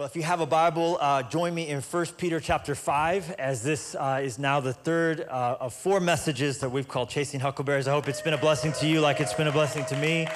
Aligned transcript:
Well, 0.00 0.06
if 0.06 0.16
you 0.16 0.22
have 0.22 0.40
a 0.40 0.46
Bible, 0.46 0.96
uh, 0.98 1.24
join 1.24 1.54
me 1.54 1.68
in 1.68 1.82
1 1.82 2.06
Peter 2.16 2.40
chapter 2.40 2.74
5, 2.74 3.32
as 3.32 3.62
this 3.62 3.94
uh, 3.94 4.22
is 4.22 4.38
now 4.38 4.58
the 4.58 4.72
third 4.72 5.20
uh, 5.20 5.58
of 5.60 5.74
four 5.74 6.00
messages 6.00 6.56
that 6.60 6.70
we've 6.70 6.88
called 6.88 7.10
Chasing 7.10 7.38
Huckleberries. 7.38 7.86
I 7.86 7.90
hope 7.90 8.08
it's 8.08 8.22
been 8.22 8.32
a 8.32 8.38
blessing 8.38 8.72
to 8.80 8.88
you 8.88 9.02
like 9.02 9.20
it's 9.20 9.34
been 9.34 9.48
a 9.48 9.52
blessing 9.52 9.84
to 9.84 9.96
me. 9.98 10.26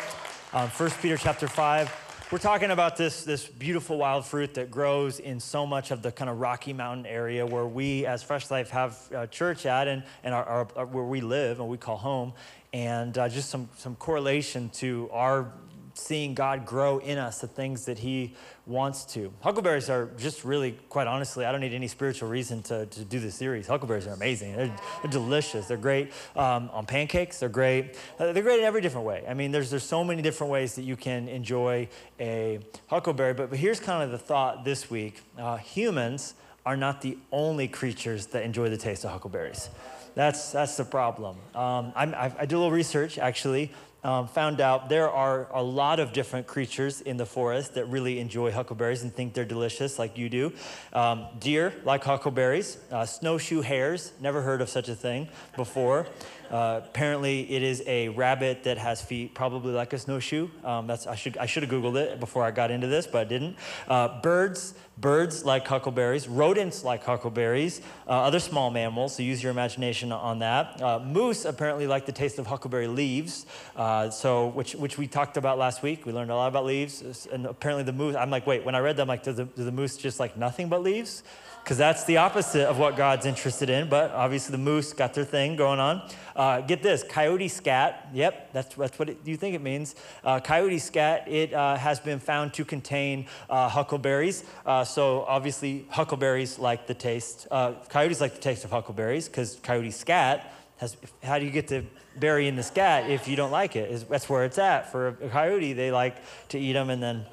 Um, 0.52 0.68
1 0.68 0.90
Peter 1.00 1.16
chapter 1.16 1.48
5, 1.48 2.28
we're 2.30 2.36
talking 2.36 2.72
about 2.72 2.98
this, 2.98 3.24
this 3.24 3.46
beautiful 3.46 3.96
wild 3.96 4.26
fruit 4.26 4.52
that 4.52 4.70
grows 4.70 5.18
in 5.18 5.40
so 5.40 5.64
much 5.64 5.92
of 5.92 6.02
the 6.02 6.12
kind 6.12 6.28
of 6.28 6.40
Rocky 6.40 6.74
Mountain 6.74 7.06
area 7.06 7.46
where 7.46 7.66
we 7.66 8.04
as 8.04 8.22
Fresh 8.22 8.50
Life 8.50 8.68
have 8.68 8.98
uh, 9.14 9.26
church 9.28 9.64
at 9.64 9.88
and, 9.88 10.02
and 10.24 10.34
our, 10.34 10.44
our, 10.44 10.68
our, 10.76 10.84
where 10.84 11.04
we 11.04 11.22
live 11.22 11.60
and 11.60 11.70
we 11.70 11.78
call 11.78 11.96
home. 11.96 12.34
And 12.74 13.16
uh, 13.16 13.30
just 13.30 13.48
some, 13.48 13.70
some 13.78 13.96
correlation 13.96 14.68
to 14.74 15.08
our 15.10 15.54
seeing 15.94 16.34
God 16.34 16.66
grow 16.66 16.98
in 16.98 17.18
us 17.18 17.40
the 17.40 17.46
things 17.46 17.86
that 17.86 17.98
He 17.98 18.34
wants 18.66 19.04
to. 19.14 19.32
Huckleberries 19.40 19.88
are 19.88 20.06
just 20.18 20.44
really, 20.44 20.72
quite 20.88 21.06
honestly, 21.06 21.44
I 21.44 21.52
don't 21.52 21.60
need 21.60 21.72
any 21.72 21.86
spiritual 21.88 22.28
reason 22.28 22.62
to, 22.64 22.86
to 22.86 23.04
do 23.04 23.20
this 23.20 23.36
series. 23.36 23.66
Huckleberries 23.66 24.06
are 24.06 24.12
amazing. 24.12 24.56
They're, 24.56 24.76
they're 25.02 25.10
delicious. 25.10 25.66
They're 25.66 25.76
great 25.76 26.12
um, 26.34 26.68
on 26.72 26.84
pancakes. 26.84 27.38
They're 27.38 27.48
great. 27.48 27.96
Uh, 28.18 28.32
they're 28.32 28.42
great 28.42 28.58
in 28.58 28.64
every 28.64 28.80
different 28.80 29.06
way. 29.06 29.24
I 29.28 29.34
mean, 29.34 29.52
there's, 29.52 29.70
there's 29.70 29.84
so 29.84 30.02
many 30.02 30.20
different 30.20 30.50
ways 30.50 30.74
that 30.74 30.82
you 30.82 30.96
can 30.96 31.28
enjoy 31.28 31.88
a 32.18 32.58
huckleberry. 32.88 33.34
But, 33.34 33.50
but 33.50 33.58
here's 33.58 33.80
kind 33.80 34.02
of 34.02 34.10
the 34.10 34.18
thought 34.18 34.64
this 34.64 34.90
week 34.90 35.22
uh, 35.38 35.56
humans 35.58 36.34
are 36.66 36.76
not 36.76 37.02
the 37.02 37.18
only 37.30 37.68
creatures 37.68 38.26
that 38.28 38.42
enjoy 38.42 38.70
the 38.70 38.76
taste 38.76 39.04
of 39.04 39.10
huckleberries. 39.10 39.68
That's, 40.14 40.52
that's 40.52 40.76
the 40.76 40.84
problem. 40.84 41.36
Um, 41.54 41.92
I, 41.96 42.32
I 42.38 42.46
did 42.46 42.52
a 42.52 42.58
little 42.58 42.70
research 42.70 43.18
actually 43.18 43.72
um, 44.04 44.28
found 44.28 44.60
out 44.60 44.88
there 44.88 45.10
are 45.10 45.48
a 45.52 45.62
lot 45.62 45.98
of 45.98 46.12
different 46.12 46.46
creatures 46.46 47.00
in 47.00 47.16
the 47.16 47.26
forest 47.26 47.74
that 47.74 47.86
really 47.86 48.20
enjoy 48.20 48.52
huckleberries 48.52 49.02
and 49.02 49.12
think 49.12 49.34
they're 49.34 49.44
delicious, 49.44 49.98
like 49.98 50.16
you 50.18 50.28
do. 50.28 50.52
Um, 50.92 51.26
deer 51.38 51.74
like 51.84 52.04
huckleberries, 52.04 52.78
uh, 52.92 53.06
snowshoe 53.06 53.62
hares, 53.62 54.12
never 54.20 54.42
heard 54.42 54.60
of 54.60 54.68
such 54.68 54.88
a 54.88 54.94
thing 54.94 55.28
before. 55.56 56.06
Uh, 56.50 56.82
apparently, 56.84 57.50
it 57.50 57.62
is 57.62 57.82
a 57.86 58.10
rabbit 58.10 58.64
that 58.64 58.78
has 58.78 59.00
feet 59.02 59.34
probably 59.34 59.72
like 59.72 59.92
a 59.92 59.98
snowshoe. 59.98 60.48
Um, 60.62 60.86
that's, 60.86 61.06
I, 61.06 61.14
should, 61.14 61.36
I 61.38 61.46
should 61.46 61.62
have 61.62 61.72
Googled 61.72 61.96
it 61.96 62.20
before 62.20 62.44
I 62.44 62.50
got 62.50 62.70
into 62.70 62.86
this, 62.86 63.06
but 63.06 63.22
I 63.22 63.24
didn't. 63.24 63.56
Uh, 63.88 64.20
birds, 64.20 64.74
birds 64.98 65.44
like 65.44 65.66
huckleberries. 65.66 66.28
Rodents 66.28 66.84
like 66.84 67.04
huckleberries. 67.04 67.80
Uh, 68.06 68.10
other 68.22 68.38
small 68.38 68.70
mammals, 68.70 69.16
so 69.16 69.22
use 69.22 69.42
your 69.42 69.50
imagination 69.50 70.12
on 70.12 70.38
that. 70.40 70.80
Uh, 70.80 70.98
moose 71.00 71.44
apparently 71.44 71.86
like 71.86 72.06
the 72.06 72.12
taste 72.12 72.38
of 72.38 72.46
huckleberry 72.46 72.86
leaves, 72.86 73.46
uh, 73.76 74.10
so 74.10 74.48
which, 74.48 74.74
which 74.74 74.98
we 74.98 75.06
talked 75.06 75.36
about 75.36 75.58
last 75.58 75.82
week. 75.82 76.06
We 76.06 76.12
learned 76.12 76.30
a 76.30 76.36
lot 76.36 76.48
about 76.48 76.64
leaves. 76.64 77.26
And 77.32 77.46
apparently, 77.46 77.84
the 77.84 77.92
moose, 77.92 78.16
I'm 78.16 78.30
like, 78.30 78.46
wait, 78.46 78.64
when 78.64 78.74
I 78.74 78.80
read 78.80 78.96
that, 78.96 79.02
I'm 79.02 79.08
like, 79.08 79.22
do 79.22 79.32
the, 79.32 79.44
do 79.44 79.64
the 79.64 79.72
moose 79.72 79.96
just 79.96 80.20
like 80.20 80.36
nothing 80.36 80.68
but 80.68 80.82
leaves? 80.82 81.22
because 81.64 81.78
that's 81.78 82.04
the 82.04 82.18
opposite 82.18 82.68
of 82.68 82.78
what 82.78 82.94
God's 82.94 83.24
interested 83.24 83.70
in. 83.70 83.88
But 83.88 84.10
obviously, 84.10 84.52
the 84.52 84.58
moose 84.58 84.92
got 84.92 85.14
their 85.14 85.24
thing 85.24 85.56
going 85.56 85.80
on. 85.80 86.02
Uh, 86.36 86.60
get 86.60 86.82
this 86.82 87.02
coyote 87.02 87.48
scat. 87.48 88.10
Yep, 88.12 88.52
that's, 88.52 88.74
that's 88.74 88.98
what 88.98 89.08
it, 89.08 89.18
you 89.24 89.38
think 89.38 89.54
it 89.54 89.62
means. 89.62 89.94
Uh, 90.22 90.40
coyote 90.40 90.78
scat, 90.78 91.26
it 91.26 91.54
uh, 91.54 91.76
has 91.76 92.00
been 92.00 92.20
found 92.20 92.52
to 92.54 92.66
contain 92.66 93.26
huckleberries. 93.48 94.44
Uh, 94.84 94.86
so 94.86 95.24
obviously, 95.26 95.86
huckleberries 95.88 96.58
like 96.58 96.86
the 96.86 96.92
taste, 96.92 97.46
uh, 97.50 97.72
coyotes 97.88 98.20
like 98.20 98.34
the 98.34 98.40
taste 98.40 98.66
of 98.66 98.70
huckleberries 98.70 99.28
because 99.28 99.58
coyote 99.62 99.90
scat 99.90 100.52
has, 100.76 100.94
how 101.22 101.38
do 101.38 101.46
you 101.46 101.50
get 101.50 101.66
to 101.68 101.82
berry 102.20 102.48
in 102.48 102.54
the 102.54 102.62
scat 102.62 103.08
if 103.08 103.26
you 103.26 103.34
don't 103.34 103.50
like 103.50 103.76
it? 103.76 103.90
Is, 103.90 104.04
that's 104.04 104.28
where 104.28 104.44
it's 104.44 104.58
at. 104.58 104.92
For 104.92 105.08
a 105.08 105.30
coyote, 105.30 105.72
they 105.72 105.90
like 105.90 106.16
to 106.50 106.58
eat 106.58 106.74
them 106.74 106.90
and 106.90 107.02
then 107.02 107.24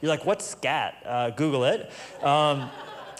you're 0.00 0.10
like, 0.10 0.26
what's 0.26 0.44
scat? 0.44 1.36
Google 1.36 1.64
it. 1.66 1.92
Um, 2.24 2.68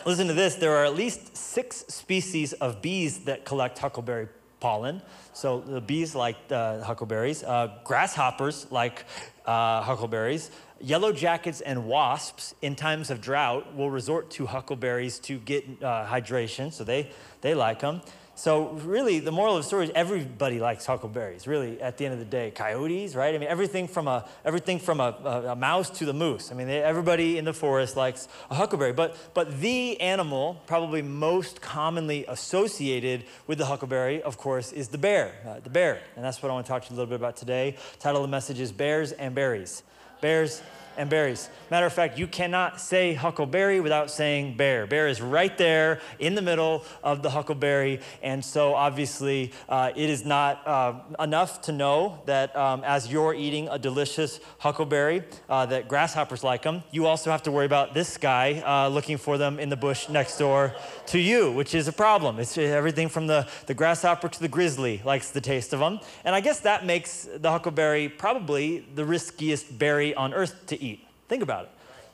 Listen 0.05 0.27
to 0.27 0.35
this 0.35 0.57
there 0.57 0.77
are 0.77 0.85
at 0.85 0.95
least 0.95 1.37
six 1.37 1.85
species 1.87 2.55
of 2.55 2.83
bees 2.83 3.21
that 3.21 3.45
collect 3.45 3.79
huckleberry 3.79 4.29
pollen. 4.59 5.01
So 5.33 5.61
the 5.61 5.81
bees 5.81 6.15
like 6.15 6.37
uh, 6.51 6.83
huckleberries, 6.83 7.45
uh, 7.45 7.79
grasshoppers 7.85 8.67
like 8.71 9.05
uh, 9.45 9.83
huckleberries, 9.83 10.51
yellow 10.81 11.13
jackets 11.13 11.61
and 11.61 11.87
wasps 11.87 12.55
in 12.63 12.77
times 12.77 13.11
of 13.11 13.21
drought 13.21 13.75
will 13.75 13.91
resort 13.91 14.31
to 14.33 14.47
huckleberries 14.47 15.19
to 15.21 15.39
get 15.39 15.65
uh, 15.83 16.07
hydration, 16.07 16.73
so 16.73 16.85
they, 16.85 17.11
they 17.41 17.55
like 17.55 17.81
them. 17.81 18.01
So 18.39 18.73
really, 18.85 19.19
the 19.19 19.33
moral 19.33 19.57
of 19.57 19.63
the 19.63 19.67
story 19.67 19.87
is 19.87 19.93
everybody 19.95 20.61
likes 20.61 20.85
huckleberries. 20.85 21.47
Really, 21.47 21.81
at 21.81 21.97
the 21.97 22.05
end 22.05 22.13
of 22.13 22.19
the 22.19 22.27
day, 22.27 22.51
coyotes, 22.51 23.15
right? 23.15 23.35
I 23.35 23.39
mean, 23.39 23.49
everything 23.49 23.89
from 23.89 24.07
a 24.09 24.29
everything 24.45 24.79
from 24.79 25.01
a, 25.01 25.17
a, 25.25 25.53
a 25.53 25.57
mouse 25.57 25.89
to 25.99 26.05
the 26.05 26.13
moose. 26.13 26.53
I 26.53 26.55
mean, 26.55 26.67
they, 26.67 26.83
everybody 26.83 27.39
in 27.39 27.47
the 27.47 27.55
forest 27.55 27.97
likes 27.97 28.29
a 28.51 28.55
huckleberry. 28.55 28.93
But 28.93 29.17
but 29.33 29.61
the 29.61 29.99
animal 30.03 30.61
probably 30.67 31.01
most 31.01 31.63
commonly 31.63 32.27
associated 32.29 33.25
with 33.47 33.57
the 33.57 33.65
huckleberry, 33.65 34.21
of 34.21 34.37
course, 34.37 34.71
is 34.71 34.89
the 34.89 34.99
bear. 34.99 35.33
Uh, 35.49 35.61
the 35.61 35.71
bear, 35.71 36.03
and 36.15 36.23
that's 36.23 36.43
what 36.43 36.51
I 36.51 36.53
want 36.53 36.67
to 36.67 36.71
talk 36.71 36.85
to 36.85 36.91
you 36.91 36.95
a 36.95 36.99
little 36.99 37.09
bit 37.09 37.17
about 37.17 37.39
today. 37.39 37.77
Title 38.01 38.23
of 38.23 38.29
the 38.29 38.31
message 38.31 38.61
is 38.61 38.71
"Bears 38.71 39.13
and 39.13 39.35
Berries." 39.35 39.83
Bears 40.21 40.63
and 40.97 41.11
berries. 41.11 41.51
Matter 41.71 41.87
of 41.87 41.93
fact, 41.93 42.19
you 42.19 42.27
cannot 42.27 42.81
say 42.81 43.15
huckleberry 43.15 43.81
without 43.81 44.11
saying 44.11 44.57
bear. 44.57 44.87
Bear 44.87 45.09
is 45.09 45.21
right 45.21 45.57
there 45.59 46.01
in 46.19 46.35
the 46.35 46.43
middle 46.43 46.85
of 47.03 47.23
the 47.23 47.31
huckleberry. 47.31 48.01
And 48.23 48.45
so, 48.45 48.75
obviously, 48.75 49.53
uh, 49.69 49.93
it 49.95 50.11
is 50.11 50.25
not 50.25 50.67
uh, 50.67 51.01
enough 51.19 51.63
to 51.63 51.73
know 51.73 52.23
that 52.27 52.57
um, 52.57 52.83
as 52.85 53.11
you're 53.11 53.35
eating 53.35 53.69
a 53.69 53.79
delicious 53.79 54.41
huckleberry, 54.59 55.25
uh, 55.49 55.67
that 55.67 55.89
grasshoppers 55.89 56.43
like 56.45 56.63
them. 56.63 56.83
You 56.91 57.07
also 57.07 57.31
have 57.31 57.43
to 57.45 57.53
worry 57.53 57.67
about 57.67 57.95
this 57.95 58.17
guy 58.17 58.63
uh, 58.65 58.89
looking 58.89 59.19
for 59.19 59.39
them 59.39 59.59
in 59.59 59.69
the 59.69 59.77
bush 59.77 60.09
next 60.09 60.39
door 60.39 60.75
to 61.07 61.19
you, 61.19 61.53
which 61.53 61.75
is 61.75 61.89
a 61.89 61.93
problem. 61.93 62.39
It's 62.39 62.57
everything 62.57 63.09
from 63.09 63.27
the, 63.27 63.49
the 63.67 63.75
grasshopper 63.75 64.29
to 64.29 64.41
the 64.41 64.49
grizzly 64.49 65.03
likes 65.05 65.31
the 65.31 65.41
taste 65.41 65.73
of 65.73 65.81
them. 65.81 66.01
And 66.25 66.35
I 66.35 66.41
guess 66.41 66.61
that 66.61 66.87
makes 66.87 67.29
the 67.35 67.51
huckleberry 67.51 68.09
probably 68.09 68.87
the 68.95 69.05
riskiest 69.05 69.79
berry 69.79 70.15
on 70.15 70.33
earth 70.33 70.67
to 70.67 70.81
eat 70.81 70.86
Think 71.29 71.43
about 71.43 71.65
it. 71.65 71.71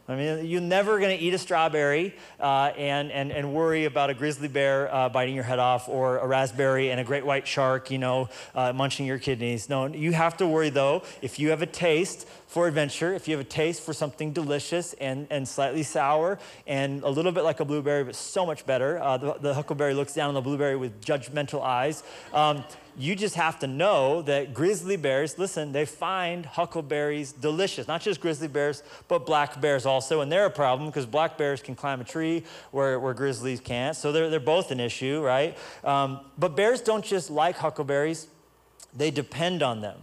I 0.09 0.17
mean, 0.17 0.47
you're 0.47 0.61
never 0.61 0.99
going 0.99 1.17
to 1.17 1.25
eat 1.25 1.33
a 1.33 1.39
strawberry 1.39 2.17
uh, 2.41 2.73
and, 2.77 3.13
and, 3.13 3.31
and 3.31 3.55
worry 3.55 3.85
about 3.85 4.11
a 4.11 4.15
grizzly 4.15 4.49
bear 4.49 4.93
uh, 4.93 5.09
biting 5.09 5.35
your 5.35 5.45
head 5.45 5.61
off 5.61 5.89
or 5.89 6.19
a 6.19 6.27
raspberry 6.27 6.91
and 6.91 6.99
a 6.99 7.05
great 7.05 7.25
white 7.25 7.47
shark, 7.47 7.89
you 7.89 7.99
know, 7.99 8.29
uh, 8.57 8.73
munching 8.73 9.07
your 9.07 9.21
kidneys. 9.21 9.69
No, 9.69 9.87
you 9.87 10.13
have 10.13 10.37
to 10.39 10.47
worry, 10.47 10.71
though, 10.71 11.05
if 11.23 11.39
you 11.39 11.51
have 11.51 11.63
a 11.63 11.67
taste 11.67 12.27
for 12.49 12.67
adventure, 12.67 13.15
if 13.15 13.29
you 13.29 13.37
have 13.37 13.47
a 13.47 13.49
taste 13.49 13.81
for 13.83 13.93
something 13.93 14.33
delicious 14.33 14.93
and, 14.95 15.29
and 15.31 15.47
slightly 15.47 15.85
sour 15.85 16.39
and 16.67 17.05
a 17.05 17.09
little 17.09 17.33
bit 17.33 17.45
like 17.45 17.61
a 17.61 17.65
blueberry, 17.65 18.03
but 18.03 18.17
so 18.17 18.45
much 18.45 18.67
better. 18.67 19.01
Uh, 19.01 19.17
the, 19.17 19.35
the, 19.41 19.55
huckleberry 19.55 19.95
looks 19.95 20.15
down 20.15 20.29
on 20.29 20.35
the 20.35 20.41
blueberry 20.41 20.77
with 20.77 21.01
judgmental 21.03 21.63
eyes. 21.63 22.03
Um, 22.35 22.65
you 22.97 23.17
just 23.17 23.35
have 23.37 23.59
to 23.61 23.67
know 23.67 24.23
that 24.23 24.53
grizzly 24.53 24.97
bears, 24.97 25.39
listen, 25.39 25.73
they 25.73 25.85
find 25.85 26.45
huckleberries 26.45 27.33
delicious. 27.33 27.89
Not 27.89 28.03
just 28.03 28.21
grizzly 28.21 28.49
bears, 28.49 28.83
but 29.09 29.25
black 29.25 29.61
bears 29.61 29.87
also. 29.87 30.21
And 30.21 30.31
they're 30.31 30.47
a 30.47 30.51
problem 30.51 30.89
because 30.91 31.07
black 31.07 31.39
bears 31.39 31.63
can 31.63 31.75
climb 31.75 32.01
a 32.01 32.05
tree 32.05 32.45
where, 32.71 33.01
where 33.01 33.15
grizzlies 33.15 33.61
can't. 33.61 33.97
So 33.97 34.13
they're, 34.13 34.29
they're 34.29 34.41
both 34.41 34.71
an 34.71 34.81
issue, 34.81 35.23
right? 35.23 35.57
Um, 35.85 36.21
but 36.39 36.55
bears 36.57 36.81
don't 36.81 37.05
just 37.05 37.31
like 37.31 37.57
huckleberries, 37.57 38.29
they 38.95 39.11
depend 39.11 39.63
on 39.63 39.81
them. 39.81 39.99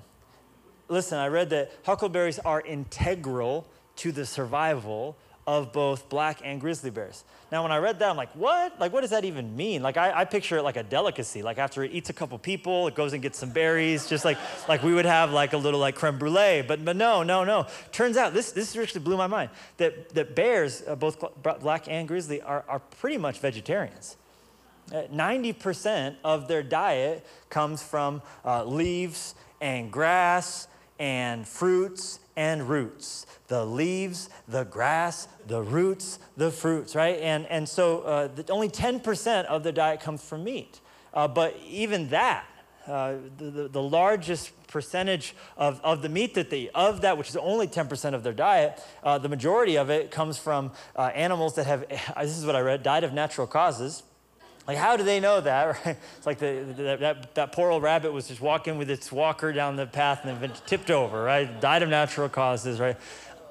Listen, 0.88 1.20
I 1.20 1.28
read 1.28 1.52
that 1.52 1.72
huckleberries 1.84 2.40
are 2.40 2.62
integral 2.62 3.68
to 3.98 4.12
the 4.12 4.26
survival 4.26 5.16
of 5.50 5.74
both 5.74 6.10
black 6.10 6.42
and 6.44 6.62
grizzly 6.62 6.92
bears. 6.92 7.24
Now, 7.52 7.64
when 7.64 7.72
I 7.72 7.78
read 7.78 7.98
that, 7.98 8.12
I'm 8.12 8.16
like, 8.16 8.30
what? 8.36 8.80
Like, 8.80 8.94
what 8.94 9.02
does 9.02 9.10
that 9.10 9.26
even 9.26 9.58
mean? 9.58 9.82
Like, 9.82 9.98
I, 9.98 10.20
I, 10.20 10.26
picture 10.26 10.58
it 10.58 10.62
like 10.62 10.78
a 10.78 10.84
delicacy. 10.84 11.42
Like, 11.42 11.58
after 11.58 11.84
it 11.84 11.92
eats 11.92 12.12
a 12.12 12.14
couple 12.14 12.38
people, 12.38 12.88
it 12.88 12.94
goes 12.94 13.14
and 13.14 13.22
gets 13.24 13.40
some 13.40 13.50
berries, 13.50 14.08
just 14.08 14.26
like, 14.26 14.38
like 14.68 14.84
we 14.84 14.94
would 14.94 15.08
have 15.08 15.32
like 15.32 15.54
a 15.54 15.58
little 15.58 15.80
like 15.80 15.96
creme 15.96 16.20
brulee. 16.20 16.62
But, 16.62 16.86
but 16.86 16.96
no, 16.96 17.24
no, 17.24 17.44
no. 17.44 17.66
Turns 17.92 18.16
out, 18.16 18.36
this, 18.36 18.52
this 18.52 18.78
actually 18.78 19.02
blew 19.02 19.18
my 19.18 19.26
mind, 19.26 19.50
that, 19.78 20.10
that 20.10 20.36
bears, 20.36 20.84
uh, 20.88 20.96
both 20.96 21.18
black 21.42 21.88
and 21.88 22.08
grizzly, 22.08 22.44
are, 22.44 22.64
are 22.68 22.80
pretty 23.02 23.18
much 23.18 23.40
vegetarians. 23.40 24.18
90% 24.92 26.12
uh, 26.12 26.16
of 26.24 26.48
their 26.48 26.62
diet 26.62 27.26
comes 27.50 27.82
from 27.82 28.22
uh, 28.46 28.64
leaves 28.66 29.34
and 29.60 29.92
grass 29.92 30.68
and 31.00 31.48
fruits 31.48 32.20
and 32.36 32.70
roots 32.70 33.26
the 33.50 33.66
leaves, 33.66 34.30
the 34.48 34.64
grass, 34.64 35.28
the 35.48 35.62
roots, 35.62 36.20
the 36.38 36.52
fruits, 36.52 36.96
right? 36.96 37.20
And, 37.20 37.48
and 37.48 37.68
so 37.68 38.02
uh, 38.02 38.28
the, 38.28 38.50
only 38.52 38.70
10% 38.70 39.46
of 39.46 39.64
the 39.64 39.72
diet 39.72 40.00
comes 40.02 40.24
from 40.24 40.44
meat. 40.44 40.80
Uh, 41.14 41.28
but 41.28 41.58
even 41.68 42.10
that, 42.10 42.46
uh, 42.88 43.16
the, 43.38 43.68
the, 43.68 43.82
largest 43.82 44.52
percentage 44.68 45.36
of, 45.58 45.82
of 45.84 46.02
the 46.04 46.10
meat 46.10 46.36
that 46.36 46.50
they 46.50 46.70
of 46.70 47.02
that, 47.02 47.18
which 47.18 47.30
is 47.30 47.36
only 47.38 47.68
10% 47.68 48.14
of 48.14 48.24
their 48.24 48.34
diet, 48.34 48.80
uh, 49.04 49.18
the 49.18 49.30
majority 49.30 49.76
of 49.76 49.90
it 49.90 50.12
comes 50.12 50.38
from 50.38 50.72
uh, 50.96 51.12
animals 51.16 51.56
that 51.56 51.66
have, 51.66 51.88
this 51.90 52.38
is 52.38 52.46
what 52.46 52.56
I 52.56 52.62
read, 52.62 52.84
died 52.84 53.04
of 53.04 53.14
natural 53.14 53.48
causes. 53.48 54.04
Like, 54.68 54.78
how 54.78 54.98
do 54.98 55.04
they 55.04 55.20
know 55.20 55.42
that? 55.42 55.80
Right? 55.86 55.98
It's 56.18 56.26
like 56.26 56.40
the, 56.40 56.66
the, 56.76 56.98
that, 57.00 57.36
that 57.36 57.52
poor 57.52 57.72
old 57.72 57.84
rabbit 57.84 58.12
was 58.12 58.28
just 58.28 58.42
walking 58.42 58.78
with 58.78 58.90
its 58.90 59.12
walker 59.12 59.52
down 59.52 59.76
the 59.76 59.88
path 59.88 60.26
and 60.26 60.40
then 60.40 60.52
tipped 60.66 60.92
over, 60.92 61.24
right? 61.24 61.60
Died 61.60 61.84
of 61.84 61.90
natural 61.90 62.30
causes, 62.30 62.80
right? 62.80 62.98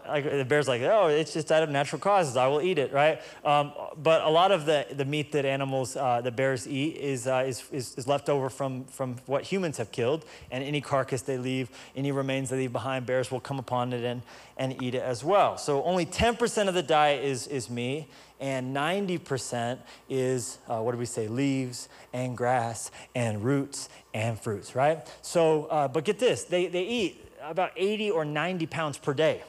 Like 0.08 0.24
the 0.24 0.44
bear's 0.44 0.66
like, 0.66 0.82
oh, 0.82 1.06
it's 1.08 1.32
just 1.32 1.52
out 1.52 1.62
of 1.62 1.70
natural 1.70 2.00
causes. 2.00 2.36
I 2.36 2.46
will 2.46 2.60
eat 2.60 2.78
it, 2.78 2.92
right? 2.92 3.20
Um, 3.44 3.72
but 3.96 4.22
a 4.22 4.28
lot 4.28 4.50
of 4.50 4.66
the, 4.66 4.86
the 4.90 5.04
meat 5.04 5.32
that 5.32 5.44
animals, 5.44 5.96
uh, 5.96 6.20
the 6.20 6.30
bears 6.30 6.66
eat, 6.66 6.96
is, 6.96 7.26
uh, 7.26 7.44
is, 7.46 7.64
is, 7.70 7.94
is 7.96 8.06
left 8.06 8.28
over 8.28 8.48
from, 8.48 8.84
from 8.86 9.16
what 9.26 9.44
humans 9.44 9.76
have 9.76 9.92
killed. 9.92 10.24
And 10.50 10.64
any 10.64 10.80
carcass 10.80 11.22
they 11.22 11.38
leave, 11.38 11.70
any 11.94 12.12
remains 12.12 12.50
they 12.50 12.56
leave 12.56 12.72
behind, 12.72 13.06
bears 13.06 13.30
will 13.30 13.40
come 13.40 13.58
upon 13.58 13.92
it 13.92 14.04
and, 14.04 14.22
and 14.56 14.82
eat 14.82 14.94
it 14.94 15.02
as 15.02 15.22
well. 15.22 15.56
So 15.56 15.82
only 15.84 16.06
10% 16.06 16.68
of 16.68 16.74
the 16.74 16.82
diet 16.82 17.24
is, 17.24 17.46
is 17.46 17.70
meat 17.70 18.08
and 18.40 18.74
90% 18.74 19.78
is, 20.08 20.58
uh, 20.68 20.78
what 20.80 20.92
do 20.92 20.98
we 20.98 21.06
say, 21.06 21.28
leaves 21.28 21.88
and 22.12 22.36
grass 22.36 22.90
and 23.14 23.42
roots 23.42 23.88
and 24.14 24.38
fruits, 24.38 24.74
right? 24.74 25.06
So, 25.22 25.64
uh, 25.64 25.88
but 25.88 26.04
get 26.04 26.18
this, 26.18 26.44
they, 26.44 26.66
they 26.66 26.84
eat 26.84 27.24
about 27.42 27.72
80 27.76 28.10
or 28.10 28.24
90 28.24 28.66
pounds 28.66 28.98
per 28.98 29.14
day. 29.14 29.42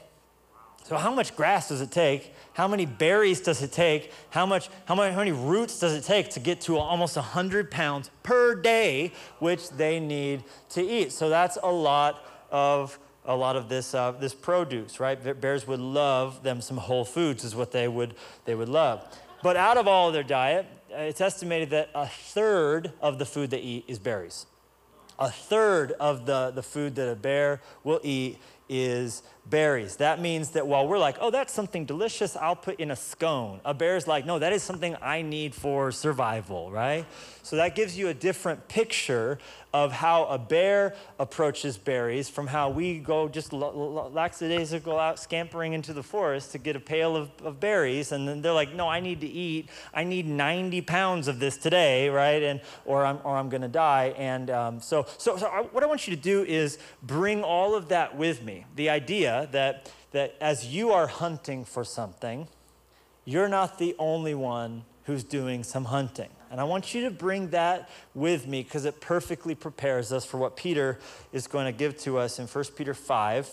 So, 0.84 0.98
how 0.98 1.14
much 1.14 1.36
grass 1.36 1.70
does 1.70 1.82
it 1.82 1.92
take? 1.92 2.34
How 2.54 2.68
many 2.68 2.86
berries 2.86 3.42
does 3.42 3.62
it 3.62 3.72
take? 3.72 4.12
How, 4.32 4.46
much, 4.46 4.70
how, 4.86 4.96
many, 4.96 5.14
how 5.14 5.20
many 5.20 5.32
roots 5.32 5.80
does 5.80 5.94
it 5.94 6.04
take 6.04 6.30
to 6.32 6.40
get 6.40 6.62
to 6.62 6.78
almost 6.78 7.16
100 7.16 7.70
pounds 7.70 8.10
per 8.24 8.56
day, 8.56 9.14
which 9.38 9.70
they 9.70 10.00
need 10.00 10.44
to 10.70 10.82
eat? 10.82 11.12
So, 11.12 11.30
that's 11.30 11.58
a 11.62 11.72
lot 11.72 12.26
of 12.52 12.98
a 13.26 13.36
lot 13.36 13.56
of 13.56 13.70
this, 13.70 13.94
uh, 13.94 14.12
this 14.12 14.34
produce, 14.34 15.00
right? 15.00 15.40
Bears 15.40 15.68
would 15.68 15.80
love 15.80 16.42
them 16.42 16.62
some 16.62 16.78
whole 16.78 17.06
foods, 17.06 17.44
is 17.44 17.56
what 17.56 17.72
they 17.72 17.88
would, 17.88 18.16
they 18.46 18.56
would 18.56 18.70
love. 18.70 19.06
But 19.44 19.56
out 19.56 19.78
of 19.78 19.88
all 19.88 20.08
of 20.08 20.14
their 20.14 20.24
diet, 20.24 20.66
uh, 20.92 21.02
it's 21.02 21.22
estimated 21.22 21.70
that 21.70 21.90
a 21.94 22.08
third 22.08 22.92
of 23.02 23.20
the 23.20 23.26
food 23.26 23.52
they 23.52 23.60
eat 23.60 23.86
is 23.88 24.00
berries. 24.00 24.48
A 25.20 25.30
third 25.30 25.92
of 25.94 26.26
the, 26.26 26.52
the 26.52 26.64
food 26.64 26.96
that 26.96 27.10
a 27.10 27.16
bear 27.16 27.62
will 27.84 28.00
eat 28.04 28.40
is 28.68 29.22
berries. 29.50 29.98
That 29.98 30.22
means 30.22 30.52
that 30.52 30.68
while 30.68 30.88
we're 30.88 31.00
like, 31.00 31.18
oh, 31.20 31.32
that's 31.32 31.54
something 31.54 31.86
delicious, 31.86 32.36
I'll 32.36 32.56
put 32.56 32.80
in 32.80 32.92
a 32.92 32.96
scone. 32.96 33.62
A 33.66 33.74
bear's 33.74 34.08
like, 34.08 34.26
no, 34.26 34.40
that 34.40 34.54
is 34.54 34.64
something 34.64 34.96
I 35.02 35.22
need 35.22 35.56
for 35.56 35.92
survival, 35.92 36.72
right? 36.72 37.06
So 37.44 37.56
that 37.56 37.76
gives 37.76 37.98
you 37.98 38.10
a 38.10 38.14
different 38.14 38.68
picture 38.68 39.40
of 39.74 39.92
how 39.92 40.26
a 40.26 40.38
bear 40.38 40.96
approaches 41.20 41.78
berries 41.78 42.28
from 42.28 42.48
how 42.48 42.70
we 42.70 43.00
go 43.00 43.28
just 43.28 43.54
lackadaisical 43.54 44.98
out 44.98 45.20
scampering 45.20 45.74
into 45.74 45.94
the 45.94 46.02
forest 46.02 46.52
to 46.52 46.58
get 46.58 46.76
a 46.76 46.80
pail 46.80 47.16
of, 47.16 47.30
of 47.44 47.60
berries. 47.60 48.12
And 48.12 48.28
then 48.28 48.42
they're 48.42 48.54
like, 48.54 48.74
no, 48.74 48.88
I 48.88 49.00
need 49.00 49.22
to 49.22 49.28
eat. 49.28 49.70
I 49.94 50.04
need 50.04 50.26
90 50.26 50.82
pounds 50.82 51.28
of 51.28 51.40
this 51.40 51.58
today, 51.58 52.10
right? 52.10 52.42
And, 52.42 52.62
or 52.86 53.06
I'm, 53.06 53.20
or 53.24 53.38
I'm 53.38 53.50
going 53.50 53.62
to 53.62 53.68
die. 53.68 54.14
And 54.18 54.50
um, 54.50 54.80
so, 54.80 55.06
so, 55.18 55.38
so 55.38 55.48
I, 55.48 55.62
what 55.62 55.84
I 55.84 55.86
want 55.86 56.08
you 56.08 56.16
to 56.16 56.22
do 56.22 56.44
is 56.44 56.80
bring 57.04 57.44
all 57.44 57.76
of 57.76 57.90
that 57.90 58.18
with 58.18 58.42
me. 58.42 58.66
The 58.76 58.90
idea 58.90 59.39
that, 59.48 59.92
that 60.12 60.36
as 60.42 60.68
you 60.68 60.92
are 60.92 61.08
hunting 61.08 61.66
for 61.66 61.84
something, 61.84 62.48
you're 63.26 63.50
not 63.50 63.78
the 63.78 63.96
only 64.00 64.34
one 64.34 64.84
who's 65.04 65.24
doing 65.24 65.64
some 65.64 65.86
hunting. 65.86 66.30
And 66.52 66.60
I 66.60 66.64
want 66.64 66.94
you 66.94 67.04
to 67.04 67.12
bring 67.12 67.50
that 67.50 67.90
with 68.16 68.48
me 68.48 68.64
because 68.64 68.86
it 68.86 69.02
perfectly 69.02 69.56
prepares 69.56 70.12
us 70.12 70.26
for 70.26 70.38
what 70.38 70.56
Peter 70.56 71.00
is 71.32 71.48
going 71.48 71.66
to 71.66 71.72
give 71.72 71.98
to 72.00 72.18
us 72.18 72.40
in 72.40 72.48
1 72.48 72.64
Peter 72.76 72.94
5. 72.94 73.52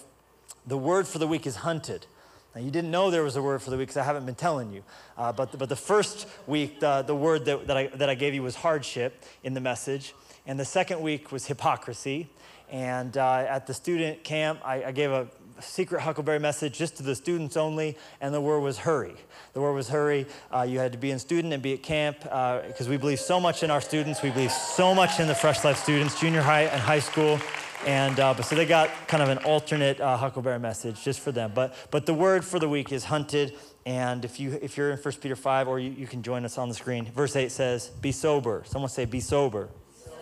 The 0.67 0.79
word 0.79 1.07
for 1.07 1.19
the 1.19 1.27
week 1.27 1.47
is 1.47 1.57
hunted. 1.57 2.07
Now, 2.55 2.63
you 2.63 2.71
didn't 2.71 2.91
know 2.91 3.11
there 3.11 3.23
was 3.23 3.37
a 3.37 3.43
word 3.43 3.61
for 3.61 3.69
the 3.69 3.77
week 3.77 3.89
because 3.89 3.99
I 3.99 4.05
haven't 4.05 4.25
been 4.25 4.35
telling 4.35 4.73
you. 4.73 4.83
Uh, 5.19 5.31
but, 5.31 5.53
the, 5.53 5.59
but 5.59 5.69
the 5.69 5.77
first 5.77 6.27
week, 6.47 6.81
the, 6.81 7.03
the 7.03 7.15
word 7.15 7.45
that, 7.45 7.67
that, 7.67 7.77
I, 7.77 7.87
that 7.89 8.09
I 8.09 8.15
gave 8.15 8.33
you 8.33 8.43
was 8.43 8.57
hardship 8.57 9.23
in 9.45 9.53
the 9.53 9.61
message. 9.61 10.15
And 10.47 10.59
the 10.59 10.65
second 10.65 11.03
week 11.03 11.33
was 11.33 11.47
hypocrisy. 11.47 12.31
And 12.71 13.17
uh, 13.19 13.47
at 13.49 13.67
the 13.67 13.75
student 13.75 14.25
camp, 14.25 14.61
I, 14.65 14.85
I 14.85 14.93
gave 14.93 15.11
a 15.11 15.29
secret 15.61 16.03
Huckleberry 16.03 16.39
message 16.39 16.77
just 16.77 16.97
to 16.99 17.03
the 17.03 17.15
students 17.15 17.57
only, 17.57 17.97
and 18.21 18.35
the 18.35 18.41
word 18.41 18.61
was 18.61 18.79
hurry. 18.79 19.15
The 19.53 19.61
word 19.61 19.73
was 19.73 19.89
hurry. 19.89 20.27
Uh, 20.53 20.63
you 20.69 20.79
had 20.79 20.93
to 20.93 20.99
be 20.99 21.11
in 21.11 21.19
student 21.19 21.53
and 21.53 21.63
be 21.63 21.73
at 21.73 21.83
camp 21.83 22.21
because 22.21 22.87
uh, 22.87 22.91
we 22.91 22.97
believe 22.97 23.21
so 23.21 23.41
much 23.41 23.63
in 23.63 23.71
our 23.71 23.81
students. 23.81 24.23
We 24.23 24.31
believe 24.31 24.53
so 24.53 24.95
much 24.95 25.21
in 25.21 25.29
the 25.29 25.35
Fresh 25.35 25.65
Life 25.65 25.79
students, 25.79 26.21
junior 26.21 26.43
high 26.43 26.63
and 26.63 26.81
high 26.81 27.01
school. 27.01 27.39
And 27.85 28.19
uh, 28.19 28.35
so 28.43 28.57
they 28.57 28.67
got 28.67 28.91
kind 29.07 29.23
of 29.23 29.29
an 29.29 29.39
alternate 29.39 30.01
uh, 30.01 30.17
Huckleberry 30.17 30.59
message 30.59 31.03
just 31.03 31.21
for 31.21 31.33
them. 31.33 31.53
But, 31.55 31.75
but 31.91 32.07
the 32.07 32.15
word 32.15 32.45
for 32.45 32.59
the 32.59 32.69
week 32.69 32.91
is 32.93 33.05
hunted. 33.05 33.55
And 33.85 34.25
if, 34.25 34.41
you, 34.41 34.59
if 34.61 34.77
you're 34.77 34.91
in 34.91 34.99
1 34.99 35.15
Peter 35.21 35.37
5, 35.37 35.69
or 35.69 35.79
you, 35.79 35.91
you 35.91 36.07
can 36.07 36.23
join 36.23 36.45
us 36.45 36.59
on 36.59 36.69
the 36.69 36.75
screen, 36.75 37.05
verse 37.07 37.37
8 37.37 37.53
says, 37.53 37.89
Be 37.89 38.11
sober. 38.11 38.63
Someone 38.67 38.89
say, 38.89 39.05
Be 39.05 39.21
sober. 39.21 39.69
sober. 40.05 40.17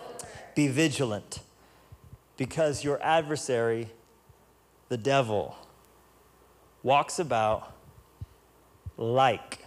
Be 0.53 0.67
vigilant, 0.67 1.39
because 2.37 2.83
your 2.83 3.01
adversary, 3.01 3.89
the 4.89 4.97
devil 4.97 5.55
walks 6.83 7.19
about 7.19 7.73
like. 8.97 9.65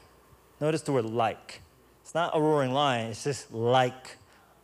Notice 0.61 0.83
the 0.83 0.93
word 0.93 1.05
like. 1.05 1.63
It's 2.03 2.15
not 2.15 2.35
a 2.35 2.41
roaring 2.41 2.73
lion, 2.73 3.11
it's 3.11 3.25
just 3.25 3.53
like 3.53 4.17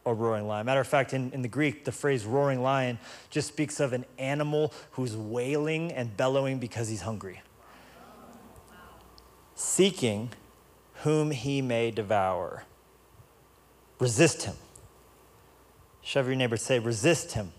a 0.06 0.14
roaring 0.14 0.46
lion. 0.46 0.66
Matter 0.66 0.80
of 0.80 0.86
fact, 0.86 1.12
in, 1.12 1.30
in 1.32 1.42
the 1.42 1.48
Greek, 1.48 1.84
the 1.84 1.92
phrase 1.92 2.24
roaring 2.24 2.62
lion 2.62 2.98
just 3.30 3.48
speaks 3.48 3.80
of 3.80 3.92
an 3.92 4.04
animal 4.18 4.72
who's 4.92 5.16
wailing 5.16 5.92
and 5.92 6.16
bellowing 6.16 6.58
because 6.58 6.88
he's 6.88 7.02
hungry. 7.02 7.42
Seeking 9.54 10.30
whom 11.02 11.30
he 11.30 11.60
may 11.60 11.90
devour. 11.90 12.64
Resist 13.98 14.44
him. 14.44 14.56
Shove 16.02 16.26
your 16.26 16.36
neighbor, 16.36 16.56
say, 16.56 16.78
resist 16.78 17.32
him. 17.32 17.52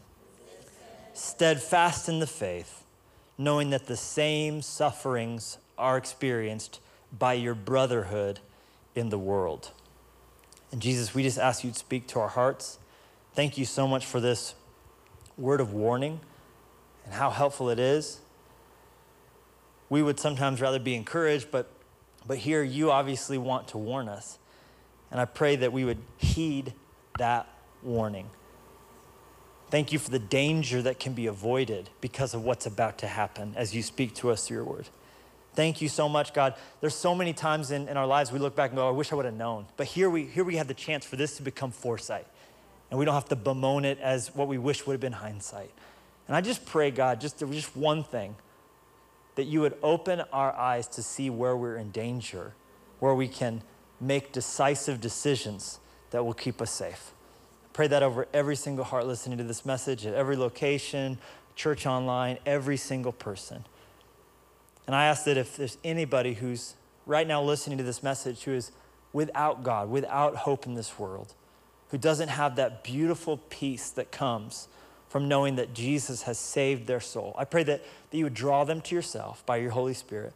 resist 0.47 0.75
him. 0.75 0.85
Steadfast 1.13 2.09
in 2.09 2.19
the 2.19 2.27
faith 2.27 2.84
knowing 3.37 3.69
that 3.69 3.87
the 3.87 3.97
same 3.97 4.61
sufferings 4.61 5.57
are 5.77 5.97
experienced 5.97 6.79
by 7.17 7.33
your 7.33 7.55
brotherhood 7.55 8.39
in 8.93 9.09
the 9.09 9.17
world. 9.17 9.71
And 10.71 10.81
Jesus, 10.81 11.13
we 11.13 11.23
just 11.23 11.37
ask 11.37 11.63
you 11.63 11.71
to 11.71 11.77
speak 11.77 12.07
to 12.07 12.19
our 12.19 12.27
hearts. 12.29 12.79
Thank 13.33 13.57
you 13.57 13.65
so 13.65 13.87
much 13.87 14.05
for 14.05 14.19
this 14.19 14.55
word 15.37 15.59
of 15.59 15.73
warning 15.73 16.19
and 17.03 17.13
how 17.13 17.29
helpful 17.29 17.69
it 17.69 17.79
is. 17.79 18.19
We 19.89 20.01
would 20.01 20.19
sometimes 20.19 20.61
rather 20.61 20.79
be 20.79 20.95
encouraged, 20.95 21.51
but, 21.51 21.69
but 22.25 22.37
here 22.39 22.63
you 22.63 22.91
obviously 22.91 23.37
want 23.37 23.67
to 23.69 23.77
warn 23.77 24.09
us. 24.09 24.39
And 25.11 25.21
I 25.21 25.25
pray 25.25 25.55
that 25.57 25.71
we 25.71 25.85
would 25.85 25.99
heed 26.17 26.73
that 27.19 27.47
warning. 27.83 28.29
Thank 29.69 29.91
you 29.91 29.99
for 29.99 30.11
the 30.11 30.19
danger 30.19 30.81
that 30.83 30.99
can 30.99 31.13
be 31.13 31.27
avoided 31.27 31.89
because 31.99 32.33
of 32.33 32.43
what's 32.43 32.65
about 32.65 32.99
to 32.99 33.07
happen 33.07 33.53
as 33.55 33.75
you 33.75 33.81
speak 33.81 34.13
to 34.15 34.29
us 34.29 34.47
through 34.47 34.57
your 34.57 34.63
word. 34.63 34.87
Thank 35.55 35.81
you 35.81 35.89
so 35.89 36.07
much, 36.07 36.33
God. 36.33 36.53
There's 36.81 36.95
so 36.95 37.15
many 37.15 37.33
times 37.33 37.71
in, 37.71 37.87
in 37.87 37.97
our 37.97 38.05
lives 38.05 38.31
we 38.31 38.39
look 38.39 38.55
back 38.55 38.71
and 38.71 38.77
go, 38.77 38.85
oh, 38.85 38.89
I 38.89 38.91
wish 38.91 39.11
I 39.11 39.15
would 39.15 39.25
have 39.25 39.33
known. 39.33 39.65
But 39.77 39.87
here 39.87 40.09
we, 40.09 40.25
here 40.25 40.43
we 40.43 40.57
have 40.57 40.67
the 40.67 40.73
chance 40.73 41.05
for 41.05 41.15
this 41.15 41.37
to 41.37 41.43
become 41.43 41.71
foresight. 41.71 42.27
And 42.91 42.99
we 42.99 43.05
don't 43.05 43.15
have 43.15 43.29
to 43.29 43.35
bemoan 43.35 43.85
it 43.85 43.99
as 43.99 44.35
what 44.35 44.47
we 44.47 44.57
wish 44.57 44.85
would 44.85 44.93
have 44.93 45.01
been 45.01 45.13
hindsight. 45.13 45.71
And 46.27 46.35
I 46.35 46.41
just 46.41 46.65
pray, 46.65 46.91
God, 46.91 47.21
just, 47.21 47.39
just 47.39 47.75
one 47.75 48.03
thing 48.03 48.35
that 49.35 49.45
you 49.45 49.61
would 49.61 49.77
open 49.81 50.21
our 50.31 50.53
eyes 50.53 50.87
to 50.89 51.03
see 51.03 51.29
where 51.29 51.55
we're 51.55 51.77
in 51.77 51.91
danger, 51.91 52.53
where 52.99 53.15
we 53.15 53.27
can 53.27 53.61
make 53.99 54.31
decisive 54.31 55.01
decisions 55.01 55.79
that 56.11 56.23
will 56.23 56.33
keep 56.33 56.61
us 56.61 56.71
safe. 56.71 57.11
Pray 57.75 57.87
that 57.87 58.03
over 58.03 58.25
every 58.33 58.55
single 58.55 58.85
heart 58.85 59.05
listening 59.05 59.37
to 59.37 59.43
this 59.43 59.65
message 59.65 60.05
at 60.05 60.13
every 60.13 60.37
location, 60.37 61.17
church 61.57 61.85
online, 61.85 62.37
every 62.45 62.77
single 62.77 63.11
person. 63.11 63.65
And 64.87 64.95
I 64.95 65.07
ask 65.07 65.25
that 65.25 65.35
if 65.35 65.57
there's 65.57 65.77
anybody 65.83 66.35
who's 66.35 66.75
right 67.05 67.27
now 67.27 67.43
listening 67.43 67.77
to 67.79 67.83
this 67.83 68.01
message 68.01 68.43
who 68.43 68.53
is 68.53 68.71
without 69.11 69.61
God, 69.61 69.89
without 69.89 70.37
hope 70.37 70.65
in 70.65 70.75
this 70.75 70.97
world, 70.97 71.33
who 71.89 71.97
doesn't 71.97 72.29
have 72.29 72.55
that 72.55 72.81
beautiful 72.81 73.41
peace 73.49 73.89
that 73.89 74.09
comes 74.09 74.69
from 75.09 75.27
knowing 75.27 75.57
that 75.57 75.73
Jesus 75.73 76.21
has 76.21 76.37
saved 76.37 76.87
their 76.87 77.01
soul, 77.01 77.35
I 77.37 77.43
pray 77.43 77.63
that, 77.63 77.83
that 78.09 78.17
you 78.17 78.23
would 78.23 78.33
draw 78.33 78.63
them 78.63 78.79
to 78.79 78.95
yourself 78.95 79.45
by 79.45 79.57
your 79.57 79.71
Holy 79.71 79.93
Spirit, 79.93 80.31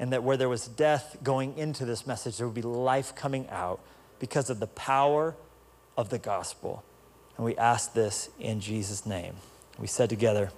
and 0.00 0.12
that 0.12 0.24
where 0.24 0.36
there 0.36 0.48
was 0.48 0.66
death 0.66 1.18
going 1.22 1.56
into 1.56 1.84
this 1.84 2.04
message, 2.04 2.38
there 2.38 2.48
would 2.48 2.54
be 2.56 2.62
life 2.62 3.14
coming 3.14 3.48
out 3.48 3.78
because 4.18 4.50
of 4.50 4.58
the 4.58 4.66
power 4.66 5.36
of 5.96 6.10
the 6.10 6.18
gospel. 6.18 6.82
And 7.36 7.44
we 7.44 7.56
ask 7.56 7.92
this 7.92 8.30
in 8.38 8.60
Jesus' 8.60 9.06
name. 9.06 9.34
We 9.78 9.86
said 9.86 10.08
together. 10.08 10.50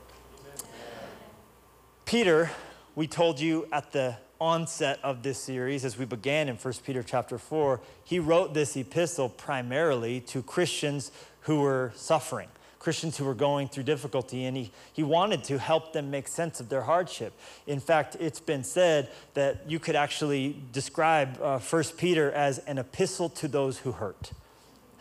Peter, 2.05 2.50
we 2.95 3.07
told 3.07 3.40
you 3.40 3.66
at 3.73 3.93
the 3.93 4.16
onset 4.40 5.00
of 5.02 5.23
this 5.23 5.38
series 5.38 5.85
as 5.85 5.99
we 5.99 6.05
began 6.05 6.49
in 6.49 6.57
1 6.57 6.75
Peter 6.85 7.02
chapter 7.02 7.38
4, 7.38 7.81
he 8.05 8.19
wrote 8.19 8.55
this 8.55 8.76
epistle 8.76 9.28
primarily 9.28 10.21
to 10.21 10.43
Christians 10.43 11.11
who 11.40 11.61
were 11.61 11.93
suffering, 11.97 12.49
Christians 12.78 13.16
who 13.16 13.25
were 13.25 13.35
going 13.35 13.69
through 13.69 13.85
difficulty, 13.85 14.45
and 14.45 14.57
he, 14.57 14.71
he 14.93 15.02
wanted 15.02 15.43
to 15.45 15.59
help 15.59 15.93
them 15.93 16.11
make 16.11 16.28
sense 16.28 16.61
of 16.61 16.69
their 16.69 16.83
hardship. 16.83 17.33
In 17.66 17.81
fact, 17.81 18.16
it's 18.21 18.40
been 18.40 18.62
said 18.62 19.11
that 19.35 19.69
you 19.69 19.78
could 19.78 19.97
actually 19.97 20.61
describe 20.73 21.40
uh, 21.40 21.59
1 21.59 21.85
Peter 21.97 22.31
as 22.33 22.59
an 22.61 22.78
epistle 22.78 23.31
to 23.31 23.49
those 23.49 23.78
who 23.78 23.93
hurt 23.93 24.33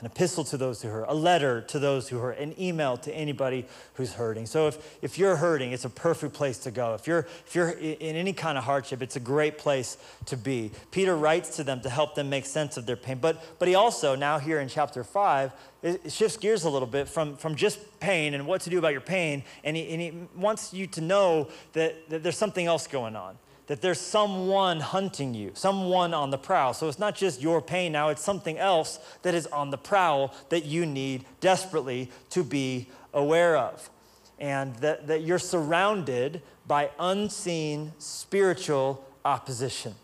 an 0.06 0.12
epistle 0.12 0.44
to 0.44 0.56
those 0.56 0.84
who 0.84 0.90
hurt, 0.90 1.06
a 1.08 1.16
letter 1.16 1.62
to 1.62 1.80
those 1.80 2.08
who 2.10 2.20
hurt, 2.20 2.38
an 2.38 2.54
email 2.62 2.96
to 2.96 3.12
anybody 3.12 3.66
who's 3.96 4.14
hurting. 4.14 4.46
So 4.46 4.68
if, 4.68 4.98
if 5.02 5.18
you're 5.18 5.38
hurting, 5.38 5.72
it's 5.72 5.86
a 5.86 5.90
perfect 5.90 6.34
place 6.34 6.60
to 6.60 6.70
go. 6.70 6.94
If 6.94 7.08
you're, 7.08 7.28
if 7.48 7.56
you're 7.56 7.72
in 7.72 8.16
any 8.16 8.32
kind 8.32 8.56
of 8.56 8.66
hardship, 8.66 9.02
it's 9.02 9.16
a 9.16 9.20
great 9.20 9.58
place 9.58 9.98
to 10.28 10.38
be. 10.38 10.70
Peter 10.92 11.18
writes 11.18 11.56
to 11.56 11.64
them 11.64 11.82
to 11.82 11.90
help 11.90 12.14
them 12.14 12.30
make 12.30 12.46
sense 12.46 12.78
of 12.78 12.86
their 12.86 12.96
pain. 12.96 13.18
But, 13.20 13.44
but 13.58 13.68
he 13.68 13.74
also, 13.74 14.14
now 14.14 14.38
here 14.38 14.60
in 14.60 14.68
chapter 14.68 15.04
5, 15.04 15.52
it 15.82 16.12
shifts 16.12 16.38
gears 16.38 16.66
a 16.66 16.70
little 16.70 16.88
bit 16.88 17.10
from, 17.10 17.36
from 17.36 17.56
just 17.56 18.00
pain 18.00 18.36
and 18.36 18.46
what 18.46 18.62
to 18.62 18.70
do 18.70 18.78
about 18.78 18.92
your 18.92 19.02
pain. 19.02 19.44
And 19.64 19.76
he, 19.76 19.90
and 19.92 20.02
he 20.02 20.14
wants 20.40 20.72
you 20.72 20.86
to 20.86 21.02
know 21.02 21.50
that, 21.74 22.10
that 22.10 22.22
there's 22.22 22.38
something 22.38 22.68
else 22.68 22.86
going 22.86 23.16
on 23.16 23.40
that 23.68 23.82
there's 23.82 24.00
someone 24.00 24.80
hunting 24.80 25.34
you, 25.34 25.52
someone 25.56 26.14
on 26.14 26.30
the 26.30 26.38
prowl. 26.38 26.74
So 26.74 26.88
it's 26.88 27.00
not 27.00 27.16
just 27.16 27.42
your 27.42 27.62
pain 27.62 27.92
now, 27.92 28.10
it's 28.10 28.22
something 28.22 28.58
else 28.58 29.00
that 29.24 29.34
is 29.34 29.48
on 29.48 29.72
the 29.72 29.78
prowl 29.78 30.34
that 30.50 30.66
you 30.66 30.86
need 30.86 31.26
desperately 31.40 32.12
to 32.32 32.44
be 32.44 32.88
aware 33.14 33.58
of. 33.58 33.90
And 34.38 34.76
that, 34.78 35.08
that 35.08 35.24
you're 35.24 35.40
surrounded 35.40 36.42
by 36.68 36.92
unseen 37.00 37.94
spiritual 37.98 39.04
opposition. 39.24 39.96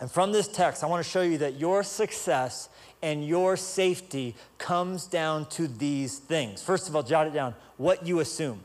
And 0.00 0.10
from 0.10 0.32
this 0.32 0.48
text, 0.48 0.82
I 0.82 0.86
want 0.86 1.04
to 1.04 1.10
show 1.10 1.22
you 1.22 1.38
that 1.38 1.58
your 1.58 1.82
success 1.82 2.68
and 3.02 3.26
your 3.26 3.56
safety 3.56 4.34
comes 4.58 5.06
down 5.06 5.46
to 5.50 5.66
these 5.66 6.18
things. 6.18 6.62
First 6.62 6.88
of 6.88 6.96
all, 6.96 7.02
jot 7.02 7.26
it 7.26 7.32
down 7.32 7.54
what 7.76 8.06
you 8.06 8.20
assume, 8.20 8.60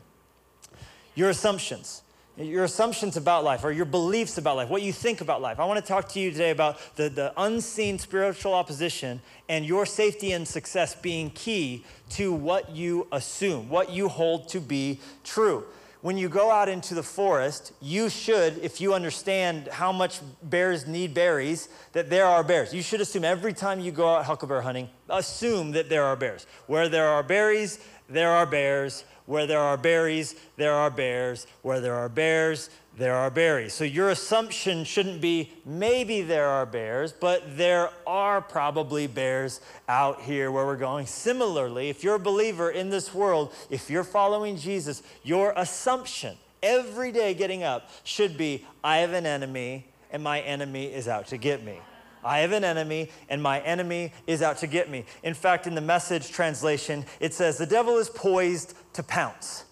your 1.14 1.30
assumptions 1.30 2.02
your 2.38 2.64
assumptions 2.64 3.16
about 3.16 3.42
life 3.42 3.64
or 3.64 3.72
your 3.72 3.84
beliefs 3.84 4.38
about 4.38 4.56
life, 4.56 4.68
what 4.68 4.82
you 4.82 4.92
think 4.92 5.20
about 5.20 5.42
life. 5.42 5.58
I 5.58 5.64
want 5.64 5.80
to 5.80 5.86
talk 5.86 6.08
to 6.10 6.20
you 6.20 6.30
today 6.30 6.50
about 6.50 6.78
the, 6.96 7.08
the 7.08 7.32
unseen 7.36 7.98
spiritual 7.98 8.54
opposition 8.54 9.20
and 9.48 9.64
your 9.64 9.84
safety 9.84 10.32
and 10.32 10.46
success 10.46 10.94
being 10.94 11.30
key 11.30 11.84
to 12.10 12.32
what 12.32 12.70
you 12.70 13.08
assume, 13.10 13.68
what 13.68 13.90
you 13.90 14.08
hold 14.08 14.48
to 14.50 14.60
be 14.60 15.00
true. 15.24 15.64
When 16.00 16.16
you 16.16 16.28
go 16.28 16.48
out 16.52 16.68
into 16.68 16.94
the 16.94 17.02
forest, 17.02 17.72
you 17.82 18.08
should, 18.08 18.58
if 18.58 18.80
you 18.80 18.94
understand 18.94 19.66
how 19.66 19.90
much 19.90 20.20
bears 20.44 20.86
need 20.86 21.12
berries, 21.12 21.68
that 21.92 22.08
there 22.08 22.24
are 22.24 22.44
bears. 22.44 22.72
You 22.72 22.82
should 22.82 23.00
assume 23.00 23.24
every 23.24 23.52
time 23.52 23.80
you 23.80 23.90
go 23.90 24.14
out 24.14 24.24
huckleberry 24.24 24.62
hunting, 24.62 24.88
assume 25.08 25.72
that 25.72 25.88
there 25.88 26.04
are 26.04 26.14
bears. 26.14 26.46
Where 26.68 26.88
there 26.88 27.08
are 27.08 27.24
berries, 27.24 27.80
there 28.08 28.30
are 28.30 28.46
bears. 28.46 29.04
Where 29.28 29.46
there 29.46 29.60
are 29.60 29.76
berries, 29.76 30.34
there 30.56 30.72
are 30.72 30.90
bears. 30.90 31.46
Where 31.60 31.80
there 31.80 31.94
are 31.94 32.08
bears, 32.08 32.70
there 32.96 33.14
are 33.14 33.30
berries. 33.30 33.74
So 33.74 33.84
your 33.84 34.08
assumption 34.08 34.84
shouldn't 34.84 35.20
be 35.20 35.52
maybe 35.66 36.22
there 36.22 36.48
are 36.48 36.64
bears, 36.64 37.12
but 37.12 37.58
there 37.58 37.90
are 38.06 38.40
probably 38.40 39.06
bears 39.06 39.60
out 39.86 40.22
here 40.22 40.50
where 40.50 40.64
we're 40.64 40.76
going. 40.76 41.04
Similarly, 41.04 41.90
if 41.90 42.02
you're 42.02 42.14
a 42.14 42.18
believer 42.18 42.70
in 42.70 42.88
this 42.88 43.12
world, 43.12 43.52
if 43.68 43.90
you're 43.90 44.02
following 44.02 44.56
Jesus, 44.56 45.02
your 45.22 45.52
assumption 45.56 46.38
every 46.62 47.12
day 47.12 47.34
getting 47.34 47.62
up 47.62 47.90
should 48.04 48.38
be 48.38 48.64
I 48.82 48.96
have 48.98 49.12
an 49.12 49.26
enemy 49.26 49.88
and 50.10 50.22
my 50.22 50.40
enemy 50.40 50.86
is 50.86 51.06
out 51.06 51.26
to 51.26 51.36
get 51.36 51.62
me. 51.62 51.78
I 52.24 52.40
have 52.40 52.52
an 52.52 52.64
enemy, 52.64 53.10
and 53.28 53.42
my 53.42 53.60
enemy 53.60 54.12
is 54.26 54.42
out 54.42 54.58
to 54.58 54.66
get 54.66 54.90
me. 54.90 55.04
In 55.22 55.34
fact, 55.34 55.66
in 55.66 55.74
the 55.74 55.80
message 55.80 56.30
translation, 56.30 57.04
it 57.20 57.34
says, 57.34 57.58
The 57.58 57.66
devil 57.66 57.98
is 57.98 58.10
poised 58.10 58.74
to 58.94 59.02
pounce. 59.02 59.64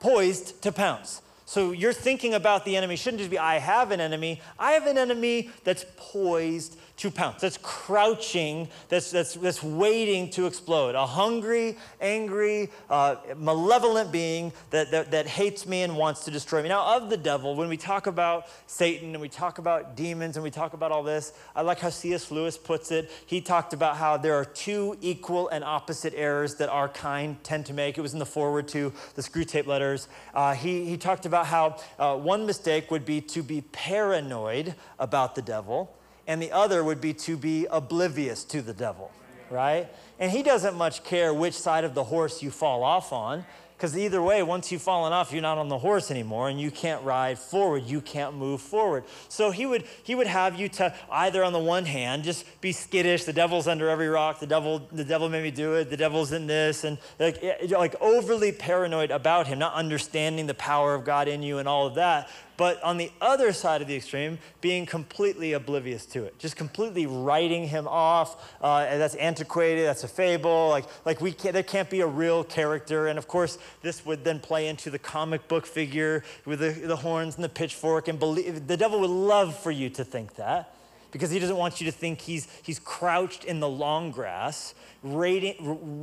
Poised 0.00 0.62
to 0.62 0.72
pounce. 0.72 1.22
So 1.44 1.72
you're 1.72 1.92
thinking 1.92 2.34
about 2.34 2.64
the 2.64 2.76
enemy 2.76 2.96
shouldn't 2.96 3.18
just 3.18 3.30
be, 3.30 3.38
I 3.38 3.58
have 3.58 3.90
an 3.90 4.00
enemy. 4.00 4.40
I 4.58 4.72
have 4.72 4.86
an 4.86 4.96
enemy 4.96 5.50
that's 5.64 5.84
poised 5.96 6.78
to 6.98 7.10
pounce, 7.10 7.40
that's 7.40 7.58
crouching, 7.62 8.68
that's, 8.88 9.10
that's, 9.10 9.34
that's 9.34 9.62
waiting 9.62 10.30
to 10.30 10.46
explode. 10.46 10.94
A 10.94 11.04
hungry, 11.04 11.76
angry, 12.00 12.70
uh, 12.88 13.16
malevolent 13.36 14.12
being 14.12 14.52
that, 14.70 14.92
that, 14.92 15.10
that 15.10 15.26
hates 15.26 15.66
me 15.66 15.82
and 15.82 15.96
wants 15.96 16.24
to 16.26 16.30
destroy 16.30 16.62
me. 16.62 16.68
Now, 16.68 16.96
of 16.96 17.10
the 17.10 17.16
devil, 17.16 17.56
when 17.56 17.68
we 17.68 17.76
talk 17.76 18.06
about 18.06 18.46
Satan 18.68 19.14
and 19.14 19.20
we 19.20 19.28
talk 19.28 19.58
about 19.58 19.96
demons 19.96 20.36
and 20.36 20.44
we 20.44 20.50
talk 20.50 20.74
about 20.74 20.92
all 20.92 21.02
this, 21.02 21.32
I 21.56 21.62
like 21.62 21.80
how 21.80 21.90
C.S. 21.90 22.30
Lewis 22.30 22.56
puts 22.56 22.92
it. 22.92 23.10
He 23.26 23.40
talked 23.40 23.72
about 23.72 23.96
how 23.96 24.16
there 24.16 24.34
are 24.34 24.44
two 24.44 24.96
equal 25.00 25.48
and 25.48 25.64
opposite 25.64 26.14
errors 26.14 26.56
that 26.56 26.68
our 26.68 26.88
kind 26.88 27.42
tend 27.42 27.66
to 27.66 27.72
make. 27.72 27.98
It 27.98 28.02
was 28.02 28.12
in 28.12 28.20
the 28.20 28.26
foreword 28.26 28.68
to 28.68 28.92
the 29.16 29.22
Screwtape 29.22 29.66
letters. 29.66 30.08
Uh, 30.34 30.54
he, 30.54 30.84
he 30.84 30.96
talked 30.96 31.26
about 31.26 31.31
how 31.32 31.76
uh, 31.98 32.16
one 32.16 32.46
mistake 32.46 32.90
would 32.90 33.04
be 33.04 33.20
to 33.20 33.42
be 33.42 33.62
paranoid 33.72 34.74
about 34.98 35.34
the 35.34 35.42
devil 35.42 35.94
and 36.26 36.40
the 36.40 36.52
other 36.52 36.84
would 36.84 37.00
be 37.00 37.12
to 37.12 37.36
be 37.36 37.66
oblivious 37.70 38.44
to 38.44 38.62
the 38.62 38.72
devil, 38.72 39.10
right? 39.50 39.88
And 40.18 40.30
he 40.30 40.42
doesn't 40.42 40.76
much 40.76 41.02
care 41.04 41.34
which 41.34 41.54
side 41.54 41.84
of 41.84 41.94
the 41.94 42.04
horse 42.04 42.42
you 42.42 42.50
fall 42.50 42.84
off 42.84 43.12
on. 43.12 43.44
Because 43.82 43.98
either 43.98 44.22
way, 44.22 44.44
once 44.44 44.70
you've 44.70 44.80
fallen 44.80 45.12
off, 45.12 45.32
you're 45.32 45.42
not 45.42 45.58
on 45.58 45.66
the 45.66 45.78
horse 45.78 46.12
anymore 46.12 46.48
and 46.48 46.60
you 46.60 46.70
can't 46.70 47.02
ride 47.02 47.36
forward. 47.36 47.82
You 47.82 48.00
can't 48.00 48.36
move 48.36 48.60
forward. 48.60 49.02
So 49.28 49.50
he 49.50 49.66
would, 49.66 49.82
he 50.04 50.14
would 50.14 50.28
have 50.28 50.54
you 50.54 50.68
to 50.68 50.94
either 51.10 51.42
on 51.42 51.52
the 51.52 51.58
one 51.58 51.84
hand, 51.84 52.22
just 52.22 52.46
be 52.60 52.70
skittish. 52.70 53.24
The 53.24 53.32
devil's 53.32 53.66
under 53.66 53.88
every 53.88 54.06
rock. 54.06 54.38
The 54.38 54.46
devil, 54.46 54.86
the 54.92 55.02
devil 55.02 55.28
made 55.28 55.42
me 55.42 55.50
do 55.50 55.74
it. 55.74 55.90
The 55.90 55.96
devil's 55.96 56.30
in 56.30 56.46
this. 56.46 56.84
And 56.84 56.96
like, 57.18 57.42
like 57.70 58.00
overly 58.00 58.52
paranoid 58.52 59.10
about 59.10 59.48
him, 59.48 59.58
not 59.58 59.74
understanding 59.74 60.46
the 60.46 60.54
power 60.54 60.94
of 60.94 61.04
God 61.04 61.26
in 61.26 61.42
you 61.42 61.58
and 61.58 61.66
all 61.66 61.88
of 61.88 61.96
that 61.96 62.30
but 62.62 62.80
on 62.84 62.96
the 62.96 63.10
other 63.20 63.52
side 63.52 63.82
of 63.82 63.88
the 63.88 63.96
extreme, 63.96 64.38
being 64.60 64.86
completely 64.86 65.52
oblivious 65.52 66.06
to 66.06 66.22
it, 66.22 66.38
just 66.38 66.54
completely 66.54 67.06
writing 67.06 67.66
him 67.66 67.88
off. 67.88 68.54
Uh, 68.60 68.84
that's 68.98 69.16
antiquated. 69.16 69.84
That's 69.84 70.04
a 70.04 70.08
fable. 70.08 70.68
Like, 70.68 70.84
like 71.04 71.20
we 71.20 71.32
can't, 71.32 71.54
there 71.54 71.64
can't 71.64 71.90
be 71.90 72.02
a 72.02 72.06
real 72.06 72.44
character. 72.44 73.08
And 73.08 73.18
of 73.18 73.26
course, 73.26 73.58
this 73.80 74.06
would 74.06 74.22
then 74.22 74.38
play 74.38 74.68
into 74.68 74.90
the 74.90 74.98
comic 75.00 75.48
book 75.48 75.66
figure 75.66 76.22
with 76.44 76.60
the, 76.60 76.70
the 76.70 76.94
horns 76.94 77.34
and 77.34 77.42
the 77.42 77.48
pitchfork. 77.48 78.06
And 78.06 78.20
believe, 78.20 78.68
the 78.68 78.76
devil 78.76 79.00
would 79.00 79.10
love 79.10 79.58
for 79.58 79.72
you 79.72 79.90
to 79.90 80.04
think 80.04 80.36
that 80.36 80.72
because 81.10 81.32
he 81.32 81.40
doesn't 81.40 81.56
want 81.56 81.80
you 81.80 81.86
to 81.86 81.92
think 81.92 82.20
he's, 82.20 82.46
he's 82.62 82.78
crouched 82.78 83.42
in 83.42 83.58
the 83.58 83.68
long 83.68 84.12
grass, 84.12 84.76
waiting, 85.02 85.56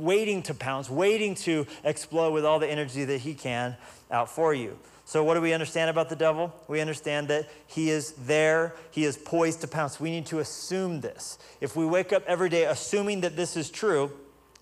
waiting 0.04 0.42
to 0.42 0.52
pounce, 0.52 0.90
waiting 0.90 1.34
to 1.36 1.66
explode 1.84 2.34
with 2.34 2.44
all 2.44 2.58
the 2.58 2.70
energy 2.70 3.06
that 3.06 3.22
he 3.22 3.32
can 3.32 3.78
out 4.10 4.28
for 4.28 4.52
you. 4.52 4.78
So, 5.10 5.24
what 5.24 5.34
do 5.34 5.40
we 5.40 5.52
understand 5.52 5.90
about 5.90 6.08
the 6.08 6.14
devil? 6.14 6.54
We 6.68 6.80
understand 6.80 7.26
that 7.26 7.50
he 7.66 7.90
is 7.90 8.12
there, 8.12 8.76
he 8.92 9.04
is 9.04 9.16
poised 9.16 9.60
to 9.62 9.66
pounce. 9.66 9.98
We 9.98 10.08
need 10.08 10.26
to 10.26 10.38
assume 10.38 11.00
this. 11.00 11.36
If 11.60 11.74
we 11.74 11.84
wake 11.84 12.12
up 12.12 12.22
every 12.28 12.48
day 12.48 12.66
assuming 12.66 13.22
that 13.22 13.34
this 13.34 13.56
is 13.56 13.70
true, 13.70 14.12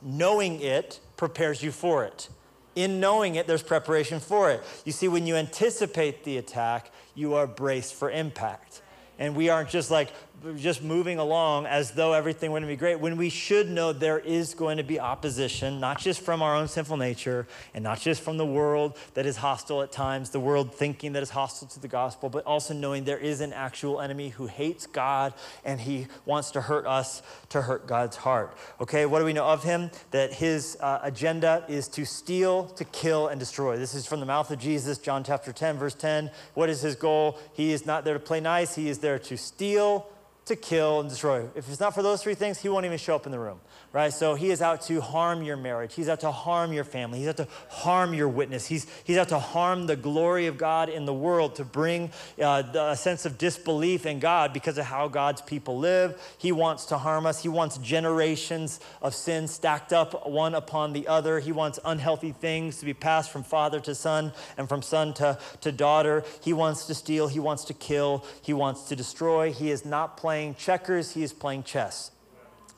knowing 0.01 0.63
it 0.63 1.01
prepares 1.19 1.63
you 1.63 1.71
for 1.71 2.03
it. 2.07 2.31
In 2.75 2.99
knowing 2.99 3.35
it, 3.35 3.47
there's 3.47 3.63
preparation 3.63 4.21
for 4.21 4.51
it. 4.51 4.63
You 4.87 4.93
see, 4.93 5.07
when 5.07 5.27
you 5.27 5.37
anticipate 5.37 6.25
the 6.25 6.39
attack, 6.39 6.93
you 7.15 7.35
are 7.35 7.47
braced 7.47 7.93
for 7.93 8.11
impact. 8.11 8.81
And 9.19 9.37
we 9.37 9.51
aren't 9.51 9.69
just 9.69 9.91
like, 9.91 10.09
just 10.57 10.83
moving 10.83 11.19
along 11.19 11.67
as 11.67 11.93
though 11.93 12.13
everything 12.13 12.53
wouldn't 12.53 12.69
be 12.69 12.77
great 12.77 13.01
when 13.01 13.17
we 13.17 13.29
should 13.29 13.69
know 13.69 13.93
there 13.93 14.21
is 14.21 14.55
going 14.55 14.77
to 14.77 14.85
be 14.85 15.01
opposition, 15.01 15.81
not 15.81 15.99
just 15.99 16.21
from 16.21 16.43
our 16.43 16.55
own 16.55 16.69
sinful 16.69 16.97
nature 16.97 17.47
and 17.75 17.83
not 17.83 18.01
just 18.01 18.23
from 18.23 18.37
the 18.37 18.47
world 18.47 18.97
that 19.15 19.27
is 19.27 19.37
hostile 19.39 19.83
at 19.83 19.91
times, 19.91 20.31
the 20.31 20.41
world 20.41 20.73
thinking 20.75 21.13
that 21.13 21.23
is 21.23 21.31
hostile 21.31 21.67
to 21.69 21.81
the 21.81 21.89
gospel, 21.89 22.29
but 22.29 22.45
also 22.45 22.73
knowing 22.73 23.05
there 23.05 23.19
is 23.19 23.41
an 23.41 23.53
actual 23.53 24.01
enemy 24.01 24.29
who 24.29 24.47
hates 24.47 24.87
God 24.87 25.35
and 25.65 25.81
he 25.81 26.07
wants 26.25 26.53
to 26.53 26.61
hurt 26.61 26.87
us 26.87 27.21
to 27.49 27.63
hurt 27.63 27.87
God's 27.87 28.17
heart. 28.17 28.57
Okay, 28.81 29.07
what 29.07 29.19
do 29.19 29.25
we 29.25 29.33
know 29.33 29.47
of 29.47 29.65
him? 29.65 29.91
That 30.13 30.33
his 30.33 30.77
uh, 30.81 31.01
agenda 31.03 31.65
is 31.69 31.89
to 31.89 32.05
steal, 32.05 32.67
to 32.69 32.85
kill, 32.85 33.29
and 33.29 33.41
destroy. 33.41 33.77
This 33.77 33.95
is 33.95 34.07
from 34.07 34.21
the 34.21 34.27
mouth 34.27 34.51
of 34.51 34.59
Jesus, 34.61 34.99
John 34.99 35.25
chapter 35.25 35.53
10, 35.53 35.79
verse 35.79 35.95
10. 35.95 36.31
What 36.55 36.69
is 36.69 36.81
his 36.81 36.95
goal? 36.95 37.39
He 37.55 37.73
is 37.73 37.87
not 37.87 38.05
there 38.05 38.15
to 38.15 38.21
play 38.21 38.41
nice, 38.41 38.77
he 38.77 38.89
is 38.89 38.99
there 38.99 39.19
to 39.19 39.37
steal 39.37 40.07
to 40.49 40.57
kill 40.57 41.01
and 41.01 41.09
destroy. 41.09 41.49
If 41.55 41.69
it's 41.69 41.81
not 41.81 41.95
for 41.95 42.03
those 42.03 42.23
three 42.23 42.35
things, 42.35 42.59
he 42.59 42.69
won't 42.69 42.85
even 42.85 42.99
show 42.99 43.15
up 43.15 43.27
in 43.27 43.33
the 43.33 43.39
room, 43.39 43.61
right? 43.93 44.13
So 44.13 44.35
he 44.35 44.51
is 44.51 44.63
out 44.63 44.83
to 44.83 45.01
harm 45.01 45.43
your 45.43 45.57
marriage. 45.57 45.95
He's 45.95 46.09
out 46.09 46.21
to 46.21 46.31
harm 46.31 46.73
your 46.73 46.85
family. 46.85 47.19
He's 47.19 47.29
out 47.29 47.37
to 47.37 47.49
harm 47.69 48.15
your 48.15 48.29
witness. 48.29 48.67
He's, 48.67 48.87
he's 49.05 49.17
out 49.17 49.29
to 49.29 49.39
harm 49.39 49.87
the 49.87 49.97
glory 49.97 50.47
of 50.47 50.57
God 50.59 50.89
in 50.89 51.05
the 51.05 51.15
world, 51.15 51.57
to 51.57 51.65
bring 51.65 52.11
uh, 52.41 52.63
a 52.75 52.97
sense 52.97 53.27
of 53.27 53.39
disbelief 53.39 54.07
in 54.07 54.19
God 54.19 54.53
because 54.53 54.79
of 54.79 54.87
how 54.87 55.09
God's 55.09 55.43
people 55.43 55.79
live. 55.79 56.21
He 56.39 56.53
wants 56.53 56.87
to 56.87 56.99
harm 56.99 57.27
us. 57.27 57.43
He 57.43 57.49
wants 57.49 57.79
generations 57.79 58.81
of 59.03 59.15
sin 59.15 59.49
stacked 59.49 59.93
up 59.93 60.29
one 60.29 60.55
upon 60.55 60.93
the 60.93 61.09
other. 61.09 61.41
He 61.41 61.53
wants 61.53 61.79
unhealthy 61.85 62.33
things 62.33 62.79
to 62.79 62.85
be 62.85 62.95
passed 62.95 63.31
from 63.31 63.43
father 63.43 63.81
to 63.81 63.95
son 63.95 64.33
and 64.57 64.69
from 64.69 64.83
son 64.83 65.15
to, 65.15 65.39
to 65.61 65.73
daughter. 65.73 66.25
He 66.41 66.53
wants 66.53 66.87
to 66.87 66.95
steal. 66.95 67.29
He 67.29 67.41
wants 67.41 67.65
to 67.65 67.75
kill. 67.75 68.25
He 68.43 68.53
wants 68.53 68.89
to 68.89 68.97
destroy. 68.97 69.53
He 69.53 69.71
is 69.71 69.85
not 69.85 70.17
playing 70.17 70.39
playing 70.39 70.55
checkers, 70.55 71.13
he 71.13 71.23
is 71.23 71.33
playing 71.33 71.63
chess. 71.63 72.11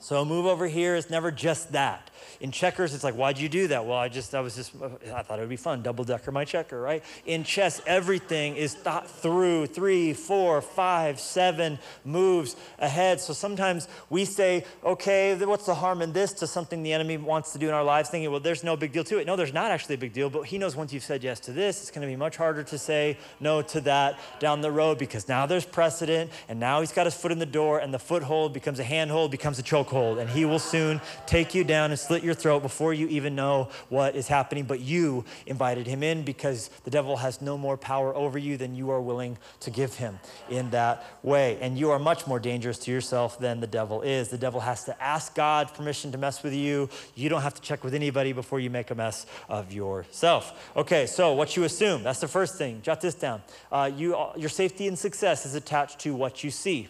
So 0.00 0.22
a 0.22 0.24
move 0.24 0.46
over 0.46 0.66
here 0.66 0.96
is 0.96 1.10
never 1.10 1.30
just 1.30 1.72
that. 1.72 2.10
In 2.40 2.50
checkers, 2.52 2.94
it's 2.94 3.04
like, 3.04 3.14
why'd 3.14 3.36
you 3.38 3.50
do 3.50 3.68
that? 3.68 3.84
Well, 3.84 3.98
I 3.98 4.08
just, 4.08 4.34
I 4.34 4.40
was 4.40 4.56
just, 4.56 4.72
I 5.14 5.22
thought 5.22 5.38
it 5.38 5.42
would 5.42 5.50
be 5.50 5.56
fun. 5.56 5.82
Double 5.82 6.04
decker 6.04 6.32
my 6.32 6.46
checker, 6.46 6.80
right? 6.80 7.04
In 7.26 7.44
chess, 7.44 7.82
everything 7.86 8.56
is 8.56 8.74
thought 8.74 9.10
through 9.10 9.66
three, 9.66 10.14
four, 10.14 10.62
five, 10.62 11.20
seven 11.20 11.78
moves 12.02 12.56
ahead. 12.78 13.20
So 13.20 13.34
sometimes 13.34 13.88
we 14.08 14.24
say, 14.24 14.64
okay, 14.82 15.34
what's 15.44 15.66
the 15.66 15.74
harm 15.74 16.00
in 16.00 16.14
this 16.14 16.32
to 16.34 16.46
something 16.46 16.82
the 16.82 16.94
enemy 16.94 17.18
wants 17.18 17.52
to 17.52 17.58
do 17.58 17.68
in 17.68 17.74
our 17.74 17.84
lives, 17.84 18.08
thinking, 18.08 18.30
well, 18.30 18.40
there's 18.40 18.64
no 18.64 18.74
big 18.74 18.92
deal 18.92 19.04
to 19.04 19.18
it. 19.18 19.26
No, 19.26 19.36
there's 19.36 19.52
not 19.52 19.70
actually 19.70 19.96
a 19.96 19.98
big 19.98 20.14
deal, 20.14 20.30
but 20.30 20.42
he 20.42 20.56
knows 20.56 20.74
once 20.74 20.94
you've 20.94 21.04
said 21.04 21.22
yes 21.22 21.40
to 21.40 21.52
this, 21.52 21.82
it's 21.82 21.90
going 21.90 22.02
to 22.02 22.10
be 22.10 22.16
much 22.16 22.36
harder 22.36 22.62
to 22.62 22.78
say 22.78 23.18
no 23.38 23.60
to 23.62 23.82
that 23.82 24.18
down 24.38 24.62
the 24.62 24.70
road 24.70 24.98
because 24.98 25.28
now 25.28 25.44
there's 25.44 25.66
precedent 25.66 26.30
and 26.48 26.58
now 26.58 26.80
he's 26.80 26.92
got 26.92 27.06
his 27.06 27.14
foot 27.14 27.32
in 27.32 27.38
the 27.38 27.46
door 27.46 27.80
and 27.80 27.92
the 27.92 27.98
foothold 27.98 28.54
becomes 28.54 28.78
a 28.78 28.84
handhold, 28.84 29.30
becomes 29.30 29.58
a 29.58 29.62
chokehold, 29.62 29.89
and 29.92 30.30
he 30.30 30.46
will 30.46 30.58
soon 30.58 31.02
take 31.26 31.54
you 31.54 31.64
down 31.64 31.90
and 31.90 31.98
slit 31.98 32.24
your 32.24 32.30
your 32.30 32.34
throat 32.36 32.62
before 32.62 32.94
you 32.94 33.08
even 33.08 33.34
know 33.34 33.68
what 33.88 34.14
is 34.14 34.28
happening, 34.28 34.62
but 34.62 34.78
you 34.78 35.24
invited 35.46 35.84
him 35.88 36.04
in 36.04 36.22
because 36.22 36.68
the 36.84 36.90
devil 36.90 37.16
has 37.16 37.42
no 37.42 37.58
more 37.58 37.76
power 37.76 38.14
over 38.14 38.38
you 38.38 38.56
than 38.56 38.76
you 38.76 38.90
are 38.90 39.00
willing 39.00 39.36
to 39.58 39.68
give 39.68 39.94
him 39.94 40.20
in 40.48 40.70
that 40.70 41.04
way. 41.24 41.58
And 41.60 41.76
you 41.76 41.90
are 41.90 41.98
much 41.98 42.28
more 42.28 42.38
dangerous 42.38 42.78
to 42.78 42.92
yourself 42.92 43.40
than 43.40 43.58
the 43.58 43.66
devil 43.66 44.02
is. 44.02 44.28
The 44.28 44.38
devil 44.38 44.60
has 44.60 44.84
to 44.84 45.02
ask 45.02 45.34
God 45.34 45.74
permission 45.74 46.12
to 46.12 46.18
mess 46.18 46.44
with 46.44 46.54
you. 46.54 46.88
You 47.16 47.28
don't 47.28 47.42
have 47.42 47.54
to 47.54 47.62
check 47.62 47.82
with 47.82 47.94
anybody 47.94 48.32
before 48.32 48.60
you 48.60 48.70
make 48.70 48.92
a 48.92 48.94
mess 48.94 49.26
of 49.48 49.72
yourself. 49.72 50.70
Okay, 50.76 51.06
so 51.06 51.34
what 51.34 51.56
you 51.56 51.64
assume, 51.64 52.04
that's 52.04 52.20
the 52.20 52.28
first 52.28 52.56
thing. 52.58 52.80
Jot 52.82 53.00
this 53.00 53.16
down. 53.16 53.42
Uh, 53.72 53.90
you, 53.92 54.16
your 54.36 54.48
safety 54.48 54.86
and 54.86 54.96
success 54.96 55.44
is 55.44 55.56
attached 55.56 55.98
to 56.00 56.14
what 56.14 56.44
you 56.44 56.52
see. 56.52 56.88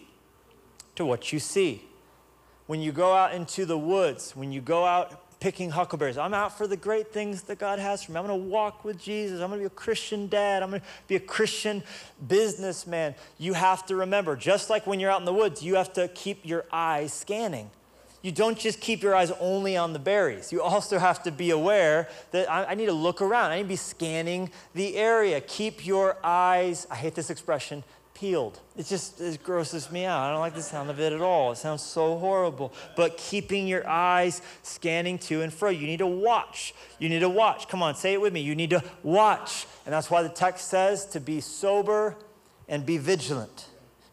To 0.95 1.05
what 1.05 1.33
you 1.33 1.39
see 1.39 1.87
when 2.71 2.81
you 2.81 2.93
go 2.93 3.11
out 3.11 3.33
into 3.33 3.65
the 3.65 3.77
woods, 3.77 4.33
when 4.33 4.53
you 4.53 4.61
go 4.61 4.85
out 4.85 5.39
picking 5.41 5.71
huckleberries. 5.71 6.17
I'm 6.17 6.33
out 6.33 6.57
for 6.57 6.67
the 6.67 6.77
great 6.77 7.11
things 7.11 7.41
that 7.41 7.59
God 7.59 7.79
has 7.79 8.01
for 8.01 8.13
me. 8.13 8.17
I'm 8.17 8.25
going 8.25 8.39
to 8.39 8.47
walk 8.47 8.85
with 8.85 8.97
Jesus. 8.97 9.41
I'm 9.41 9.49
going 9.49 9.59
to 9.59 9.63
be 9.63 9.65
a 9.65 9.69
Christian 9.69 10.27
dad. 10.27 10.63
I'm 10.63 10.69
going 10.69 10.79
to 10.79 10.87
be 11.05 11.17
a 11.17 11.19
Christian 11.19 11.83
businessman. 12.25 13.13
You 13.37 13.51
have 13.51 13.85
to 13.87 13.97
remember, 13.97 14.37
just 14.37 14.69
like 14.69 14.87
when 14.87 15.01
you're 15.01 15.11
out 15.11 15.19
in 15.19 15.25
the 15.25 15.33
woods, 15.33 15.61
you 15.61 15.75
have 15.75 15.91
to 15.93 16.07
keep 16.09 16.45
your 16.45 16.63
eyes 16.71 17.11
scanning. 17.11 17.69
You 18.21 18.31
don't 18.31 18.57
just 18.57 18.79
keep 18.79 19.03
your 19.03 19.15
eyes 19.15 19.31
only 19.41 19.75
on 19.75 19.91
the 19.91 19.99
berries. 19.99 20.53
You 20.53 20.61
also 20.61 20.97
have 20.97 21.23
to 21.23 21.31
be 21.31 21.49
aware 21.49 22.07
that 22.31 22.49
I, 22.49 22.63
I 22.67 22.75
need 22.75 22.85
to 22.85 22.93
look 22.93 23.21
around. 23.21 23.51
I 23.51 23.57
need 23.57 23.63
to 23.63 23.67
be 23.67 23.75
scanning 23.75 24.49
the 24.75 24.95
area. 24.95 25.41
Keep 25.41 25.85
your 25.85 26.15
eyes, 26.23 26.87
I 26.89 26.95
hate 26.95 27.15
this 27.15 27.29
expression, 27.29 27.83
peeled. 28.21 28.59
It 28.77 28.85
just 28.85 29.19
it 29.19 29.43
grosses 29.43 29.91
me 29.91 30.05
out. 30.05 30.21
I 30.21 30.29
don't 30.31 30.41
like 30.41 30.53
the 30.53 30.61
sound 30.61 30.91
of 30.91 30.99
it 30.99 31.11
at 31.11 31.21
all. 31.21 31.51
It 31.51 31.55
sounds 31.55 31.81
so 31.81 32.19
horrible. 32.19 32.71
But 32.95 33.17
keeping 33.17 33.67
your 33.67 33.85
eyes 33.89 34.43
scanning 34.61 35.17
to 35.19 35.41
and 35.41 35.51
fro. 35.51 35.71
You 35.71 35.87
need 35.87 35.97
to 35.97 36.07
watch. 36.07 36.75
You 36.99 37.09
need 37.09 37.21
to 37.21 37.29
watch. 37.29 37.67
Come 37.67 37.81
on, 37.81 37.95
say 37.95 38.13
it 38.13 38.21
with 38.21 38.31
me. 38.31 38.41
You 38.41 38.53
need 38.53 38.69
to 38.69 38.83
watch. 39.01 39.65
And 39.85 39.93
that's 39.93 40.11
why 40.11 40.21
the 40.21 40.29
text 40.29 40.67
says 40.67 41.07
to 41.07 41.19
be 41.19 41.41
sober 41.41 42.15
and 42.69 42.85
be 42.85 42.99
vigilant. 42.99 43.65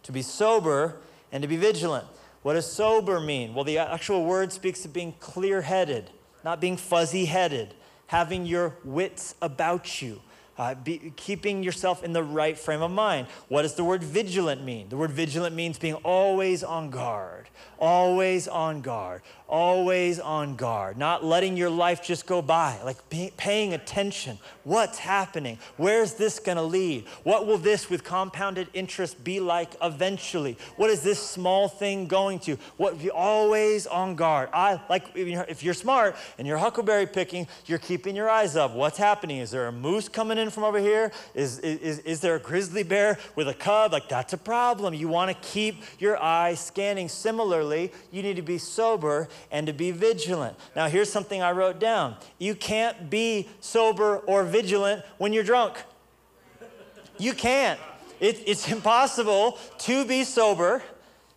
To 0.05 0.13
be 0.13 0.23
sober 0.23 0.97
and 1.31 1.43
to 1.43 1.49
be 1.49 1.59
vigilant. 1.59 2.07
What 2.43 2.55
does 2.55 2.65
sober 2.65 3.21
mean? 3.21 3.53
Well, 3.53 3.65
the 3.65 3.77
actual 3.77 4.25
word 4.25 4.55
speaks 4.55 4.87
of 4.87 4.95
being 4.95 5.13
clear 5.21 5.61
headed, 5.61 6.09
not 6.43 6.63
being 6.63 6.79
fuzzy 6.79 7.27
headed, 7.27 7.75
having 8.07 8.47
your 8.47 8.75
wits 8.85 9.35
about 9.43 10.01
you 10.01 10.23
uh, 10.59 10.75
be, 10.75 11.13
keeping 11.17 11.63
yourself 11.63 12.05
in 12.05 12.13
the 12.13 12.23
right 12.23 12.59
frame 12.59 12.83
of 12.83 12.91
mind. 12.91 13.27
What 13.49 13.63
does 13.63 13.75
the 13.75 13.85
word 13.85 14.03
vigilant 14.03 14.63
mean? 14.63 14.89
The 14.89 14.97
word 14.97 15.11
vigilant 15.11 15.57
means 15.57 15.79
being 15.79 15.95
always 15.95 16.63
on 16.63 16.91
guard, 16.91 17.49
always 17.79 18.47
on 18.47 18.83
guard, 18.83 19.23
always 19.49 20.21
on 20.21 20.57
guard, 20.57 20.99
not 20.99 21.25
letting 21.25 21.57
your 21.57 21.71
life 21.71 22.03
just 22.03 22.27
go 22.27 22.43
by, 22.43 22.79
like 22.85 23.09
pay, 23.09 23.33
paying 23.37 23.73
attention. 23.73 24.39
What's 24.65 24.99
happening? 24.99 25.59
Where's 25.79 26.15
this 26.15 26.39
going 26.39 26.57
to 26.57 26.63
lead? 26.63 27.07
What 27.23 27.47
will 27.47 27.59
this 27.59 27.89
with 27.89 28.05
compounded 28.05 28.69
interest 28.75 29.25
be 29.25 29.41
like 29.41 29.71
eventually? 29.81 30.59
What 30.77 30.91
is 30.91 31.03
this 31.03 31.19
small 31.19 31.69
thing 31.69 32.07
going 32.07 32.41
to? 32.41 32.59
What 32.77 32.99
be 32.99 33.11
always 33.11 33.87
on 33.87 34.17
guard. 34.17 34.49
I 34.53 34.81
like 34.89 35.05
if 35.15 35.63
you're 35.63 35.75
smart 35.75 36.17
and 36.37 36.47
you're 36.47 36.59
huckleberry 36.59 37.07
picking, 37.07 37.47
you're 37.67 37.79
keeping 37.79 38.17
your 38.17 38.29
eyes 38.29 38.57
up. 38.57 38.75
What's 38.75 38.99
happening? 38.99 39.39
Is 39.39 39.51
there 39.51 39.69
a 39.69 39.73
moose 39.73 40.09
coming 40.09 40.39
in 40.39 40.48
from 40.51 40.65
over 40.65 40.79
here? 40.79 41.13
Is, 41.35 41.59
is, 41.61 41.99
is 42.01 42.21
there 42.21 42.37
a 42.37 42.41
grizzly 42.41 42.83
bear 42.83 43.19
with 43.37 43.49
a 43.49 43.55
cub? 43.55 43.93
Like 43.93 44.09
that's 44.09 44.33
a 44.33 44.39
problem. 44.39 44.95
You 44.95 45.09
want 45.09 45.31
to 45.31 45.49
keep 45.49 45.83
your 45.99 46.23
eyes 46.23 46.61
scanning. 46.61 47.09
Similarly, 47.09 47.93
you 48.11 48.23
need 48.23 48.37
to 48.37 48.43
be 48.43 48.59
sober 48.59 49.29
and 49.51 49.67
to 49.67 49.73
be 49.73 49.91
vigilant. 49.91 50.57
Now, 50.75 50.89
here's 50.89 51.11
something 51.11 51.43
I 51.43 51.53
wrote 51.53 51.79
down 51.79 52.17
you 52.39 52.55
can't 52.55 53.11
be 53.11 53.49
sober 53.61 54.19
or 54.19 54.45
vigilant 54.45 55.05
when 55.19 55.33
you're 55.33 55.45
drunk. 55.45 55.83
You 57.19 57.33
can't. 57.33 57.81
It, 58.21 58.43
it's 58.47 58.71
impossible 58.71 59.59
to 59.79 60.05
be 60.05 60.25
sober 60.25 60.83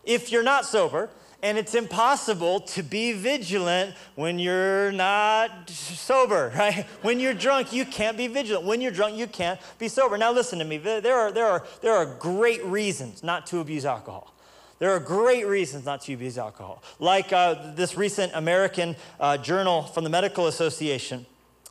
if 0.03 0.31
you're 0.31 0.43
not 0.43 0.65
sober, 0.65 1.09
and 1.43 1.57
it's 1.57 1.73
impossible 1.73 2.59
to 2.59 2.83
be 2.83 3.13
vigilant 3.13 3.95
when 4.15 4.37
you're 4.37 4.91
not 4.91 5.69
sober, 5.69 6.51
right? 6.57 6.85
When 7.01 7.19
you're 7.19 7.33
drunk, 7.33 7.73
you 7.73 7.85
can't 7.85 8.17
be 8.17 8.27
vigilant. 8.27 8.65
When 8.65 8.81
you're 8.81 8.91
drunk, 8.91 9.17
you 9.17 9.27
can't 9.27 9.59
be 9.79 9.87
sober. 9.87 10.17
Now, 10.17 10.31
listen 10.31 10.59
to 10.59 10.65
me. 10.65 10.77
There 10.77 11.17
are, 11.17 11.31
there 11.31 11.47
are, 11.47 11.65
there 11.81 11.93
are 11.93 12.05
great 12.05 12.63
reasons 12.65 13.23
not 13.23 13.47
to 13.47 13.59
abuse 13.59 13.85
alcohol. 13.85 14.33
There 14.79 14.91
are 14.91 14.99
great 14.99 15.45
reasons 15.45 15.85
not 15.85 16.01
to 16.01 16.13
abuse 16.13 16.37
alcohol. 16.37 16.81
Like 16.99 17.31
uh, 17.31 17.73
this 17.73 17.95
recent 17.95 18.31
American 18.33 18.95
uh, 19.19 19.37
journal 19.37 19.83
from 19.83 20.03
the 20.03 20.09
Medical 20.09 20.47
Association 20.47 21.25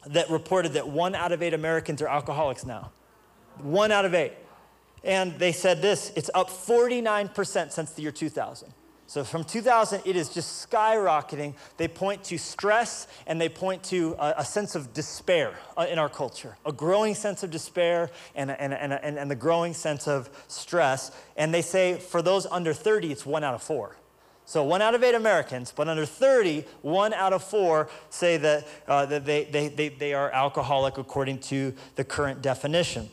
that 0.06 0.30
reported 0.30 0.74
that 0.74 0.88
one 0.88 1.14
out 1.14 1.32
of 1.32 1.42
eight 1.42 1.54
Americans 1.54 2.00
are 2.02 2.08
alcoholics 2.08 2.64
now. 2.64 2.92
One 3.58 3.92
out 3.92 4.04
of 4.04 4.14
eight. 4.14 4.32
And 5.02 5.38
they 5.38 5.52
said 5.52 5.82
this 5.82 6.12
it's 6.16 6.30
up 6.34 6.50
49% 6.50 7.72
since 7.72 7.90
the 7.92 8.02
year 8.02 8.12
2000. 8.12 8.72
So 9.10 9.24
from 9.24 9.42
2000, 9.42 10.02
it 10.04 10.14
is 10.14 10.28
just 10.28 10.70
skyrocketing. 10.70 11.54
They 11.78 11.88
point 11.88 12.22
to 12.26 12.38
stress 12.38 13.08
and 13.26 13.40
they 13.40 13.48
point 13.48 13.82
to 13.86 14.14
a, 14.20 14.34
a 14.36 14.44
sense 14.44 14.76
of 14.76 14.92
despair 14.92 15.54
uh, 15.76 15.88
in 15.90 15.98
our 15.98 16.08
culture, 16.08 16.56
a 16.64 16.70
growing 16.70 17.16
sense 17.16 17.42
of 17.42 17.50
despair 17.50 18.10
and, 18.36 18.52
and, 18.52 18.72
and, 18.72 18.92
and, 18.92 19.18
and 19.18 19.28
the 19.28 19.34
growing 19.34 19.74
sense 19.74 20.06
of 20.06 20.30
stress. 20.46 21.10
And 21.36 21.52
they 21.52 21.60
say 21.60 21.98
for 21.98 22.22
those 22.22 22.46
under 22.46 22.72
30, 22.72 23.10
it's 23.10 23.26
one 23.26 23.42
out 23.42 23.54
of 23.54 23.64
four. 23.64 23.96
So 24.44 24.62
one 24.62 24.80
out 24.80 24.94
of 24.94 25.02
eight 25.02 25.16
Americans, 25.16 25.72
but 25.74 25.88
under 25.88 26.06
30, 26.06 26.64
one 26.82 27.12
out 27.12 27.32
of 27.32 27.42
four 27.42 27.88
say 28.10 28.36
that, 28.36 28.68
uh, 28.86 29.06
that 29.06 29.24
they, 29.24 29.42
they, 29.42 29.66
they, 29.66 29.88
they 29.88 30.14
are 30.14 30.30
alcoholic 30.30 30.98
according 30.98 31.40
to 31.40 31.74
the 31.96 32.04
current 32.04 32.42
definition. 32.42 33.10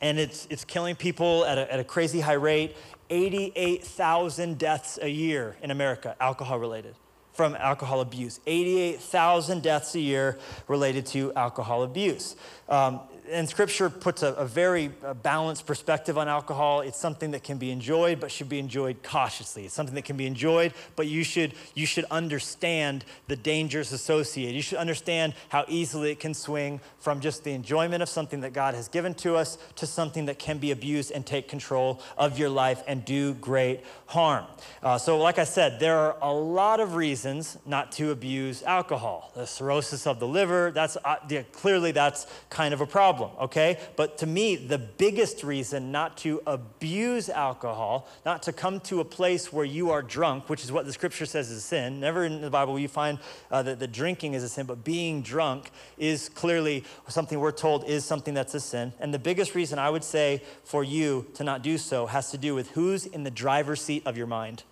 And 0.00 0.18
it's, 0.18 0.46
it's 0.50 0.64
killing 0.64 0.94
people 0.94 1.44
at 1.44 1.58
a, 1.58 1.72
at 1.72 1.80
a 1.80 1.84
crazy 1.84 2.20
high 2.20 2.34
rate. 2.34 2.76
88,000 3.10 4.58
deaths 4.58 4.98
a 5.00 5.08
year 5.08 5.56
in 5.62 5.70
America, 5.70 6.16
alcohol 6.20 6.58
related, 6.58 6.94
from 7.32 7.54
alcohol 7.54 8.00
abuse. 8.00 8.40
88,000 8.46 9.62
deaths 9.62 9.94
a 9.94 10.00
year 10.00 10.38
related 10.66 11.06
to 11.06 11.32
alcohol 11.34 11.82
abuse. 11.82 12.36
Um, 12.68 13.00
and 13.30 13.48
scripture 13.48 13.90
puts 13.90 14.22
a, 14.22 14.32
a 14.34 14.46
very 14.46 14.88
balanced 15.22 15.66
perspective 15.66 16.16
on 16.18 16.28
alcohol. 16.28 16.80
It's 16.80 16.98
something 16.98 17.32
that 17.32 17.42
can 17.42 17.58
be 17.58 17.70
enjoyed, 17.70 18.20
but 18.20 18.30
should 18.30 18.48
be 18.48 18.58
enjoyed 18.58 19.02
cautiously. 19.02 19.64
It's 19.64 19.74
something 19.74 19.94
that 19.94 20.04
can 20.04 20.16
be 20.16 20.26
enjoyed, 20.26 20.72
but 20.96 21.06
you 21.06 21.24
should, 21.24 21.54
you 21.74 21.86
should 21.86 22.04
understand 22.10 23.04
the 23.26 23.36
dangers 23.36 23.92
associated. 23.92 24.54
You 24.54 24.62
should 24.62 24.78
understand 24.78 25.34
how 25.48 25.64
easily 25.68 26.10
it 26.12 26.20
can 26.20 26.34
swing 26.34 26.80
from 26.98 27.20
just 27.20 27.44
the 27.44 27.52
enjoyment 27.52 28.02
of 28.02 28.08
something 28.08 28.40
that 28.40 28.52
God 28.52 28.74
has 28.74 28.88
given 28.88 29.14
to 29.14 29.36
us 29.36 29.58
to 29.76 29.86
something 29.86 30.26
that 30.26 30.38
can 30.38 30.58
be 30.58 30.70
abused 30.70 31.10
and 31.10 31.24
take 31.24 31.48
control 31.48 32.00
of 32.16 32.38
your 32.38 32.50
life 32.50 32.82
and 32.86 33.04
do 33.04 33.34
great 33.34 33.80
harm. 34.06 34.44
Uh, 34.82 34.98
so, 34.98 35.18
like 35.18 35.38
I 35.38 35.44
said, 35.44 35.80
there 35.80 35.98
are 35.98 36.16
a 36.22 36.32
lot 36.32 36.80
of 36.80 36.94
reasons 36.94 37.58
not 37.66 37.92
to 37.92 38.10
abuse 38.10 38.62
alcohol. 38.62 39.32
The 39.34 39.46
cirrhosis 39.46 40.06
of 40.06 40.20
the 40.20 40.26
liver, 40.26 40.70
that's 40.70 40.96
uh, 41.04 41.16
yeah, 41.28 41.42
clearly 41.52 41.92
that's 41.92 42.26
kind 42.50 42.72
of 42.72 42.80
a 42.80 42.86
problem 42.86 43.17
problem, 43.18 43.44
okay? 43.44 43.78
But 43.96 44.18
to 44.18 44.26
me, 44.26 44.56
the 44.56 44.78
biggest 44.78 45.42
reason 45.42 45.92
not 45.92 46.16
to 46.18 46.40
abuse 46.46 47.28
alcohol, 47.28 48.08
not 48.24 48.42
to 48.44 48.52
come 48.52 48.80
to 48.80 49.00
a 49.00 49.04
place 49.04 49.52
where 49.52 49.64
you 49.64 49.90
are 49.90 50.02
drunk, 50.02 50.48
which 50.48 50.64
is 50.64 50.72
what 50.72 50.86
the 50.86 50.92
scripture 50.92 51.26
says 51.26 51.50
is 51.50 51.58
a 51.58 51.60
sin. 51.60 52.00
Never 52.00 52.24
in 52.24 52.40
the 52.40 52.50
Bible 52.50 52.74
will 52.74 52.80
you 52.80 52.88
find 52.88 53.18
uh, 53.50 53.62
that 53.62 53.78
the 53.78 53.86
drinking 53.86 54.34
is 54.34 54.42
a 54.42 54.48
sin, 54.48 54.66
but 54.66 54.84
being 54.84 55.22
drunk 55.22 55.70
is 55.96 56.28
clearly 56.28 56.84
something 57.08 57.38
we're 57.38 57.52
told 57.52 57.84
is 57.84 58.04
something 58.04 58.34
that's 58.34 58.54
a 58.54 58.60
sin. 58.60 58.92
And 59.00 59.12
the 59.12 59.18
biggest 59.18 59.54
reason 59.54 59.78
I 59.78 59.90
would 59.90 60.04
say 60.04 60.42
for 60.64 60.84
you 60.84 61.26
to 61.34 61.44
not 61.44 61.62
do 61.62 61.78
so 61.78 62.06
has 62.06 62.30
to 62.30 62.38
do 62.38 62.54
with 62.54 62.70
who's 62.70 63.06
in 63.06 63.24
the 63.24 63.30
driver's 63.30 63.80
seat 63.80 64.02
of 64.06 64.16
your 64.16 64.26
mind. 64.26 64.62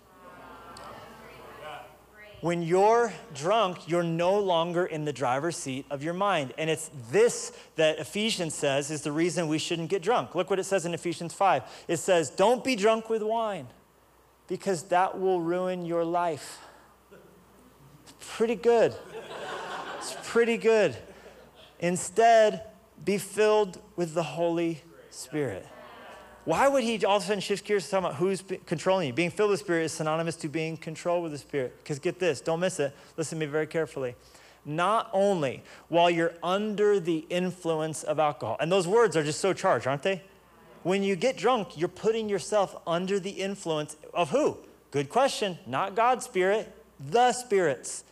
When 2.41 2.61
you're 2.61 3.11
drunk, 3.33 3.87
you're 3.87 4.03
no 4.03 4.37
longer 4.37 4.85
in 4.85 5.05
the 5.05 5.13
driver's 5.13 5.57
seat 5.57 5.85
of 5.89 6.03
your 6.03 6.13
mind. 6.13 6.53
And 6.57 6.69
it's 6.69 6.91
this 7.09 7.51
that 7.77 7.97
Ephesians 7.97 8.53
says 8.53 8.91
is 8.91 9.01
the 9.01 9.11
reason 9.11 9.47
we 9.47 9.57
shouldn't 9.57 9.89
get 9.89 10.03
drunk. 10.03 10.35
Look 10.35 10.49
what 10.49 10.59
it 10.59 10.65
says 10.65 10.85
in 10.85 10.93
Ephesians 10.93 11.33
5. 11.33 11.63
It 11.87 11.97
says, 11.97 12.29
Don't 12.29 12.63
be 12.63 12.75
drunk 12.75 13.09
with 13.09 13.23
wine, 13.23 13.67
because 14.47 14.83
that 14.83 15.19
will 15.19 15.41
ruin 15.41 15.85
your 15.85 16.05
life. 16.05 16.59
pretty 18.19 18.55
good. 18.55 18.93
It's 19.97 20.15
pretty 20.23 20.57
good. 20.57 20.95
Instead, 21.79 22.63
be 23.03 23.17
filled 23.17 23.81
with 23.95 24.13
the 24.13 24.23
Holy 24.23 24.83
Spirit. 25.09 25.65
Why 26.47 26.69
would 26.69 26.85
he 26.85 27.03
all 27.03 27.17
of 27.17 27.23
a 27.23 27.25
sudden 27.25 27.41
shift 27.41 27.65
gears 27.65 27.83
to 27.83 27.91
talk 27.91 27.99
about 27.99 28.15
who's 28.15 28.41
controlling 28.65 29.07
you? 29.07 29.13
Being 29.13 29.31
filled 29.31 29.49
with 29.49 29.59
the 29.59 29.65
Spirit 29.65 29.83
is 29.83 29.91
synonymous 29.91 30.37
to 30.37 30.47
being 30.47 30.77
controlled 30.77 31.23
with 31.23 31.33
the 31.33 31.37
Spirit. 31.37 31.77
Because 31.79 31.99
get 31.99 32.19
this, 32.19 32.39
don't 32.39 32.61
miss 32.61 32.79
it. 32.79 32.95
Listen 33.17 33.37
to 33.37 33.45
me 33.45 33.51
very 33.51 33.67
carefully. 33.67 34.15
Not 34.63 35.09
only 35.11 35.61
while 35.89 36.09
you're 36.09 36.35
under 36.41 37.01
the 37.01 37.25
influence 37.29 38.03
of 38.03 38.17
alcohol, 38.17 38.55
and 38.61 38.71
those 38.71 38.87
words 38.87 39.17
are 39.17 39.25
just 39.25 39.41
so 39.41 39.51
charged, 39.51 39.87
aren't 39.87 40.03
they? 40.03 40.21
When 40.83 41.03
you 41.03 41.17
get 41.17 41.35
drunk, 41.35 41.77
you're 41.77 41.89
putting 41.89 42.29
yourself 42.29 42.77
under 42.87 43.19
the 43.19 43.31
influence 43.31 43.97
of 44.13 44.29
who? 44.29 44.57
Good 44.91 45.09
question. 45.09 45.57
Not 45.67 45.95
God's 45.95 46.23
Spirit, 46.23 46.73
the 46.97 47.33
spirits. 47.33 48.05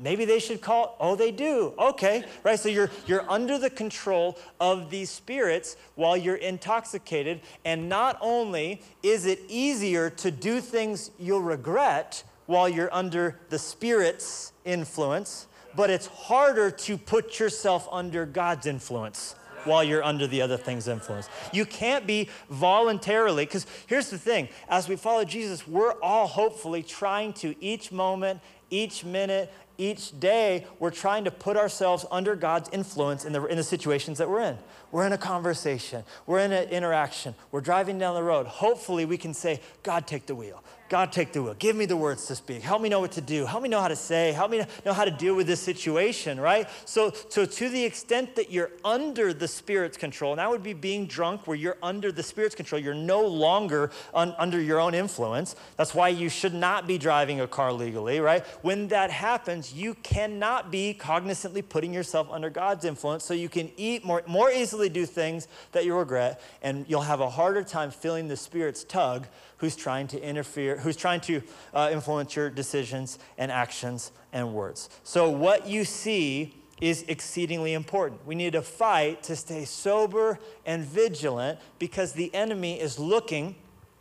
Maybe 0.00 0.24
they 0.24 0.38
should 0.38 0.60
call, 0.60 0.96
oh, 0.98 1.14
they 1.14 1.30
do. 1.30 1.74
Okay, 1.78 2.24
right? 2.42 2.58
So 2.58 2.68
you're, 2.68 2.90
you're 3.06 3.28
under 3.30 3.58
the 3.58 3.70
control 3.70 4.38
of 4.60 4.90
these 4.90 5.10
spirits 5.10 5.76
while 5.94 6.16
you're 6.16 6.36
intoxicated. 6.36 7.40
And 7.64 7.88
not 7.88 8.18
only 8.20 8.82
is 9.02 9.26
it 9.26 9.40
easier 9.48 10.10
to 10.10 10.30
do 10.30 10.60
things 10.60 11.10
you'll 11.18 11.42
regret 11.42 12.24
while 12.46 12.68
you're 12.68 12.92
under 12.92 13.38
the 13.50 13.58
spirit's 13.58 14.52
influence, 14.64 15.46
but 15.76 15.88
it's 15.88 16.06
harder 16.06 16.70
to 16.70 16.98
put 16.98 17.38
yourself 17.38 17.88
under 17.90 18.26
God's 18.26 18.66
influence 18.66 19.34
while 19.64 19.84
you're 19.84 20.02
under 20.02 20.26
the 20.26 20.42
other 20.42 20.56
thing's 20.56 20.88
influence. 20.88 21.28
You 21.52 21.64
can't 21.64 22.06
be 22.06 22.28
voluntarily, 22.50 23.44
because 23.44 23.66
here's 23.86 24.10
the 24.10 24.18
thing 24.18 24.48
as 24.68 24.88
we 24.88 24.96
follow 24.96 25.24
Jesus, 25.24 25.66
we're 25.66 25.92
all 26.00 26.26
hopefully 26.26 26.82
trying 26.82 27.32
to 27.34 27.54
each 27.62 27.92
moment, 27.92 28.40
each 28.70 29.04
minute, 29.04 29.52
each 29.78 30.18
day, 30.18 30.66
we're 30.78 30.90
trying 30.90 31.24
to 31.24 31.30
put 31.30 31.56
ourselves 31.56 32.04
under 32.10 32.36
God's 32.36 32.68
influence 32.72 33.24
in 33.24 33.32
the, 33.32 33.44
in 33.46 33.56
the 33.56 33.62
situations 33.62 34.18
that 34.18 34.28
we're 34.28 34.42
in. 34.42 34.58
We're 34.92 35.06
in 35.06 35.12
a 35.12 35.18
conversation, 35.18 36.04
we're 36.26 36.40
in 36.40 36.52
an 36.52 36.68
interaction, 36.68 37.34
we're 37.50 37.62
driving 37.62 37.98
down 37.98 38.14
the 38.14 38.22
road. 38.22 38.46
Hopefully, 38.46 39.06
we 39.06 39.16
can 39.16 39.34
say, 39.34 39.60
God, 39.82 40.06
take 40.06 40.26
the 40.26 40.34
wheel. 40.34 40.62
God, 40.92 41.10
take 41.10 41.32
the 41.32 41.42
wheel. 41.42 41.54
Give 41.54 41.74
me 41.74 41.86
the 41.86 41.96
words 41.96 42.26
to 42.26 42.36
speak. 42.36 42.60
Help 42.60 42.82
me 42.82 42.90
know 42.90 43.00
what 43.00 43.12
to 43.12 43.22
do. 43.22 43.46
Help 43.46 43.62
me 43.62 43.70
know 43.70 43.80
how 43.80 43.88
to 43.88 43.96
say. 43.96 44.32
Help 44.32 44.50
me 44.50 44.62
know 44.84 44.92
how 44.92 45.06
to 45.06 45.10
deal 45.10 45.34
with 45.34 45.46
this 45.46 45.58
situation, 45.58 46.38
right? 46.38 46.68
So, 46.84 47.14
so 47.30 47.46
to 47.46 47.68
the 47.70 47.82
extent 47.82 48.36
that 48.36 48.52
you're 48.52 48.72
under 48.84 49.32
the 49.32 49.48
Spirit's 49.48 49.96
control, 49.96 50.32
and 50.32 50.38
that 50.38 50.50
would 50.50 50.62
be 50.62 50.74
being 50.74 51.06
drunk 51.06 51.46
where 51.46 51.56
you're 51.56 51.78
under 51.82 52.12
the 52.12 52.22
Spirit's 52.22 52.54
control, 52.54 52.78
you're 52.78 52.92
no 52.92 53.26
longer 53.26 53.90
un, 54.12 54.34
under 54.36 54.60
your 54.60 54.80
own 54.80 54.92
influence. 54.92 55.56
That's 55.78 55.94
why 55.94 56.10
you 56.10 56.28
should 56.28 56.52
not 56.52 56.86
be 56.86 56.98
driving 56.98 57.40
a 57.40 57.46
car 57.46 57.72
legally, 57.72 58.20
right? 58.20 58.44
When 58.60 58.88
that 58.88 59.10
happens, 59.10 59.72
you 59.72 59.94
cannot 59.94 60.70
be 60.70 60.92
cognizantly 60.92 61.66
putting 61.66 61.94
yourself 61.94 62.28
under 62.30 62.50
God's 62.50 62.84
influence 62.84 63.24
so 63.24 63.32
you 63.32 63.48
can 63.48 63.70
eat 63.78 64.04
more, 64.04 64.22
more 64.26 64.50
easily 64.50 64.81
do 64.88 65.06
things 65.06 65.48
that 65.72 65.84
you 65.84 65.94
regret, 65.94 66.40
and 66.62 66.84
you'll 66.88 67.02
have 67.02 67.20
a 67.20 67.30
harder 67.30 67.62
time 67.62 67.90
feeling 67.90 68.28
the 68.28 68.36
Spirit's 68.36 68.84
tug 68.84 69.26
who's 69.58 69.76
trying 69.76 70.06
to 70.08 70.22
interfere, 70.22 70.78
who's 70.78 70.96
trying 70.96 71.20
to 71.22 71.42
uh, 71.74 71.90
influence 71.92 72.34
your 72.34 72.50
decisions 72.50 73.18
and 73.38 73.52
actions 73.52 74.12
and 74.32 74.54
words. 74.54 74.88
So, 75.04 75.30
what 75.30 75.66
you 75.66 75.84
see 75.84 76.54
is 76.80 77.04
exceedingly 77.06 77.74
important. 77.74 78.26
We 78.26 78.34
need 78.34 78.54
to 78.54 78.62
fight 78.62 79.22
to 79.24 79.36
stay 79.36 79.64
sober 79.64 80.40
and 80.66 80.84
vigilant 80.84 81.60
because 81.78 82.12
the 82.12 82.34
enemy 82.34 82.80
is 82.80 82.98
looking 82.98 83.54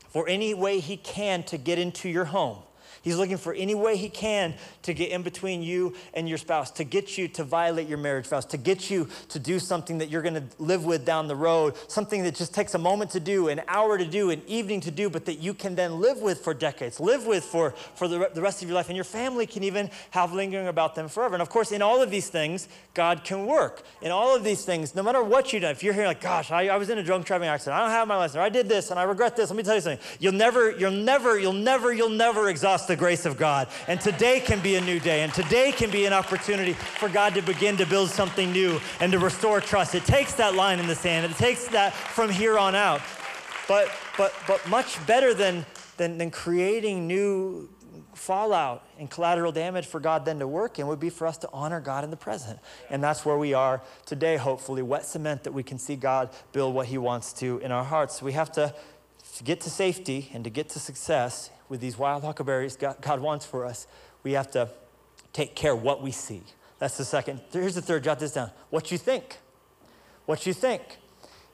for 0.09 0.27
any 0.27 0.53
way 0.53 0.79
he 0.79 0.97
can 0.97 1.43
to 1.43 1.57
get 1.57 1.77
into 1.77 2.09
your 2.09 2.25
home. 2.25 2.57
He's 3.01 3.17
looking 3.17 3.37
for 3.37 3.53
any 3.53 3.73
way 3.73 3.97
he 3.97 4.09
can 4.09 4.53
to 4.83 4.93
get 4.93 5.09
in 5.09 5.23
between 5.23 5.63
you 5.63 5.95
and 6.13 6.29
your 6.29 6.37
spouse, 6.37 6.69
to 6.71 6.83
get 6.83 7.17
you 7.17 7.27
to 7.29 7.43
violate 7.43 7.87
your 7.87 7.97
marriage 7.97 8.27
vows, 8.27 8.45
to 8.47 8.57
get 8.57 8.89
you 8.91 9.09
to 9.29 9.39
do 9.39 9.57
something 9.57 9.97
that 9.97 10.09
you're 10.09 10.21
going 10.21 10.35
to 10.35 10.43
live 10.59 10.85
with 10.85 11.03
down 11.03 11.27
the 11.27 11.35
road, 11.35 11.75
something 11.87 12.23
that 12.23 12.35
just 12.35 12.53
takes 12.53 12.75
a 12.75 12.77
moment 12.77 13.11
to 13.11 13.19
do, 13.19 13.47
an 13.47 13.61
hour 13.67 13.97
to 13.97 14.05
do, 14.05 14.29
an 14.29 14.41
evening 14.45 14.81
to 14.81 14.91
do, 14.91 15.09
but 15.09 15.25
that 15.25 15.39
you 15.39 15.53
can 15.53 15.73
then 15.73 15.99
live 15.99 16.19
with 16.19 16.41
for 16.41 16.53
decades, 16.53 16.99
live 16.99 17.25
with 17.25 17.43
for, 17.43 17.71
for 17.95 18.07
the, 18.07 18.29
the 18.33 18.41
rest 18.41 18.61
of 18.61 18.69
your 18.69 18.75
life. 18.75 18.89
And 18.89 18.95
your 18.95 19.03
family 19.03 19.47
can 19.47 19.63
even 19.63 19.89
have 20.11 20.33
lingering 20.33 20.67
about 20.67 20.93
them 20.93 21.07
forever. 21.07 21.33
And 21.33 21.41
of 21.41 21.49
course, 21.49 21.71
in 21.71 21.81
all 21.81 22.03
of 22.03 22.11
these 22.11 22.29
things, 22.29 22.67
God 22.93 23.23
can 23.23 23.47
work. 23.47 23.83
In 24.03 24.11
all 24.11 24.35
of 24.35 24.43
these 24.43 24.63
things, 24.63 24.93
no 24.93 25.01
matter 25.01 25.23
what 25.23 25.53
you 25.53 25.59
do, 25.59 25.67
if 25.67 25.81
you're 25.81 25.93
here 25.93 26.05
like, 26.05 26.21
gosh, 26.21 26.51
I, 26.51 26.67
I 26.67 26.77
was 26.77 26.89
in 26.89 26.99
a 26.99 27.03
drunk 27.03 27.25
driving 27.25 27.47
accident, 27.47 27.77
I 27.77 27.81
don't 27.81 27.89
have 27.89 28.07
my 28.07 28.17
license, 28.17 28.37
or 28.37 28.41
I 28.41 28.49
did 28.49 28.69
this 28.69 28.91
and 28.91 28.99
I 28.99 29.03
regret 29.03 29.35
this, 29.35 29.49
let 29.49 29.57
me 29.57 29.63
tell 29.63 29.75
you 29.75 29.81
something. 29.81 30.05
You'll 30.19 30.33
never, 30.33 30.69
you'll 30.71 30.91
never, 30.91 31.39
you'll 31.39 31.53
never, 31.53 31.91
you'll 31.91 32.09
never 32.09 32.47
exhaust 32.49 32.90
the 32.91 32.97
grace 32.97 33.25
of 33.25 33.37
God. 33.37 33.69
And 33.87 34.01
today 34.01 34.41
can 34.41 34.59
be 34.59 34.75
a 34.75 34.81
new 34.81 34.99
day. 34.99 35.21
And 35.21 35.33
today 35.33 35.71
can 35.71 35.89
be 35.89 36.05
an 36.05 36.13
opportunity 36.13 36.73
for 36.73 37.07
God 37.07 37.33
to 37.35 37.41
begin 37.41 37.77
to 37.77 37.85
build 37.85 38.09
something 38.09 38.51
new 38.51 38.79
and 38.99 39.13
to 39.13 39.19
restore 39.19 39.61
trust. 39.61 39.95
It 39.95 40.03
takes 40.03 40.33
that 40.35 40.55
line 40.55 40.79
in 40.79 40.87
the 40.87 40.95
sand. 40.95 41.31
It 41.31 41.37
takes 41.37 41.67
that 41.69 41.93
from 41.93 42.29
here 42.29 42.57
on 42.57 42.75
out. 42.75 43.01
But, 43.67 43.89
but, 44.17 44.33
but 44.45 44.67
much 44.67 45.05
better 45.07 45.33
than, 45.33 45.65
than, 45.95 46.17
than 46.17 46.31
creating 46.31 47.07
new 47.07 47.69
fallout 48.13 48.85
and 48.99 49.09
collateral 49.09 49.53
damage 49.53 49.85
for 49.85 50.01
God 50.01 50.25
then 50.25 50.39
to 50.39 50.47
work 50.47 50.77
in 50.77 50.87
would 50.87 50.99
be 50.99 51.09
for 51.09 51.25
us 51.25 51.37
to 51.37 51.49
honor 51.53 51.79
God 51.79 52.03
in 52.03 52.11
the 52.11 52.17
present. 52.17 52.59
And 52.89 53.01
that's 53.01 53.25
where 53.25 53.37
we 53.37 53.53
are 53.53 53.81
today, 54.05 54.35
hopefully, 54.35 54.81
wet 54.81 55.05
cement 55.05 55.43
that 55.43 55.53
we 55.53 55.63
can 55.63 55.79
see 55.79 55.95
God 55.95 56.29
build 56.51 56.75
what 56.75 56.87
He 56.87 56.97
wants 56.97 57.31
to 57.33 57.59
in 57.59 57.71
our 57.71 57.85
hearts. 57.85 58.21
We 58.21 58.33
have 58.33 58.51
to, 58.53 58.75
to 59.37 59.43
get 59.43 59.61
to 59.61 59.69
safety 59.69 60.29
and 60.33 60.43
to 60.43 60.49
get 60.49 60.67
to 60.69 60.79
success, 60.79 61.49
with 61.71 61.79
these 61.79 61.97
wild 61.97 62.21
huckleberries 62.21 62.75
God, 62.75 63.21
wants 63.21 63.45
for 63.45 63.65
us, 63.65 63.87
we 64.23 64.33
have 64.33 64.51
to 64.51 64.69
take 65.31 65.55
care 65.55 65.73
what 65.73 66.01
we 66.01 66.11
see. 66.11 66.43
That's 66.79 66.97
the 66.97 67.05
second. 67.05 67.39
Here's 67.53 67.75
the 67.75 67.81
third. 67.81 68.03
Jot 68.03 68.19
this 68.19 68.33
down. 68.33 68.51
What 68.71 68.91
you 68.91 68.97
think. 68.97 69.37
What 70.25 70.45
you 70.45 70.53
think. 70.53 70.81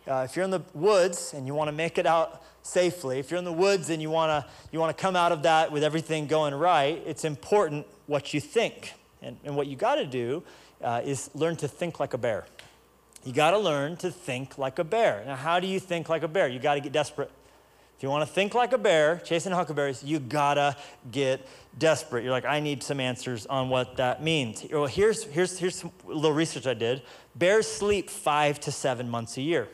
Uh, 0.07 0.25
if 0.27 0.35
you're 0.35 0.43
in 0.43 0.49
the 0.49 0.63
woods 0.73 1.35
and 1.35 1.45
you 1.45 1.53
want 1.53 1.67
to 1.67 1.71
make 1.71 1.99
it 1.99 2.07
out 2.07 2.41
safely, 2.63 3.19
if 3.19 3.29
you're 3.29 3.37
in 3.37 3.45
the 3.45 3.53
woods 3.53 3.91
and 3.91 4.01
you 4.01 4.09
want 4.09 4.31
to 4.31 4.51
you 4.71 4.79
want 4.79 4.95
to 4.97 4.99
come 4.99 5.15
out 5.15 5.31
of 5.31 5.43
that 5.43 5.71
with 5.71 5.83
everything 5.83 6.25
going 6.25 6.55
right, 6.55 6.99
it's 7.05 7.23
important 7.23 7.85
what 8.07 8.33
you 8.33 8.39
think. 8.39 8.93
And, 9.21 9.37
and 9.43 9.55
what 9.55 9.67
you 9.67 9.75
got 9.75 9.95
to 9.95 10.05
do 10.05 10.41
uh, 10.81 11.01
is 11.05 11.29
learn 11.35 11.57
to 11.57 11.67
think 11.67 11.99
like 11.99 12.15
a 12.15 12.17
bear. 12.17 12.45
You 13.23 13.33
got 13.33 13.51
to 13.51 13.59
learn 13.59 13.97
to 13.97 14.09
think 14.09 14.57
like 14.57 14.79
a 14.79 14.83
bear. 14.83 15.23
Now, 15.27 15.35
how 15.35 15.59
do 15.59 15.67
you 15.67 15.79
think 15.79 16.09
like 16.09 16.23
a 16.23 16.27
bear? 16.27 16.47
You 16.47 16.57
got 16.57 16.75
to 16.75 16.79
get 16.79 16.91
desperate. 16.91 17.29
If 17.97 18.03
you 18.03 18.09
want 18.09 18.27
to 18.27 18.31
think 18.31 18.53
like 18.53 18.73
a 18.73 18.77
bear, 18.77 19.17
chasing 19.25 19.51
huckleberries, 19.51 20.03
you 20.03 20.19
gotta 20.19 20.75
get 21.11 21.47
desperate. 21.79 22.23
You're 22.23 22.31
like, 22.31 22.45
I 22.45 22.59
need 22.59 22.83
some 22.83 22.99
answers 22.99 23.47
on 23.47 23.69
what 23.69 23.97
that 23.97 24.21
means. 24.21 24.63
Well, 24.71 24.85
here's, 24.85 25.23
here's, 25.23 25.57
here's 25.57 25.83
a 25.83 25.89
little 26.05 26.31
research 26.31 26.67
I 26.67 26.75
did. 26.75 27.01
Bears 27.35 27.65
sleep 27.65 28.11
five 28.11 28.59
to 28.61 28.71
seven 28.71 29.09
months 29.09 29.37
a 29.37 29.41
year. 29.41 29.67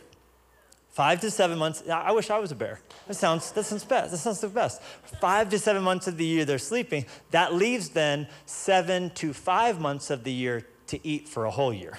Five 0.92 1.20
to 1.20 1.32
seven 1.32 1.58
months. 1.58 1.84
I 1.90 2.14
wish 2.14 2.30
I 2.30 2.40
was 2.40 2.54
a 2.54 2.56
bear. 2.56 2.80
That 3.08 3.16
sounds, 3.16 3.52
that 3.52 3.66
sounds 3.66 3.84
best. 3.84 4.12
That 4.12 4.20
sounds 4.20 4.40
the 4.40 4.48
best. 4.48 4.82
Five 5.20 5.50
to 5.50 5.60
seven 5.60 5.84
months 5.84 6.08
of 6.08 6.16
the 6.16 6.26
year 6.26 6.46
they're 6.46 6.60
sleeping. 6.60 7.06
That 7.32 7.54
leaves 7.54 7.90
then 7.90 8.30
seven 8.46 9.10
to 9.16 9.34
five 9.34 9.82
months 9.82 10.10
of 10.10 10.24
the 10.24 10.32
year 10.32 10.66
to 10.88 11.06
eat 11.06 11.28
for 11.28 11.44
a 11.44 11.52
whole 11.52 11.74
year 11.74 11.98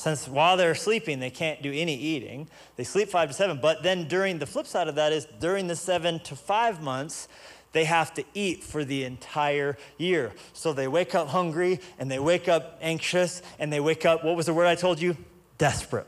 since 0.00 0.26
while 0.26 0.56
they're 0.56 0.74
sleeping, 0.74 1.20
they 1.20 1.28
can't 1.28 1.60
do 1.60 1.70
any 1.70 1.94
eating. 1.94 2.48
They 2.76 2.84
sleep 2.84 3.10
five 3.10 3.28
to 3.28 3.34
seven. 3.34 3.58
But 3.60 3.82
then 3.82 4.08
during 4.08 4.38
the 4.38 4.46
flip 4.46 4.66
side 4.66 4.88
of 4.88 4.94
that 4.94 5.12
is 5.12 5.26
during 5.40 5.66
the 5.66 5.76
seven 5.76 6.20
to 6.20 6.34
five 6.34 6.80
months, 6.80 7.28
they 7.72 7.84
have 7.84 8.14
to 8.14 8.24
eat 8.32 8.64
for 8.64 8.82
the 8.82 9.04
entire 9.04 9.76
year. 9.98 10.32
So 10.54 10.72
they 10.72 10.88
wake 10.88 11.14
up 11.14 11.28
hungry 11.28 11.80
and 11.98 12.10
they 12.10 12.18
wake 12.18 12.48
up 12.48 12.78
anxious 12.80 13.42
and 13.58 13.70
they 13.70 13.78
wake 13.78 14.06
up, 14.06 14.24
what 14.24 14.36
was 14.36 14.46
the 14.46 14.54
word 14.54 14.68
I 14.68 14.74
told 14.74 15.02
you? 15.02 15.18
Desperate. 15.58 16.06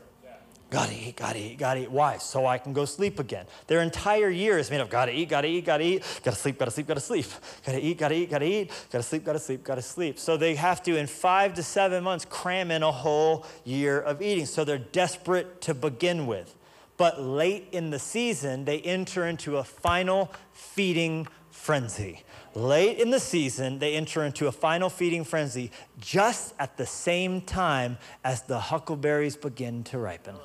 Gotta 0.73 0.93
eat, 0.95 1.15
gotta 1.17 1.37
eat, 1.37 1.59
gotta 1.59 1.81
eat. 1.81 1.91
Why? 1.91 2.17
So 2.17 2.47
I 2.47 2.57
can 2.57 2.73
go 2.73 2.85
sleep 2.85 3.19
again. 3.19 3.45
Their 3.67 3.81
entire 3.81 4.31
year 4.31 4.57
is 4.57 4.71
made 4.71 4.81
of 4.81 4.89
gotta 4.89 5.15
eat, 5.15 5.29
gotta 5.29 5.47
eat, 5.47 5.65
gotta 5.65 5.83
eat, 5.83 6.21
gotta 6.23 6.35
sleep, 6.35 6.57
gotta 6.57 6.71
sleep, 6.71 6.87
gotta 6.87 6.99
sleep. 6.99 7.27
Gotta 7.63 7.85
eat, 7.85 7.99
gotta 7.99 8.15
eat, 8.15 8.31
gotta 8.31 8.45
eat, 8.45 8.71
gotta 8.91 9.03
sleep, 9.03 9.23
gotta 9.23 9.37
sleep, 9.37 9.63
gotta 9.63 9.83
sleep. 9.83 10.17
So 10.17 10.35
they 10.35 10.55
have 10.55 10.81
to, 10.81 10.97
in 10.97 11.05
five 11.05 11.53
to 11.53 11.61
seven 11.61 12.03
months, 12.03 12.25
cram 12.27 12.71
in 12.71 12.81
a 12.81 12.91
whole 12.91 13.45
year 13.63 14.01
of 14.01 14.19
eating. 14.19 14.47
So 14.47 14.63
they're 14.63 14.79
desperate 14.79 15.61
to 15.61 15.75
begin 15.75 16.25
with. 16.25 16.55
But 16.97 17.21
late 17.21 17.67
in 17.71 17.91
the 17.91 17.99
season, 17.99 18.65
they 18.65 18.81
enter 18.81 19.27
into 19.27 19.57
a 19.57 19.63
final 19.63 20.31
feeding 20.53 21.27
frenzy. 21.51 22.23
Late 22.55 22.97
in 22.97 23.11
the 23.11 23.19
season, 23.19 23.77
they 23.77 23.93
enter 23.93 24.23
into 24.23 24.47
a 24.47 24.51
final 24.51 24.89
feeding 24.89 25.23
frenzy 25.23 25.69
just 25.99 26.55
at 26.57 26.77
the 26.77 26.87
same 26.87 27.41
time 27.41 27.99
as 28.23 28.41
the 28.41 28.59
huckleberries 28.59 29.37
begin 29.37 29.83
to 29.83 29.99
ripen. 29.99 30.35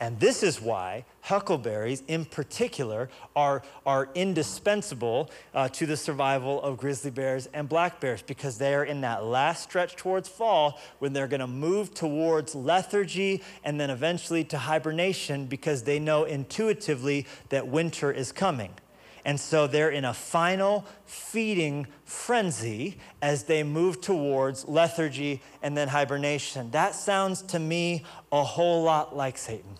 And 0.00 0.20
this 0.20 0.44
is 0.44 0.60
why 0.60 1.04
huckleberries, 1.22 2.04
in 2.06 2.24
particular, 2.24 3.10
are, 3.34 3.62
are 3.84 4.08
indispensable 4.14 5.30
uh, 5.54 5.68
to 5.70 5.86
the 5.86 5.96
survival 5.96 6.62
of 6.62 6.78
grizzly 6.78 7.10
bears 7.10 7.46
and 7.52 7.68
black 7.68 8.00
bears 8.00 8.22
because 8.22 8.58
they 8.58 8.74
are 8.74 8.84
in 8.84 9.00
that 9.00 9.24
last 9.24 9.64
stretch 9.64 9.96
towards 9.96 10.28
fall 10.28 10.80
when 11.00 11.12
they're 11.12 11.26
going 11.26 11.40
to 11.40 11.48
move 11.48 11.94
towards 11.94 12.54
lethargy 12.54 13.42
and 13.64 13.80
then 13.80 13.90
eventually 13.90 14.44
to 14.44 14.58
hibernation 14.58 15.46
because 15.46 15.82
they 15.82 15.98
know 15.98 16.24
intuitively 16.24 17.26
that 17.48 17.66
winter 17.66 18.12
is 18.12 18.30
coming. 18.30 18.70
And 19.24 19.38
so 19.38 19.66
they're 19.66 19.90
in 19.90 20.04
a 20.04 20.14
final 20.14 20.86
feeding 21.04 21.88
frenzy 22.04 22.98
as 23.20 23.42
they 23.44 23.62
move 23.64 24.00
towards 24.00 24.66
lethargy 24.66 25.42
and 25.60 25.76
then 25.76 25.88
hibernation. 25.88 26.70
That 26.70 26.94
sounds 26.94 27.42
to 27.42 27.58
me 27.58 28.04
a 28.30 28.44
whole 28.44 28.84
lot 28.84 29.16
like 29.16 29.36
Satan. 29.36 29.76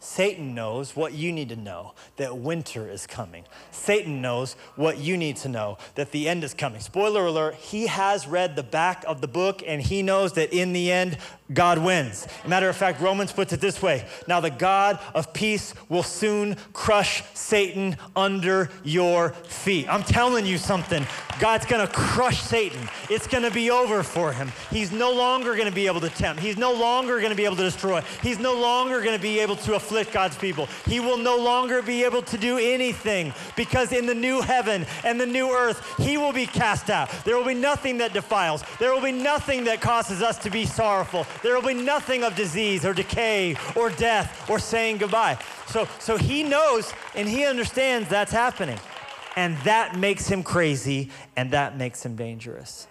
Satan 0.00 0.54
knows 0.54 0.96
what 0.96 1.12
you 1.12 1.30
need 1.30 1.50
to 1.50 1.56
know 1.56 1.92
that 2.16 2.38
winter 2.38 2.88
is 2.88 3.06
coming. 3.06 3.44
Satan 3.70 4.22
knows 4.22 4.54
what 4.74 4.96
you 4.96 5.16
need 5.16 5.36
to 5.36 5.48
know 5.48 5.76
that 5.94 6.10
the 6.10 6.26
end 6.26 6.42
is 6.42 6.54
coming. 6.54 6.80
Spoiler 6.80 7.26
alert, 7.26 7.54
he 7.54 7.86
has 7.86 8.26
read 8.26 8.56
the 8.56 8.62
back 8.62 9.04
of 9.06 9.20
the 9.20 9.28
book 9.28 9.62
and 9.66 9.82
he 9.82 10.02
knows 10.02 10.32
that 10.32 10.54
in 10.54 10.72
the 10.72 10.90
end, 10.90 11.18
God 11.52 11.78
wins. 11.78 12.28
Matter 12.46 12.68
of 12.68 12.76
fact, 12.76 13.00
Romans 13.00 13.32
puts 13.32 13.52
it 13.52 13.60
this 13.60 13.82
way 13.82 14.06
Now 14.28 14.40
the 14.40 14.50
God 14.50 14.98
of 15.14 15.32
peace 15.32 15.74
will 15.88 16.02
soon 16.02 16.56
crush 16.72 17.22
Satan 17.34 17.96
under 18.14 18.70
your 18.84 19.30
feet. 19.30 19.88
I'm 19.88 20.02
telling 20.02 20.46
you 20.46 20.58
something. 20.58 21.06
God's 21.40 21.64
gonna 21.66 21.88
crush 21.88 22.42
Satan. 22.42 22.88
It's 23.08 23.26
gonna 23.26 23.50
be 23.50 23.70
over 23.70 24.02
for 24.02 24.32
him. 24.32 24.52
He's 24.70 24.92
no 24.92 25.12
longer 25.12 25.56
gonna 25.56 25.70
be 25.70 25.86
able 25.86 26.00
to 26.00 26.10
tempt. 26.10 26.42
He's 26.42 26.58
no 26.58 26.72
longer 26.72 27.20
gonna 27.20 27.34
be 27.34 27.46
able 27.46 27.56
to 27.56 27.62
destroy. 27.62 28.02
He's 28.22 28.38
no 28.38 28.54
longer 28.54 29.00
gonna 29.00 29.18
be 29.18 29.40
able 29.40 29.56
to 29.56 29.74
afflict 29.74 30.12
God's 30.12 30.36
people. 30.36 30.68
He 30.86 31.00
will 31.00 31.16
no 31.16 31.36
longer 31.36 31.82
be 31.82 32.04
able 32.04 32.22
to 32.22 32.36
do 32.36 32.58
anything 32.58 33.32
because 33.56 33.92
in 33.92 34.06
the 34.06 34.14
new 34.14 34.42
heaven 34.42 34.86
and 35.02 35.20
the 35.20 35.26
new 35.26 35.50
earth, 35.50 35.82
he 35.98 36.18
will 36.18 36.32
be 36.32 36.46
cast 36.46 36.90
out. 36.90 37.10
There 37.24 37.36
will 37.36 37.46
be 37.46 37.54
nothing 37.54 37.98
that 37.98 38.12
defiles, 38.12 38.62
there 38.78 38.92
will 38.92 39.00
be 39.00 39.12
nothing 39.12 39.64
that 39.64 39.80
causes 39.80 40.22
us 40.22 40.36
to 40.38 40.50
be 40.50 40.66
sorrowful. 40.66 41.26
There 41.42 41.54
will 41.54 41.66
be 41.66 41.74
nothing 41.74 42.22
of 42.24 42.36
disease 42.36 42.84
or 42.84 42.92
decay 42.92 43.56
or 43.76 43.90
death 43.90 44.48
or 44.50 44.58
saying 44.58 44.98
goodbye. 44.98 45.38
So, 45.66 45.88
so 45.98 46.16
he 46.16 46.42
knows 46.42 46.92
and 47.14 47.28
he 47.28 47.44
understands 47.44 48.08
that's 48.08 48.32
happening. 48.32 48.78
And 49.36 49.56
that 49.58 49.96
makes 49.96 50.26
him 50.26 50.42
crazy 50.42 51.10
and 51.36 51.52
that 51.52 51.76
makes 51.76 52.04
him 52.04 52.16
dangerous. 52.16 52.86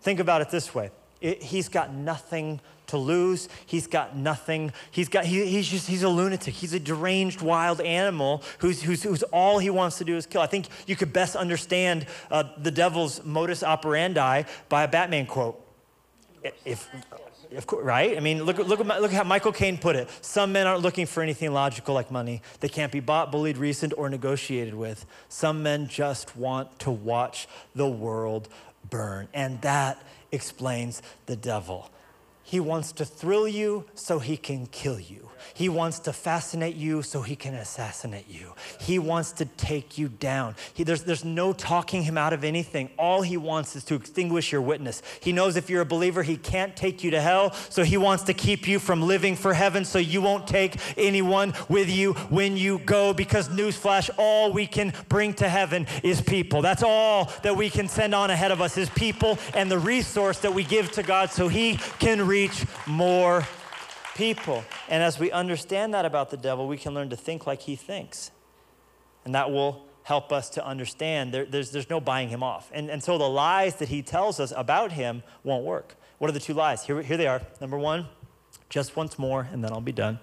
Think 0.00 0.20
about 0.20 0.42
it 0.42 0.50
this 0.50 0.74
way 0.74 0.90
it, 1.20 1.42
he's 1.42 1.68
got 1.68 1.94
nothing 1.94 2.60
to 2.88 2.98
lose. 2.98 3.48
He's 3.64 3.86
got 3.86 4.16
nothing. 4.16 4.72
He's 4.90 5.08
got. 5.08 5.24
He, 5.24 5.46
he's 5.46 5.68
just. 5.68 5.88
He's 5.88 6.02
a 6.02 6.08
lunatic. 6.08 6.52
He's 6.52 6.74
a 6.74 6.80
deranged 6.80 7.40
wild 7.40 7.80
animal 7.80 8.42
who's, 8.58 8.82
who's, 8.82 9.02
who's 9.02 9.22
all 9.24 9.58
he 9.58 9.70
wants 9.70 9.98
to 9.98 10.04
do 10.04 10.16
is 10.16 10.26
kill. 10.26 10.42
I 10.42 10.46
think 10.46 10.66
you 10.86 10.96
could 10.96 11.12
best 11.12 11.36
understand 11.36 12.06
uh, 12.30 12.44
the 12.58 12.70
devil's 12.70 13.24
modus 13.24 13.62
operandi 13.62 14.42
by 14.68 14.82
a 14.82 14.88
Batman 14.88 15.26
quote. 15.26 15.61
If 16.64 17.66
course, 17.66 17.84
right? 17.84 18.16
I 18.16 18.20
mean, 18.20 18.44
look, 18.44 18.58
look, 18.58 18.80
look 18.80 19.12
how 19.12 19.24
Michael 19.24 19.52
Caine 19.52 19.78
put 19.78 19.96
it. 19.96 20.08
Some 20.20 20.52
men 20.52 20.66
aren't 20.66 20.82
looking 20.82 21.06
for 21.06 21.22
anything 21.22 21.52
logical 21.52 21.94
like 21.94 22.10
money. 22.10 22.42
They 22.60 22.68
can't 22.68 22.92
be 22.92 23.00
bought, 23.00 23.30
bullied, 23.30 23.58
reasoned, 23.58 23.94
or 23.94 24.08
negotiated 24.08 24.74
with. 24.74 25.04
Some 25.28 25.62
men 25.62 25.88
just 25.88 26.36
want 26.36 26.78
to 26.80 26.90
watch 26.90 27.48
the 27.74 27.88
world 27.88 28.48
burn. 28.88 29.28
And 29.34 29.60
that 29.62 30.02
explains 30.30 31.02
the 31.26 31.36
devil. 31.36 31.90
He 32.44 32.60
wants 32.60 32.92
to 32.92 33.04
thrill 33.04 33.48
you 33.48 33.84
so 33.94 34.18
he 34.18 34.36
can 34.36 34.66
kill 34.66 35.00
you. 35.00 35.28
He 35.54 35.68
wants 35.68 35.98
to 36.00 36.12
fascinate 36.12 36.76
you 36.76 37.02
so 37.02 37.22
he 37.22 37.36
can 37.36 37.54
assassinate 37.54 38.28
you. 38.28 38.54
He 38.80 38.98
wants 38.98 39.32
to 39.32 39.44
take 39.44 39.98
you 39.98 40.08
down. 40.08 40.54
He, 40.74 40.84
there's, 40.84 41.04
there's 41.04 41.24
no 41.24 41.52
talking 41.52 42.02
him 42.02 42.16
out 42.16 42.32
of 42.32 42.44
anything. 42.44 42.90
All 42.98 43.22
he 43.22 43.36
wants 43.36 43.76
is 43.76 43.84
to 43.84 43.94
extinguish 43.94 44.52
your 44.52 44.62
witness. 44.62 45.02
He 45.20 45.32
knows 45.32 45.56
if 45.56 45.68
you're 45.68 45.82
a 45.82 45.86
believer, 45.86 46.22
he 46.22 46.36
can't 46.36 46.74
take 46.76 47.04
you 47.04 47.10
to 47.12 47.20
hell, 47.20 47.52
so 47.68 47.82
he 47.82 47.96
wants 47.96 48.24
to 48.24 48.34
keep 48.34 48.66
you 48.66 48.78
from 48.78 49.02
living 49.02 49.36
for 49.36 49.52
heaven 49.52 49.84
so 49.84 49.98
you 49.98 50.20
won't 50.20 50.46
take 50.46 50.76
anyone 50.96 51.54
with 51.68 51.90
you 51.90 52.14
when 52.30 52.56
you 52.56 52.78
go. 52.78 53.12
Because, 53.12 53.48
newsflash, 53.48 54.10
all 54.16 54.52
we 54.52 54.66
can 54.66 54.92
bring 55.08 55.34
to 55.34 55.48
heaven 55.48 55.86
is 56.02 56.20
people. 56.20 56.62
That's 56.62 56.82
all 56.82 57.30
that 57.42 57.56
we 57.56 57.68
can 57.70 57.88
send 57.88 58.14
on 58.14 58.30
ahead 58.30 58.52
of 58.52 58.60
us 58.60 58.78
is 58.78 58.88
people 58.90 59.38
and 59.54 59.70
the 59.70 59.78
resource 59.78 60.38
that 60.38 60.54
we 60.54 60.64
give 60.64 60.90
to 60.92 61.02
God 61.02 61.30
so 61.30 61.48
he 61.48 61.76
can 61.98 62.26
reach 62.32 62.64
more 62.86 63.46
people. 64.14 64.64
And 64.88 65.02
as 65.02 65.18
we 65.18 65.30
understand 65.30 65.92
that 65.92 66.06
about 66.06 66.30
the 66.30 66.38
devil, 66.38 66.66
we 66.66 66.78
can 66.78 66.94
learn 66.94 67.10
to 67.10 67.16
think 67.16 67.46
like 67.46 67.60
he 67.60 67.76
thinks. 67.76 68.30
And 69.26 69.34
that 69.34 69.50
will 69.50 69.84
help 70.04 70.32
us 70.32 70.48
to 70.50 70.66
understand 70.66 71.34
there, 71.34 71.44
there's, 71.44 71.70
there's 71.72 71.90
no 71.90 72.00
buying 72.00 72.30
him 72.30 72.42
off. 72.42 72.70
And, 72.72 72.90
and 72.90 73.02
so 73.02 73.18
the 73.18 73.28
lies 73.28 73.76
that 73.76 73.88
he 73.88 74.00
tells 74.00 74.40
us 74.40 74.50
about 74.56 74.92
him 74.92 75.22
won't 75.44 75.64
work. 75.64 75.94
What 76.16 76.30
are 76.30 76.32
the 76.32 76.40
two 76.40 76.54
lies? 76.54 76.86
Here, 76.86 77.02
here 77.02 77.18
they 77.18 77.26
are. 77.26 77.42
Number 77.60 77.78
one, 77.78 78.06
just 78.70 78.96
once 78.96 79.18
more, 79.18 79.46
and 79.52 79.62
then 79.62 79.70
I'll 79.70 79.82
be 79.82 79.92
done 79.92 80.18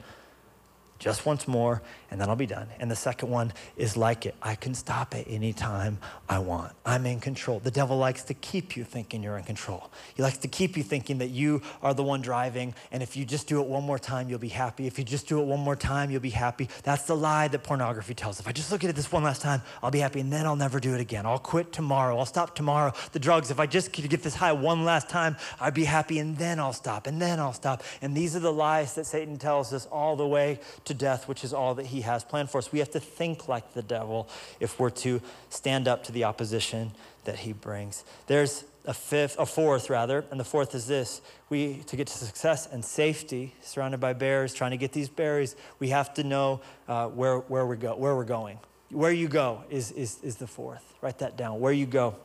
just 1.00 1.26
once 1.26 1.48
more, 1.48 1.82
and 2.12 2.20
then 2.20 2.30
I'll 2.30 2.36
be 2.36 2.46
done. 2.46 2.68
And 2.80 2.92
the 2.92 2.96
second 2.96 3.30
one 3.30 3.54
is 3.78 3.96
like 3.96 4.26
it 4.26 4.36
I 4.42 4.56
can 4.56 4.74
stop 4.74 5.16
at 5.16 5.26
any 5.28 5.54
time 5.54 5.98
I 6.28 6.40
want. 6.40 6.74
I'm 6.86 7.06
in 7.06 7.20
control. 7.20 7.60
The 7.60 7.72
devil 7.72 7.98
likes 7.98 8.24
to 8.24 8.34
keep 8.34 8.76
you 8.76 8.84
thinking 8.84 9.24
you're 9.24 9.38
in 9.38 9.44
control. 9.44 9.90
He 10.14 10.22
likes 10.22 10.38
to 10.40 10.48
keep 10.48 10.76
you 10.76 10.84
thinking 10.84 11.20
that 11.20 11.30
you 11.30 11.62
are 11.82 11.94
the 11.94 12.04
one 12.04 12.22
driving, 12.22 12.76
and 12.92 13.02
if 13.02 13.16
you 13.16 13.26
just 13.26 13.48
do 13.48 13.62
it 13.62 13.68
one 13.68 13.84
more 13.84 13.98
time, 13.98 14.30
you'll 14.30 14.40
be 14.40 14.50
happy. 14.50 14.88
If 14.88 15.00
you 15.00 15.06
just 15.06 15.28
do 15.28 15.40
it 15.40 15.46
one 15.46 15.60
more 15.60 15.76
time, 15.76 16.12
you'll 16.12 16.20
be 16.20 16.30
happy. 16.30 16.70
That's 16.84 17.04
the 17.04 17.16
lie 17.16 17.48
that 17.48 17.64
pornography 17.64 18.14
tells. 18.14 18.40
If 18.40 18.48
I 18.48 18.52
just 18.52 18.72
look 18.72 18.84
at 18.84 18.90
it 18.90 18.96
this 18.96 19.12
one 19.12 19.24
last 19.24 19.42
time, 19.42 19.62
I'll 19.82 19.92
be 19.92 20.00
happy, 20.00 20.20
and 20.20 20.32
then 20.32 20.46
I'll 20.46 20.56
never 20.56 20.80
do 20.80 20.94
it 20.94 21.00
again. 21.00 21.26
I'll 21.26 21.40
quit 21.40 21.72
tomorrow. 21.72 22.18
I'll 22.20 22.26
stop 22.26 22.56
tomorrow. 22.56 22.92
The 23.14 23.20
drugs, 23.20 23.52
if 23.52 23.60
I 23.60 23.66
just 23.66 23.94
could 23.94 24.10
get 24.10 24.22
this 24.22 24.36
high 24.36 24.52
one 24.52 24.84
last 24.84 25.08
time, 25.08 25.38
I'd 25.62 25.74
be 25.74 25.86
happy, 25.86 26.20
and 26.20 26.38
then 26.38 26.60
I'll 26.60 26.74
stop, 26.74 27.08
and 27.08 27.22
then 27.22 27.40
I'll 27.40 27.54
stop. 27.54 27.84
And 28.02 28.16
these 28.16 28.36
are 28.36 28.40
the 28.40 28.52
lies 28.52 28.96
that 28.96 29.06
Satan 29.06 29.38
tells 29.38 29.72
us 29.72 29.86
all 29.86 30.18
the 30.18 30.28
way 30.28 30.60
to 30.90 30.94
death, 30.94 31.28
which 31.28 31.44
is 31.44 31.54
all 31.54 31.76
that 31.76 31.88
he 31.88 32.02
has 32.02 32.24
planned 32.24 32.50
for 32.50 32.58
us. 32.58 32.72
We 32.72 32.80
have 32.80 32.92
to 32.92 33.00
think 33.00 33.48
like 33.48 33.74
the 33.74 33.82
devil 33.82 34.28
if 34.60 34.80
we're 34.80 34.90
to 34.90 35.22
stand 35.50 35.88
up 35.88 36.04
to 36.06 36.12
the 36.12 36.26
opposition 36.26 36.92
that 37.24 37.40
he 37.40 37.54
brings. 37.54 38.04
There's 38.28 38.66
a 38.86 38.94
fifth, 38.94 39.38
a 39.40 39.46
fourth 39.46 39.90
rather, 39.90 40.26
and 40.32 40.40
the 40.40 40.44
fourth 40.44 40.74
is 40.74 40.88
this: 40.88 41.22
we 41.50 41.76
to 41.86 41.96
get 41.96 42.08
to 42.08 42.18
success 42.18 42.68
and 42.72 42.84
safety, 42.84 43.54
surrounded 43.62 44.00
by 44.00 44.14
bears, 44.14 44.54
trying 44.54 44.72
to 44.72 44.78
get 44.78 44.92
these 44.92 45.10
berries, 45.10 45.56
we 45.80 45.90
have 45.90 46.14
to 46.16 46.24
know 46.24 46.62
uh, 46.88 47.08
where 47.08 47.40
where 47.40 47.66
we 47.66 47.78
go, 47.78 47.96
where 47.96 48.16
we're 48.16 48.24
going. 48.24 48.58
Where 48.90 49.12
you 49.12 49.28
go 49.28 49.64
is 49.70 49.92
is 49.92 50.20
is 50.24 50.38
the 50.38 50.48
fourth. 50.48 50.94
Write 51.02 51.20
that 51.20 51.38
down. 51.38 51.60
Where 51.60 51.74
you 51.74 51.86
go, 51.86 52.16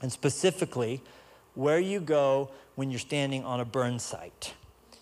and 0.00 0.10
specifically, 0.10 1.02
where 1.54 1.78
you 1.78 2.00
go 2.00 2.50
when 2.76 2.90
you're 2.90 3.00
standing 3.00 3.44
on 3.44 3.60
a 3.60 3.64
burn 3.64 3.98
site. 3.98 4.54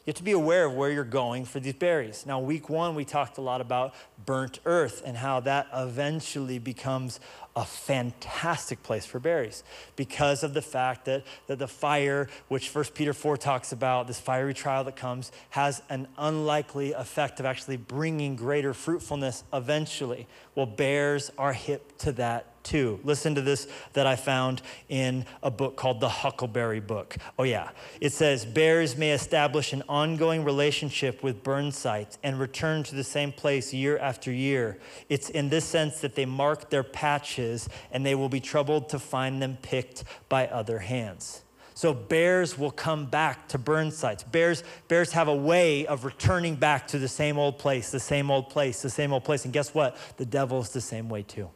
You 0.06 0.12
have 0.12 0.18
to 0.18 0.22
be 0.22 0.30
aware 0.30 0.66
of 0.66 0.74
where 0.74 0.92
you're 0.92 1.02
going 1.02 1.44
for 1.44 1.58
these 1.58 1.74
berries. 1.74 2.26
Now, 2.26 2.38
week 2.38 2.70
one, 2.70 2.94
we 2.94 3.04
talked 3.04 3.38
a 3.38 3.40
lot 3.40 3.60
about 3.60 3.92
burnt 4.24 4.60
earth 4.64 5.02
and 5.04 5.16
how 5.16 5.40
that 5.40 5.66
eventually 5.74 6.60
becomes 6.60 7.18
a 7.56 7.64
fantastic 7.64 8.82
place 8.82 9.06
for 9.06 9.18
berries 9.18 9.64
because 9.96 10.42
of 10.42 10.52
the 10.52 10.60
fact 10.60 11.06
that, 11.06 11.24
that 11.46 11.58
the 11.58 11.66
fire, 11.66 12.28
which 12.48 12.72
1 12.72 12.84
Peter 12.94 13.14
4 13.14 13.38
talks 13.38 13.72
about, 13.72 14.06
this 14.06 14.20
fiery 14.20 14.52
trial 14.52 14.84
that 14.84 14.94
comes, 14.94 15.32
has 15.50 15.82
an 15.88 16.06
unlikely 16.18 16.92
effect 16.92 17.40
of 17.40 17.46
actually 17.46 17.78
bringing 17.78 18.36
greater 18.36 18.74
fruitfulness 18.74 19.42
eventually. 19.54 20.28
Well, 20.54 20.66
bears 20.66 21.32
are 21.38 21.54
hip 21.54 21.96
to 21.98 22.12
that 22.12 22.52
too. 22.66 22.98
Listen 23.04 23.34
to 23.36 23.40
this 23.40 23.68
that 23.92 24.06
I 24.06 24.16
found 24.16 24.60
in 24.88 25.24
a 25.42 25.50
book 25.50 25.76
called 25.76 26.00
The 26.00 26.08
Huckleberry 26.08 26.80
Book. 26.80 27.16
Oh, 27.38 27.44
yeah. 27.44 27.70
It 28.00 28.12
says 28.12 28.44
bears 28.44 28.96
may 28.96 29.12
establish 29.12 29.72
an 29.72 29.84
ongoing 29.88 30.44
relationship 30.44 31.22
with 31.22 31.44
burn 31.44 31.70
sites 31.70 32.18
and 32.22 32.40
return 32.40 32.82
to 32.84 32.96
the 32.96 33.04
same 33.04 33.30
place 33.30 33.72
year 33.72 33.98
after 33.98 34.32
year. 34.32 34.78
It's 35.08 35.30
in 35.30 35.48
this 35.48 35.64
sense 35.64 36.00
that 36.00 36.16
they 36.16 36.26
mark 36.26 36.68
their 36.68 36.82
patches 36.82 37.45
and 37.92 38.04
they 38.04 38.14
will 38.14 38.28
be 38.28 38.40
troubled 38.40 38.88
to 38.90 38.98
find 38.98 39.40
them 39.40 39.58
picked 39.62 40.04
by 40.28 40.46
other 40.48 40.78
hands. 40.78 41.42
So 41.74 41.92
bears 41.92 42.56
will 42.56 42.70
come 42.70 43.04
back 43.04 43.48
to 43.48 43.58
burn 43.58 43.90
sites. 43.90 44.22
Bears, 44.22 44.64
bears 44.88 45.12
have 45.12 45.28
a 45.28 45.36
way 45.36 45.86
of 45.86 46.06
returning 46.06 46.56
back 46.56 46.88
to 46.88 46.98
the 46.98 47.08
same 47.08 47.38
old 47.38 47.58
place, 47.58 47.90
the 47.90 48.00
same 48.00 48.30
old 48.30 48.48
place, 48.48 48.80
the 48.80 48.88
same 48.88 49.12
old 49.12 49.24
place. 49.24 49.44
And 49.44 49.52
guess 49.52 49.74
what? 49.74 49.96
The 50.16 50.24
devil 50.24 50.60
is 50.60 50.70
the 50.70 50.80
same 50.80 51.10
way 51.10 51.22
too. 51.22 51.50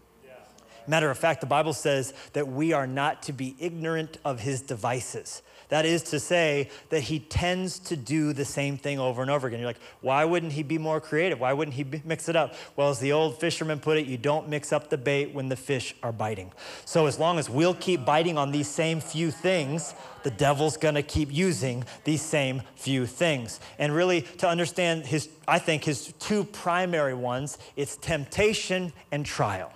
Matter 0.87 1.11
of 1.11 1.17
fact, 1.17 1.41
the 1.41 1.47
Bible 1.47 1.73
says 1.73 2.13
that 2.33 2.49
we 2.49 2.73
are 2.73 2.87
not 2.87 3.23
to 3.25 3.33
be 3.33 3.55
ignorant 3.59 4.19
of 4.25 4.41
his 4.41 4.61
devices. 4.61 5.43
That 5.71 5.87
is 5.87 6.03
to 6.05 6.21
say, 6.21 6.69
that 6.91 7.01
he 7.01 7.21
tends 7.21 7.79
to 7.81 7.97
do 7.97 8.33
the 8.33 8.45
same 8.45 8.77
thing 8.77 8.99
over 8.99 9.23
and 9.23 9.31
over 9.31 9.47
again. 9.47 9.61
You're 9.61 9.69
like, 9.69 9.81
why 10.01 10.25
wouldn't 10.25 10.53
he 10.53 10.63
be 10.63 10.79
more 10.79 11.01
creative? 11.01 11.41
Why 11.41 11.53
wouldn't 11.53 11.77
he 11.77 11.85
mix 12.05 12.29
it 12.29 12.37
up? 12.37 12.55
Well, 12.77 12.91
as 12.91 12.99
the 12.99 13.13
old 13.13 13.41
fisherman 13.41 13.81
put 13.81 13.97
it, 13.97 14.07
you 14.07 14.19
don't 14.19 14.49
mix 14.49 14.73
up 14.73 14.91
the 14.91 14.99
bait 14.99 15.33
when 15.33 15.49
the 15.49 15.57
fish 15.57 15.95
are 16.03 16.13
biting. 16.13 16.53
So, 16.85 17.07
as 17.07 17.19
long 17.19 17.39
as 17.39 17.49
we'll 17.49 17.75
keep 17.75 18.05
biting 18.05 18.37
on 18.37 18.51
these 18.51 18.69
same 18.69 19.01
few 19.01 19.31
things, 19.31 19.95
the 20.23 20.31
devil's 20.31 20.77
gonna 20.77 21.03
keep 21.03 21.33
using 21.33 21.85
these 22.05 22.23
same 22.23 22.63
few 22.77 23.07
things. 23.07 23.61
And 23.79 23.95
really, 23.95 24.23
to 24.39 24.49
understand 24.49 25.07
his, 25.07 25.29
I 25.49 25.59
think 25.59 25.85
his 25.85 26.13
two 26.19 26.45
primary 26.45 27.15
ones, 27.15 27.59
it's 27.77 27.97
temptation 27.97 28.93
and 29.11 29.25
trial 29.25 29.73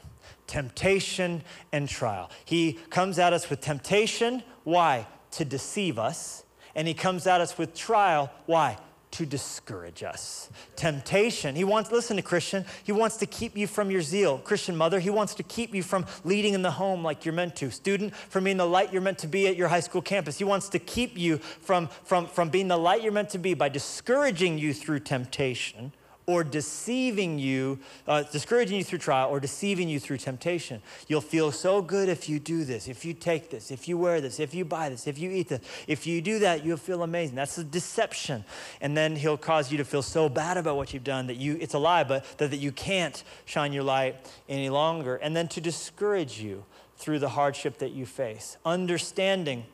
temptation 0.47 1.43
and 1.73 1.89
trial. 1.89 2.31
He 2.45 2.75
comes 2.91 3.19
at 3.19 3.33
us 3.33 3.49
with 3.49 3.63
temptation. 3.63 4.43
Why? 4.65 5.07
To 5.35 5.45
deceive 5.45 5.99
us. 5.99 6.45
And 6.75 6.89
he 6.89 6.95
comes 6.95 7.27
at 7.27 7.41
us 7.41 7.57
with 7.57 7.75
trial. 7.75 8.31
Why? 8.47 8.79
to 9.15 9.25
discourage 9.25 10.03
us. 10.03 10.51
Temptation, 10.75 11.55
he 11.55 11.63
wants, 11.63 11.93
listen 11.93 12.17
to 12.17 12.23
Christian, 12.23 12.65
he 12.83 12.91
wants 12.91 13.17
to 13.19 13.27
keep 13.27 13.57
you 13.57 13.69
from 13.69 13.89
your 13.89 14.03
zeal. 14.03 14.39
Christian 14.39 14.77
mother, 14.77 14.99
he 14.99 15.09
wants 15.09 15.37
to 15.37 15.45
keep 15.45 15.73
you 15.73 15.85
from 15.85 16.05
leading 16.25 16.53
in 16.53 16.63
the 16.63 16.73
home 16.73 17.05
like 17.05 17.25
you're 17.25 17.33
meant 17.33 17.55
to. 17.57 17.71
Student, 17.71 18.13
from 18.17 18.43
being 18.43 18.57
the 18.57 18.67
light 18.67 18.93
you're 18.93 19.01
meant 19.01 19.19
to 19.19 19.29
be 19.29 19.47
at 19.47 19.55
your 19.55 19.69
high 19.69 19.79
school 19.79 20.03
campus. 20.03 20.39
He 20.39 20.43
wants 20.43 20.69
to 20.71 20.81
keep 20.81 21.17
you 21.17 21.39
from, 21.39 21.87
from, 22.03 22.27
from 22.27 22.49
being 22.49 22.67
the 22.67 22.77
light 22.77 23.05
you're 23.05 23.13
meant 23.13 23.31
to 23.31 23.39
be 23.39 23.55
by 23.55 23.69
discouraging 23.69 24.59
you 24.59 24.75
through 24.75 24.99
temptation 24.99 25.93
or 26.27 26.43
deceiving 26.43 27.39
you, 27.39 27.79
uh, 28.07 28.23
discouraging 28.23 28.79
you 28.79 28.85
through 28.85 28.99
trial, 28.99 29.29
or 29.29 29.41
deceiving 29.41 29.89
you 29.89 30.01
through 30.01 30.17
temptation. 30.17 30.81
You'll 31.07 31.21
feel 31.21 31.53
so 31.53 31.83
good 31.83 32.09
if 32.09 32.29
you 32.29 32.39
do 32.39 32.65
this, 32.65 32.89
if 32.89 33.05
you 33.05 33.13
take 33.13 33.51
this, 33.51 33.71
if 33.71 33.89
you 33.89 33.99
wear 33.99 34.21
this, 34.21 34.41
if 34.41 34.55
you 34.55 34.65
buy 34.65 34.89
this, 34.89 35.07
if 35.07 35.19
you 35.19 35.31
eat 35.31 35.49
this. 35.49 35.61
If 35.87 36.07
you 36.07 36.23
do 36.23 36.39
that, 36.39 36.65
you'll 36.65 36.77
feel 36.77 37.03
amazing. 37.03 37.37
That's 37.37 37.59
a 37.59 37.65
deception. 37.65 38.45
And 38.81 38.97
then 38.97 39.17
he'll 39.17 39.37
cause 39.37 39.71
you 39.71 39.79
to 39.79 39.85
feel 39.85 40.03
so 40.03 40.29
bad 40.29 40.57
about 40.57 40.77
what 40.77 40.95
you've 40.95 41.05
done 41.05 41.27
that 41.27 41.37
you, 41.37 41.59
it's 41.61 41.75
a 41.75 41.79
lie, 41.79 42.05
but 42.05 42.25
that, 42.39 42.51
that 42.51 42.59
you 42.59 42.73
can't 42.73 43.23
shine 43.45 43.73
your 43.73 43.85
light 43.85 44.17
any 44.49 44.71
longer. 44.71 45.17
And 45.17 45.37
then 45.37 45.49
to 45.49 45.61
discourage 45.61 46.41
you 46.41 46.65
through 46.97 47.19
the 47.19 47.31
hardship 47.31 47.79
that 47.79 47.93
you 47.93 48.07
face. 48.07 48.57
Understanding 48.65 49.65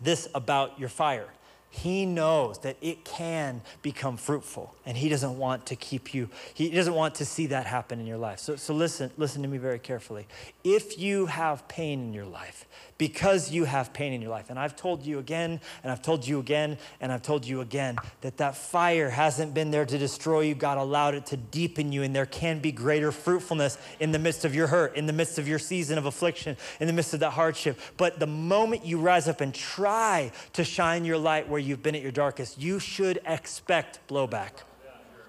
this 0.00 0.28
about 0.34 0.78
your 0.78 0.88
fire 0.88 1.28
he 1.76 2.06
knows 2.06 2.58
that 2.60 2.78
it 2.80 3.04
can 3.04 3.60
become 3.82 4.16
fruitful, 4.16 4.74
and 4.86 4.96
He 4.96 5.10
doesn't 5.10 5.36
want 5.36 5.66
to 5.66 5.76
keep 5.76 6.14
you, 6.14 6.30
He 6.54 6.70
doesn't 6.70 6.94
want 6.94 7.16
to 7.16 7.26
see 7.26 7.46
that 7.48 7.66
happen 7.66 8.00
in 8.00 8.06
your 8.06 8.16
life. 8.16 8.38
So, 8.38 8.56
so 8.56 8.72
listen, 8.72 9.10
listen 9.18 9.42
to 9.42 9.48
me 9.48 9.58
very 9.58 9.78
carefully. 9.78 10.26
If 10.64 10.98
you 10.98 11.26
have 11.26 11.68
pain 11.68 12.00
in 12.00 12.12
your 12.14 12.24
life, 12.24 12.64
because 12.98 13.50
you 13.50 13.64
have 13.64 13.92
pain 13.92 14.12
in 14.12 14.22
your 14.22 14.30
life. 14.30 14.50
And 14.50 14.58
I've 14.58 14.76
told 14.76 15.04
you 15.04 15.18
again, 15.18 15.60
and 15.82 15.92
I've 15.92 16.02
told 16.02 16.26
you 16.26 16.38
again, 16.38 16.78
and 17.00 17.12
I've 17.12 17.22
told 17.22 17.44
you 17.44 17.60
again 17.60 17.96
that 18.22 18.38
that 18.38 18.56
fire 18.56 19.10
hasn't 19.10 19.54
been 19.54 19.70
there 19.70 19.84
to 19.84 19.98
destroy 19.98 20.40
you. 20.40 20.54
God 20.54 20.78
allowed 20.78 21.14
it 21.14 21.26
to 21.26 21.36
deepen 21.36 21.92
you, 21.92 22.02
and 22.02 22.14
there 22.14 22.26
can 22.26 22.58
be 22.58 22.72
greater 22.72 23.12
fruitfulness 23.12 23.78
in 24.00 24.12
the 24.12 24.18
midst 24.18 24.44
of 24.44 24.54
your 24.54 24.66
hurt, 24.66 24.96
in 24.96 25.06
the 25.06 25.12
midst 25.12 25.38
of 25.38 25.46
your 25.46 25.58
season 25.58 25.98
of 25.98 26.06
affliction, 26.06 26.56
in 26.80 26.86
the 26.86 26.92
midst 26.92 27.14
of 27.14 27.20
that 27.20 27.30
hardship. 27.30 27.78
But 27.96 28.18
the 28.18 28.26
moment 28.26 28.84
you 28.84 28.98
rise 28.98 29.28
up 29.28 29.40
and 29.40 29.54
try 29.54 30.32
to 30.54 30.64
shine 30.64 31.04
your 31.04 31.18
light 31.18 31.48
where 31.48 31.60
you've 31.60 31.82
been 31.82 31.94
at 31.94 32.02
your 32.02 32.12
darkest, 32.12 32.60
you 32.60 32.78
should 32.78 33.20
expect 33.26 34.00
blowback. 34.08 34.52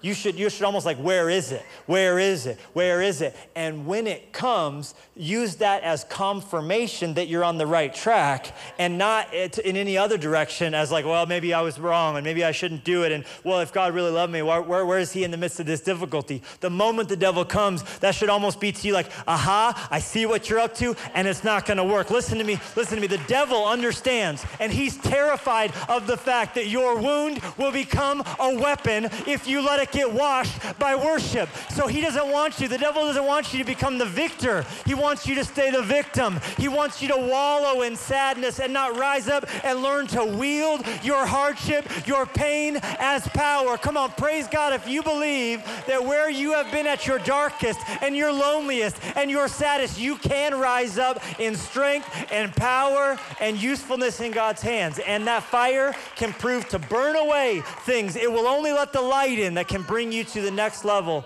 You 0.00 0.14
should, 0.14 0.38
you 0.38 0.48
should 0.48 0.62
almost 0.62 0.86
like, 0.86 0.96
where 0.98 1.28
is 1.28 1.50
it? 1.50 1.64
Where 1.86 2.20
is 2.20 2.46
it? 2.46 2.58
Where 2.72 3.02
is 3.02 3.20
it? 3.20 3.34
And 3.56 3.84
when 3.84 4.06
it 4.06 4.32
comes, 4.32 4.94
use 5.16 5.56
that 5.56 5.82
as 5.82 6.04
confirmation 6.04 7.14
that 7.14 7.26
you're 7.26 7.42
on 7.42 7.58
the 7.58 7.66
right 7.66 7.92
track 7.92 8.54
and 8.78 8.96
not 8.96 9.34
in 9.34 9.76
any 9.76 9.98
other 9.98 10.16
direction 10.16 10.72
as 10.72 10.92
like, 10.92 11.04
well, 11.04 11.26
maybe 11.26 11.52
I 11.52 11.62
was 11.62 11.80
wrong 11.80 12.16
and 12.16 12.24
maybe 12.24 12.44
I 12.44 12.52
shouldn't 12.52 12.84
do 12.84 13.02
it. 13.02 13.10
And 13.10 13.24
well, 13.42 13.58
if 13.58 13.72
God 13.72 13.92
really 13.92 14.12
loved 14.12 14.32
me, 14.32 14.40
where, 14.40 14.62
where, 14.62 14.86
where 14.86 15.00
is 15.00 15.12
He 15.12 15.24
in 15.24 15.32
the 15.32 15.36
midst 15.36 15.58
of 15.58 15.66
this 15.66 15.80
difficulty? 15.80 16.42
The 16.60 16.70
moment 16.70 17.08
the 17.08 17.16
devil 17.16 17.44
comes, 17.44 17.82
that 17.98 18.14
should 18.14 18.28
almost 18.28 18.60
be 18.60 18.70
to 18.70 18.86
you 18.86 18.92
like, 18.92 19.10
aha, 19.26 19.88
I 19.90 19.98
see 19.98 20.26
what 20.26 20.48
you're 20.48 20.60
up 20.60 20.76
to 20.76 20.94
and 21.14 21.26
it's 21.26 21.42
not 21.42 21.66
going 21.66 21.78
to 21.78 21.84
work. 21.84 22.10
Listen 22.10 22.38
to 22.38 22.44
me, 22.44 22.60
listen 22.76 22.94
to 22.94 23.00
me. 23.00 23.08
The 23.08 23.22
devil 23.26 23.66
understands 23.66 24.46
and 24.60 24.72
he's 24.72 24.96
terrified 24.96 25.72
of 25.88 26.06
the 26.06 26.16
fact 26.16 26.54
that 26.54 26.68
your 26.68 26.98
wound 26.98 27.40
will 27.56 27.72
become 27.72 28.22
a 28.38 28.54
weapon 28.54 29.08
if 29.26 29.48
you 29.48 29.60
let 29.60 29.80
it 29.80 29.87
get 29.92 30.12
washed 30.12 30.78
by 30.78 30.94
worship. 30.94 31.48
So 31.70 31.86
he 31.86 32.00
doesn't 32.00 32.28
want 32.30 32.60
you, 32.60 32.68
the 32.68 32.78
devil 32.78 33.02
doesn't 33.02 33.24
want 33.24 33.52
you 33.52 33.58
to 33.58 33.64
become 33.64 33.98
the 33.98 34.06
victor. 34.06 34.64
He 34.86 34.94
wants 34.94 35.26
you 35.26 35.34
to 35.36 35.44
stay 35.44 35.70
the 35.70 35.82
victim. 35.82 36.40
He 36.56 36.68
wants 36.68 37.00
you 37.02 37.08
to 37.08 37.16
wallow 37.16 37.82
in 37.82 37.96
sadness 37.96 38.60
and 38.60 38.72
not 38.72 38.96
rise 38.96 39.28
up 39.28 39.44
and 39.64 39.82
learn 39.82 40.06
to 40.08 40.24
wield 40.24 40.86
your 41.02 41.26
hardship, 41.26 41.86
your 42.06 42.26
pain 42.26 42.78
as 42.98 43.26
power. 43.28 43.76
Come 43.76 43.96
on, 43.96 44.10
praise 44.10 44.46
God 44.48 44.72
if 44.72 44.88
you 44.88 45.02
believe 45.02 45.62
that 45.86 46.04
where 46.04 46.30
you 46.30 46.52
have 46.52 46.70
been 46.70 46.86
at 46.86 47.06
your 47.06 47.18
darkest 47.18 47.80
and 48.02 48.16
your 48.16 48.32
loneliest 48.32 48.96
and 49.16 49.30
your 49.30 49.48
saddest, 49.48 49.98
you 49.98 50.16
can 50.16 50.58
rise 50.58 50.98
up 50.98 51.22
in 51.40 51.54
strength 51.54 52.08
and 52.30 52.54
power 52.54 53.18
and 53.40 53.60
usefulness 53.60 54.20
in 54.20 54.32
God's 54.32 54.62
hands. 54.62 54.98
And 55.00 55.26
that 55.26 55.42
fire 55.42 55.94
can 56.16 56.32
prove 56.32 56.68
to 56.68 56.78
burn 56.78 57.16
away 57.16 57.62
things. 57.84 58.16
It 58.16 58.30
will 58.30 58.46
only 58.46 58.72
let 58.72 58.92
the 58.92 59.00
light 59.00 59.38
in 59.38 59.54
that 59.54 59.68
can 59.68 59.77
bring 59.82 60.12
you 60.12 60.24
to 60.24 60.40
the 60.40 60.50
next 60.50 60.84
level 60.84 61.24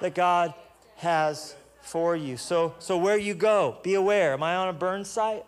that 0.00 0.14
God 0.14 0.54
has 0.96 1.54
for 1.82 2.16
you. 2.16 2.36
So, 2.36 2.74
so 2.78 2.96
where 2.96 3.18
you 3.18 3.34
go, 3.34 3.76
be 3.82 3.94
aware. 3.94 4.32
Am 4.32 4.42
I 4.42 4.56
on 4.56 4.68
a 4.68 4.72
burn 4.72 5.04
site? 5.04 5.44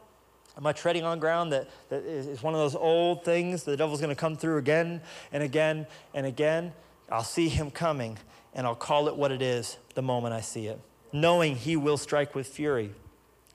Am 0.57 0.67
I 0.67 0.73
treading 0.73 1.05
on 1.05 1.19
ground 1.19 1.53
that, 1.53 1.69
that 1.89 2.05
is 2.05 2.43
one 2.43 2.55
of 2.55 2.61
those 2.61 2.77
old 2.77 3.25
things 3.25 3.65
the 3.65 3.77
devil's 3.77 4.01
going 4.01 4.15
to 4.15 4.21
come 4.21 4.37
through 4.37 4.59
again 4.59 5.01
and 5.33 5.43
again 5.43 5.87
and 6.13 6.27
again? 6.27 6.73
I'll 7.11 7.25
see 7.25 7.49
him 7.49 7.71
coming 7.71 8.19
and 8.55 8.67
I'll 8.67 8.77
call 8.77 9.09
it 9.09 9.17
what 9.17 9.33
it 9.33 9.43
is 9.43 9.79
the 9.95 10.03
moment 10.03 10.33
I 10.33 10.41
see 10.41 10.67
it, 10.67 10.81
knowing 11.13 11.57
he 11.57 11.77
will 11.77 11.97
strike 11.97 12.35
with 12.35 12.47
fury 12.47 12.93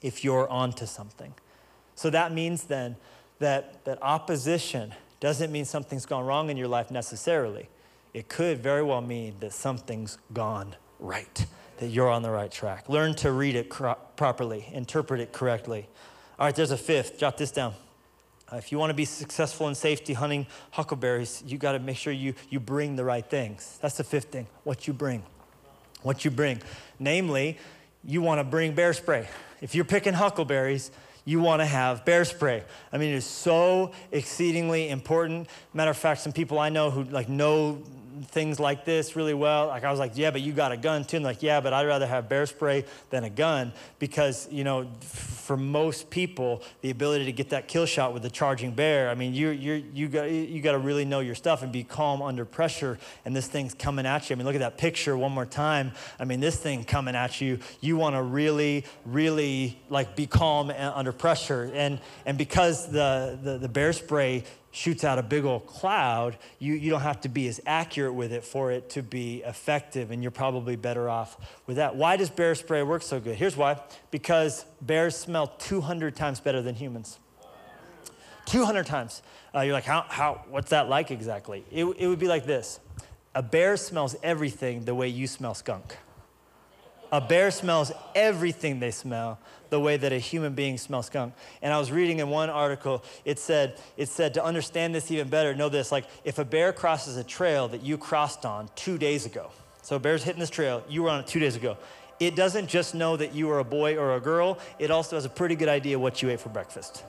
if 0.01 0.23
you're 0.23 0.47
onto 0.49 0.85
something. 0.85 1.33
So 1.95 2.09
that 2.09 2.33
means 2.33 2.63
then 2.63 2.97
that, 3.39 3.83
that 3.85 4.01
opposition 4.01 4.93
doesn't 5.19 5.51
mean 5.51 5.65
something's 5.65 6.05
gone 6.05 6.25
wrong 6.25 6.49
in 6.49 6.57
your 6.57 6.67
life 6.67 6.91
necessarily. 6.91 7.69
It 8.19 8.27
could 8.27 8.62
very 8.62 8.84
well 8.84 8.99
mean 8.99 9.36
that 9.39 9.53
something's 9.53 10.17
gone 10.34 10.75
right 10.99 11.45
that 11.77 11.88
you're 11.88 12.10
on 12.10 12.21
the 12.21 12.29
right 12.29 12.51
track. 12.51 12.89
Learn 12.89 13.15
to 13.15 13.32
read 13.32 13.55
it 13.55 13.69
cro- 13.69 13.95
properly, 14.17 14.67
interpret 14.73 15.21
it 15.21 15.32
correctly. 15.32 15.88
All 16.38 16.45
right, 16.45 16.53
there's 16.53 16.71
a 16.71 16.77
fifth. 16.77 17.17
Jot 17.17 17.38
this 17.38 17.51
down. 17.51 17.73
Uh, 18.51 18.58
if 18.58 18.73
you 18.73 18.77
want 18.77 18.89
to 18.89 18.93
be 18.93 19.05
successful 19.05 19.69
in 19.69 19.75
safety 19.75 20.12
hunting 20.12 20.47
huckleberries, 20.71 21.41
you 21.47 21.58
got 21.58 21.71
to 21.71 21.79
make 21.79 21.95
sure 21.95 22.12
you, 22.12 22.34
you 22.49 22.60
bring 22.60 22.97
the 22.97 23.05
right 23.05 23.25
things. 23.25 23.79
That's 23.82 23.95
the 23.95 24.03
fifth 24.03 24.25
thing 24.25 24.47
what 24.65 24.86
you 24.86 24.91
bring. 24.91 25.23
What 26.01 26.25
you 26.25 26.32
bring. 26.32 26.62
Namely, 26.99 27.58
you 28.03 28.21
want 28.21 28.39
to 28.39 28.43
bring 28.43 28.73
bear 28.73 28.91
spray. 28.91 29.29
If 29.62 29.75
you're 29.75 29.86
picking 29.86 30.13
huckleberries, 30.13 30.91
you 31.23 31.39
want 31.39 31.62
to 31.62 31.65
have 31.65 32.03
bear 32.03 32.25
spray. 32.25 32.63
I 32.91 32.97
mean, 32.97 33.12
it 33.13 33.17
is 33.17 33.25
so 33.25 33.91
exceedingly 34.12 34.89
important. 34.89 35.47
Matter 35.73 35.91
of 35.91 35.97
fact, 35.97 36.19
some 36.19 36.34
people 36.34 36.60
I 36.60 36.67
know 36.67 36.89
who 36.91 37.03
like 37.05 37.29
know 37.29 37.82
things 38.27 38.60
like 38.60 38.86
this 38.86 39.15
really 39.15 39.34
well. 39.34 39.67
Like 39.67 39.84
I 39.84 39.91
was 39.91 39.99
like, 39.99 40.13
yeah, 40.15 40.32
but 40.32 40.41
you 40.41 40.53
got 40.53 40.71
a 40.71 40.77
gun 40.77 41.03
too. 41.03 41.17
And 41.17 41.25
like, 41.25 41.43
yeah, 41.43 41.62
but 41.62 41.73
I'd 41.73 41.88
rather 41.88 42.08
have 42.08 42.29
bear 42.29 42.45
spray 42.45 42.86
than 43.10 43.23
a 43.23 43.29
gun 43.29 43.73
because, 43.99 44.47
you 44.51 44.63
know, 44.63 44.88
for 45.01 45.58
most 45.58 46.10
people, 46.12 46.62
the 46.82 46.91
ability 46.91 47.25
to 47.25 47.32
get 47.32 47.49
that 47.49 47.67
kill 47.67 47.86
shot 47.86 48.13
with 48.13 48.21
the 48.21 48.29
charging 48.29 48.71
bear, 48.71 49.10
I 49.10 49.15
mean, 49.15 49.34
you 49.34 49.49
you 49.49 49.84
you 49.93 50.08
got 50.08 50.29
you 50.29 50.62
got 50.62 50.73
to 50.73 50.77
really 50.77 51.05
know 51.05 51.21
your 51.21 51.34
stuff 51.34 51.63
and 51.63 51.71
be 51.71 51.84
calm 51.84 52.21
under 52.21 52.45
pressure. 52.45 52.99
And 53.25 53.36
this 53.36 53.47
thing's 53.47 53.73
coming 53.73 54.05
at 54.05 54.29
you. 54.29 54.36
I 54.36 54.38
mean, 54.38 54.45
look 54.45 54.55
at 54.55 54.60
that 54.62 54.77
picture 54.77 55.17
one 55.17 55.32
more 55.32 55.47
time. 55.47 55.91
I 56.19 56.25
mean, 56.25 56.39
this 56.39 56.58
thing 56.58 56.84
coming 56.84 57.15
at 57.15 57.41
you. 57.41 57.60
You 57.82 57.97
want 57.97 58.15
to 58.15 58.21
really, 58.21 58.86
really 59.05 59.79
like 59.89 60.15
be 60.15 60.27
calm 60.27 60.69
eh, 60.69 60.91
under 60.93 61.12
pressure. 61.12 61.71
And 61.73 61.99
and 62.27 62.38
because 62.38 62.91
the 62.91 63.39
the, 63.41 63.58
the 63.58 63.69
bear 63.69 63.91
spray 63.93 64.43
shoots 64.71 65.03
out 65.03 65.17
a 65.17 65.23
big 65.23 65.45
old 65.45 65.65
cloud, 65.65 66.38
you, 66.60 66.73
you 66.73 66.89
don't 66.89 67.01
have 67.01 67.21
to 67.21 67.29
be 67.29 67.47
as 67.47 67.60
accurate 67.65 68.13
with 68.13 68.32
it 68.32 68.43
for 68.43 68.71
it 68.71 68.89
to 68.91 69.03
be 69.03 69.43
effective, 69.45 70.12
and 70.12 70.21
you're 70.21 70.32
probably 70.32 70.75
better 70.75 71.10
off 71.10 71.38
with 71.65 71.77
that. 71.77 71.95
Why 71.95 72.17
does 72.17 72.29
bear 72.29 72.53
spray 72.55 72.84
work 72.84 73.01
so 73.01 73.19
good? 73.19 73.36
Here's 73.36 73.58
why 73.58 73.79
because 74.12 74.65
bears 74.82 75.15
smell 75.15 75.47
200 75.47 76.15
times 76.15 76.39
better 76.39 76.62
than 76.62 76.75
humans. 76.75 77.19
200 78.45 78.86
times. 78.86 79.21
Uh, 79.53 79.62
you're 79.62 79.73
like, 79.73 79.84
how, 79.84 80.05
how, 80.08 80.43
what's 80.49 80.71
that 80.71 80.89
like 80.89 81.12
exactly? 81.12 81.63
It, 81.71 81.86
it 81.86 82.08
would 82.08 82.19
be 82.19 82.27
like 82.27 82.45
this 82.45 82.79
a 83.36 83.43
bear 83.43 83.77
smells 83.77 84.15
everything 84.23 84.86
the 84.86 84.95
way 84.95 85.08
you 85.08 85.27
smell 85.27 85.53
skunk. 85.53 85.97
A 87.11 87.19
bear 87.19 87.49
smells 87.49 87.91
everything 88.13 88.79
they 88.79 88.91
smell 88.91 89.39
the 89.69 89.79
way 89.79 89.97
that 89.97 90.11
a 90.11 90.17
human 90.17 90.53
being 90.53 90.77
smells 90.77 91.07
skunk. 91.07 91.33
And 91.61 91.73
I 91.73 91.79
was 91.79 91.91
reading 91.91 92.19
in 92.19 92.29
one 92.29 92.49
article, 92.49 93.03
it 93.25 93.39
said, 93.39 93.79
it 93.97 94.09
said 94.09 94.33
to 94.35 94.43
understand 94.43 94.93
this 94.93 95.11
even 95.11 95.27
better, 95.29 95.55
know 95.55 95.69
this, 95.69 95.91
like 95.91 96.05
if 96.23 96.39
a 96.39 96.45
bear 96.45 96.73
crosses 96.73 97.17
a 97.17 97.23
trail 97.23 97.67
that 97.69 97.81
you 97.81 97.97
crossed 97.97 98.45
on 98.45 98.69
two 98.75 98.97
days 98.97 99.25
ago, 99.25 99.51
so 99.81 99.95
a 99.95 99.99
bear's 99.99 100.23
hitting 100.23 100.39
this 100.39 100.49
trail, 100.49 100.83
you 100.87 101.03
were 101.03 101.09
on 101.09 101.21
it 101.21 101.27
two 101.27 101.39
days 101.39 101.55
ago. 101.55 101.77
It 102.19 102.35
doesn't 102.35 102.67
just 102.67 102.93
know 102.93 103.15
that 103.17 103.33
you 103.33 103.49
are 103.49 103.59
a 103.59 103.63
boy 103.63 103.97
or 103.97 104.15
a 104.15 104.19
girl, 104.19 104.59
it 104.77 104.91
also 104.91 105.15
has 105.15 105.25
a 105.25 105.29
pretty 105.29 105.55
good 105.55 105.69
idea 105.69 105.97
what 105.97 106.21
you 106.21 106.29
ate 106.29 106.39
for 106.39 106.49
breakfast. 106.49 107.03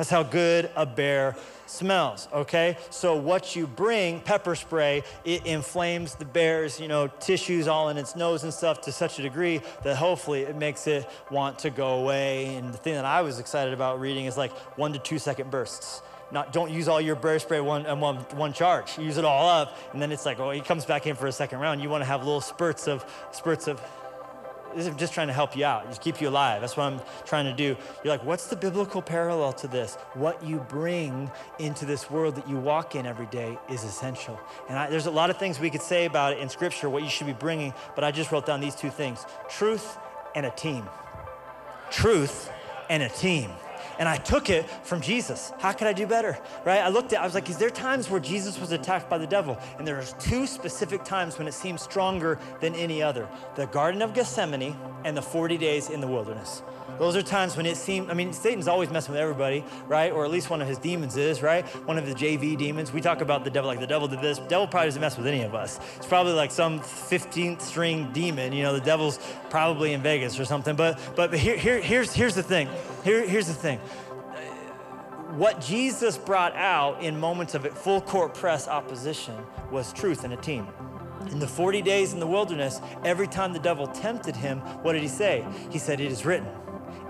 That's 0.00 0.08
how 0.08 0.22
good 0.22 0.70
a 0.76 0.86
bear 0.86 1.36
smells, 1.66 2.26
okay? 2.32 2.78
So 2.88 3.16
what 3.16 3.54
you 3.54 3.66
bring, 3.66 4.20
pepper 4.20 4.54
spray, 4.54 5.02
it 5.26 5.44
inflames 5.44 6.14
the 6.14 6.24
bear's, 6.24 6.80
you 6.80 6.88
know, 6.88 7.08
tissues 7.08 7.68
all 7.68 7.90
in 7.90 7.98
its 7.98 8.16
nose 8.16 8.42
and 8.42 8.54
stuff 8.54 8.80
to 8.80 8.92
such 8.92 9.18
a 9.18 9.22
degree 9.22 9.60
that 9.82 9.96
hopefully 9.96 10.40
it 10.40 10.56
makes 10.56 10.86
it 10.86 11.06
want 11.30 11.58
to 11.58 11.68
go 11.68 12.00
away. 12.00 12.54
And 12.54 12.72
the 12.72 12.78
thing 12.78 12.94
that 12.94 13.04
I 13.04 13.20
was 13.20 13.38
excited 13.38 13.74
about 13.74 14.00
reading 14.00 14.24
is 14.24 14.38
like 14.38 14.52
one 14.78 14.94
to 14.94 14.98
two 14.98 15.18
second 15.18 15.50
bursts. 15.50 16.00
Not, 16.32 16.54
don't 16.54 16.70
use 16.70 16.88
all 16.88 17.00
your 17.00 17.16
bear 17.16 17.38
spray 17.38 17.60
one, 17.60 17.84
one, 18.00 18.16
one 18.36 18.54
charge. 18.54 18.98
Use 18.98 19.18
it 19.18 19.26
all 19.26 19.50
up, 19.50 19.76
and 19.92 20.00
then 20.00 20.12
it's 20.12 20.24
like, 20.24 20.40
oh, 20.40 20.50
he 20.50 20.62
comes 20.62 20.86
back 20.86 21.06
in 21.06 21.14
for 21.14 21.26
a 21.26 21.32
second 21.32 21.58
round. 21.58 21.82
You 21.82 21.90
want 21.90 22.00
to 22.00 22.06
have 22.06 22.24
little 22.24 22.40
spurts 22.40 22.88
of 22.88 23.04
spurts 23.32 23.68
of 23.68 23.82
is 24.76 24.88
just 24.96 25.12
trying 25.12 25.28
to 25.28 25.32
help 25.32 25.56
you 25.56 25.64
out, 25.64 25.86
just 25.88 26.00
keep 26.00 26.20
you 26.20 26.28
alive. 26.28 26.60
That's 26.60 26.76
what 26.76 26.84
I'm 26.84 27.00
trying 27.24 27.46
to 27.46 27.52
do. 27.52 27.76
You're 28.04 28.12
like, 28.12 28.24
what's 28.24 28.46
the 28.46 28.56
biblical 28.56 29.02
parallel 29.02 29.52
to 29.54 29.68
this? 29.68 29.94
What 30.14 30.42
you 30.44 30.58
bring 30.68 31.30
into 31.58 31.84
this 31.84 32.10
world 32.10 32.36
that 32.36 32.48
you 32.48 32.56
walk 32.56 32.94
in 32.94 33.06
every 33.06 33.26
day 33.26 33.58
is 33.70 33.84
essential. 33.84 34.38
And 34.68 34.78
I, 34.78 34.90
there's 34.90 35.06
a 35.06 35.10
lot 35.10 35.30
of 35.30 35.38
things 35.38 35.60
we 35.60 35.70
could 35.70 35.82
say 35.82 36.06
about 36.06 36.32
it 36.32 36.38
in 36.38 36.48
Scripture, 36.48 36.88
what 36.88 37.02
you 37.02 37.08
should 37.08 37.26
be 37.26 37.32
bringing, 37.32 37.74
but 37.94 38.04
I 38.04 38.10
just 38.10 38.30
wrote 38.32 38.46
down 38.46 38.60
these 38.60 38.74
two 38.74 38.90
things 38.90 39.24
truth 39.48 39.96
and 40.34 40.46
a 40.46 40.50
team. 40.50 40.88
Truth 41.90 42.50
and 42.88 43.02
a 43.02 43.08
team 43.08 43.50
and 44.00 44.08
I 44.08 44.16
took 44.16 44.48
it 44.48 44.68
from 44.82 45.02
Jesus. 45.02 45.52
How 45.58 45.72
could 45.72 45.86
I 45.86 45.92
do 45.92 46.06
better? 46.06 46.38
Right? 46.64 46.78
I 46.78 46.88
looked 46.88 47.12
at 47.12 47.20
I 47.20 47.24
was 47.24 47.34
like, 47.34 47.50
is 47.50 47.58
there 47.58 47.68
times 47.68 48.08
where 48.08 48.18
Jesus 48.18 48.58
was 48.58 48.72
attacked 48.72 49.10
by 49.10 49.18
the 49.18 49.26
devil? 49.26 49.58
And 49.78 49.86
there's 49.86 50.14
two 50.14 50.46
specific 50.46 51.04
times 51.04 51.38
when 51.38 51.46
it 51.46 51.52
seems 51.52 51.82
stronger 51.82 52.38
than 52.60 52.74
any 52.74 53.02
other. 53.02 53.28
The 53.56 53.66
Garden 53.66 54.00
of 54.00 54.14
Gethsemane 54.14 54.74
and 55.04 55.14
the 55.14 55.22
40 55.22 55.58
days 55.58 55.90
in 55.90 56.00
the 56.00 56.06
wilderness. 56.06 56.62
Those 56.98 57.16
are 57.16 57.22
times 57.22 57.56
when 57.56 57.66
it 57.66 57.76
seemed, 57.76 58.10
I 58.10 58.14
mean, 58.14 58.32
Satan's 58.32 58.68
always 58.68 58.90
messing 58.90 59.12
with 59.12 59.20
everybody, 59.20 59.64
right? 59.86 60.12
Or 60.12 60.24
at 60.24 60.30
least 60.30 60.50
one 60.50 60.60
of 60.60 60.68
his 60.68 60.78
demons 60.78 61.16
is, 61.16 61.42
right? 61.42 61.66
One 61.86 61.98
of 61.98 62.06
the 62.06 62.14
JV 62.14 62.56
demons. 62.56 62.92
We 62.92 63.00
talk 63.00 63.20
about 63.20 63.44
the 63.44 63.50
devil 63.50 63.68
like 63.68 63.80
the 63.80 63.86
devil 63.86 64.08
did 64.08 64.20
this. 64.20 64.38
The 64.38 64.48
devil 64.48 64.66
probably 64.66 64.88
doesn't 64.88 65.00
mess 65.00 65.16
with 65.16 65.26
any 65.26 65.42
of 65.42 65.54
us. 65.54 65.80
It's 65.96 66.06
probably 66.06 66.32
like 66.32 66.50
some 66.50 66.80
15th 66.80 67.62
string 67.62 68.10
demon. 68.12 68.52
You 68.52 68.62
know, 68.62 68.74
the 68.74 68.80
devil's 68.80 69.18
probably 69.48 69.92
in 69.92 70.02
Vegas 70.02 70.38
or 70.38 70.44
something. 70.44 70.76
But 70.76 70.98
but 71.16 71.32
here, 71.34 71.56
here 71.56 71.80
here's 71.80 72.12
here's 72.12 72.34
the 72.34 72.42
thing. 72.42 72.68
Here, 73.04 73.26
here's 73.26 73.46
the 73.46 73.54
thing. 73.54 73.78
What 75.36 75.60
Jesus 75.60 76.18
brought 76.18 76.56
out 76.56 77.02
in 77.02 77.18
moments 77.18 77.54
of 77.54 77.66
full 77.78 78.00
court 78.00 78.34
press 78.34 78.66
opposition 78.66 79.36
was 79.70 79.92
truth 79.92 80.24
and 80.24 80.32
a 80.32 80.36
team. 80.36 80.66
In 81.30 81.38
the 81.38 81.46
40 81.46 81.82
days 81.82 82.12
in 82.12 82.18
the 82.18 82.26
wilderness, 82.26 82.80
every 83.04 83.28
time 83.28 83.52
the 83.52 83.58
devil 83.58 83.86
tempted 83.86 84.34
him, 84.34 84.58
what 84.82 84.94
did 84.94 85.02
he 85.02 85.08
say? 85.08 85.46
He 85.70 85.78
said, 85.78 86.00
It 86.00 86.10
is 86.10 86.24
written. 86.24 86.48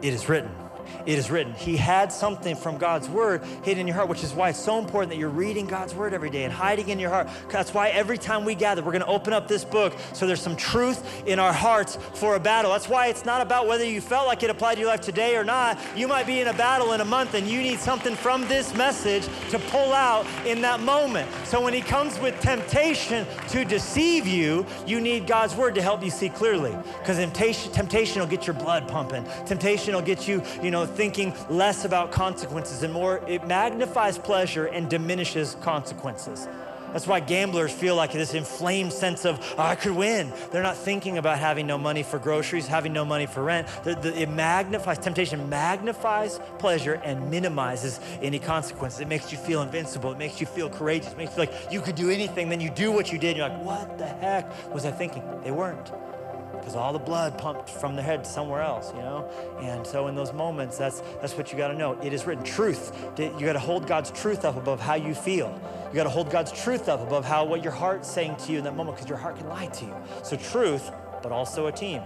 It 0.03 0.15
is 0.15 0.31
written. 0.31 0.70
It 1.07 1.18
is 1.18 1.30
written. 1.30 1.55
He 1.55 1.76
had 1.76 2.12
something 2.12 2.57
from 2.57 2.78
God's 2.78 3.09
word 3.09 3.43
hidden 3.62 3.80
in 3.80 3.86
your 3.86 3.97
heart, 3.97 4.09
which 4.09 4.22
is 4.22 4.32
why 4.32 4.51
it's 4.51 4.59
so 4.59 4.78
important 4.78 5.11
that 5.11 5.18
you're 5.18 5.28
reading 5.28 5.66
God's 5.66 5.95
word 5.95 6.14
every 6.14 6.30
day 6.30 6.45
and 6.45 6.53
hiding 6.53 6.88
in 6.88 6.99
your 6.99 7.11
heart. 7.11 7.28
That's 7.51 7.72
why 7.72 7.88
every 7.88 8.18
time 8.18 8.45
we 8.45 8.55
gather, 8.55 8.82
we're 8.82 8.93
going 8.93 9.03
to 9.03 9.09
open 9.09 9.32
up 9.32 9.49
this 9.49 9.64
book 9.64 9.95
so 10.12 10.26
there's 10.26 10.41
some 10.41 10.57
truth 10.57 11.26
in 11.26 11.38
our 11.38 11.53
hearts 11.53 11.97
for 12.14 12.36
a 12.36 12.41
battle. 12.41 12.72
That's 12.72 12.88
why 12.88 13.07
it's 13.07 13.24
not 13.24 13.41
about 13.41 13.66
whether 13.66 13.84
you 13.84 14.01
felt 14.01 14.26
like 14.26 14.43
it 14.43 14.51
applied 14.51 14.74
to 14.74 14.80
your 14.80 14.88
life 14.88 15.01
today 15.01 15.36
or 15.36 15.45
not. 15.45 15.78
You 15.97 16.09
might 16.09 16.26
be 16.26 16.41
in 16.41 16.49
a 16.49 16.55
battle 16.55 16.93
in 16.93 17.01
a 17.01 17.05
month 17.05 17.34
and 17.34 17.47
you 17.47 17.61
need 17.62 17.78
something 17.78 18.14
from 18.14 18.47
this 18.49 18.74
message 18.74 19.28
to 19.51 19.59
pull 19.59 19.93
out 19.93 20.26
in 20.47 20.61
that 20.62 20.80
moment. 20.80 21.30
So 21.45 21.61
when 21.61 21.74
he 21.74 21.80
comes 21.80 22.18
with 22.20 22.38
temptation 22.41 23.26
to 23.49 23.64
deceive 23.64 24.26
you, 24.26 24.66
you 24.86 25.01
need 25.01 25.26
God's 25.26 25.55
word 25.55 25.74
to 25.76 25.82
help 25.82 26.03
you 26.05 26.11
see 26.11 26.28
clearly. 26.28 26.74
Because 26.99 27.16
temptation, 27.16 27.72
temptation 27.72 28.20
will 28.20 28.28
get 28.28 28.47
your 28.47 28.55
blood 28.55 28.88
pumping. 28.88 29.24
Temptation 29.47 29.95
will 29.95 30.03
get 30.03 30.26
you, 30.28 30.43
you 30.62 30.70
know, 30.70 30.80
thinking 30.87 31.35
less 31.49 31.85
about 31.85 32.12
consequences 32.12 32.83
and 32.83 32.93
more, 32.93 33.22
it 33.26 33.47
magnifies 33.47 34.18
pleasure 34.18 34.66
and 34.66 34.89
diminishes 34.89 35.57
consequences. 35.61 36.49
That's 36.93 37.07
why 37.07 37.20
gamblers 37.20 37.72
feel 37.72 37.95
like 37.95 38.12
this 38.12 38.35
inflamed 38.35 38.93
sense 38.93 39.24
of, 39.24 39.39
oh, 39.57 39.62
I 39.62 39.76
could 39.76 39.93
win. 39.93 40.33
They're 40.51 40.62
not 40.62 40.76
thinking 40.76 41.18
about 41.18 41.39
having 41.39 41.66
no 41.66 41.78
money 41.78 42.03
for 42.03 42.18
groceries, 42.18 42.66
having 42.66 42.93
no 42.93 43.05
money 43.05 43.26
for 43.26 43.45
rent. 43.45 43.68
The, 43.85 43.95
the, 43.95 44.22
it 44.22 44.28
magnifies, 44.28 44.99
temptation 44.99 45.49
magnifies 45.49 46.41
pleasure 46.59 46.95
and 47.05 47.31
minimizes 47.31 48.01
any 48.20 48.39
consequences. 48.39 49.01
It 49.01 49.09
makes 49.09 49.31
you 49.31 49.39
feel 49.39 49.62
invincible. 49.62 50.11
It 50.11 50.18
makes 50.18 50.41
you 50.41 50.47
feel 50.47 50.68
courageous. 50.68 51.12
It 51.12 51.18
makes 51.18 51.37
you 51.37 51.45
feel 51.45 51.55
like 51.55 51.72
you 51.72 51.81
could 51.81 51.95
do 51.95 52.11
anything. 52.11 52.49
Then 52.49 52.61
you 52.61 52.70
do 52.70 52.91
what 52.91 53.12
you 53.12 53.18
did. 53.18 53.37
You're 53.37 53.49
like, 53.49 53.62
what 53.62 53.97
the 53.97 54.07
heck 54.07 54.74
was 54.74 54.85
I 54.85 54.91
thinking? 54.91 55.22
They 55.45 55.53
weren't 55.53 55.93
because 56.61 56.77
all 56.77 56.93
the 56.93 56.99
blood 56.99 57.37
pumped 57.39 57.69
from 57.69 57.97
their 57.97 58.05
head 58.05 58.27
somewhere 58.27 58.63
else, 58.63 58.93
you 58.95 59.01
know? 59.01 59.29
And 59.61 59.87
so 59.87 60.07
in 60.09 60.15
those 60.15 60.33
moments, 60.33 60.79
that's, 60.79 61.01
that's 61.21 61.35
what 61.35 61.51
you 61.51 61.59
got 61.59 61.69
to 61.69 61.75
know. 61.77 61.99
It 62.03 62.13
is 62.13 62.27
written 62.27 62.45
truth. 62.45 62.93
You 63.19 63.41
got 63.41 63.55
to 63.55 63.59
hold 63.59 63.87
God's 63.87 64.11
truth 64.11 64.45
up 64.45 64.57
above 64.57 64.81
how 64.81 64.95
you 64.95 65.15
feel. 65.15 65.61
You 65.89 65.95
got 65.95 66.05
to 66.05 66.11
hold 66.11 66.31
God's 66.31 66.53
truth 66.53 66.89
up 66.89 67.01
above 67.01 67.25
how 67.25 67.45
what 67.45 67.63
your 67.63 67.73
heart's 67.73 68.11
saying 68.11 68.37
to 68.37 68.53
you 68.53 68.59
in 68.59 68.65
that 68.65 68.77
moment 68.77 68.97
because 68.97 69.09
your 69.09 69.19
heart 69.19 69.37
can 69.37 69.49
lie 69.49 69.67
to 69.67 69.85
you. 69.85 69.95
So 70.23 70.37
truth, 70.37 70.91
but 71.23 71.33
also 71.33 71.67
a 71.67 71.73
team, 71.73 72.03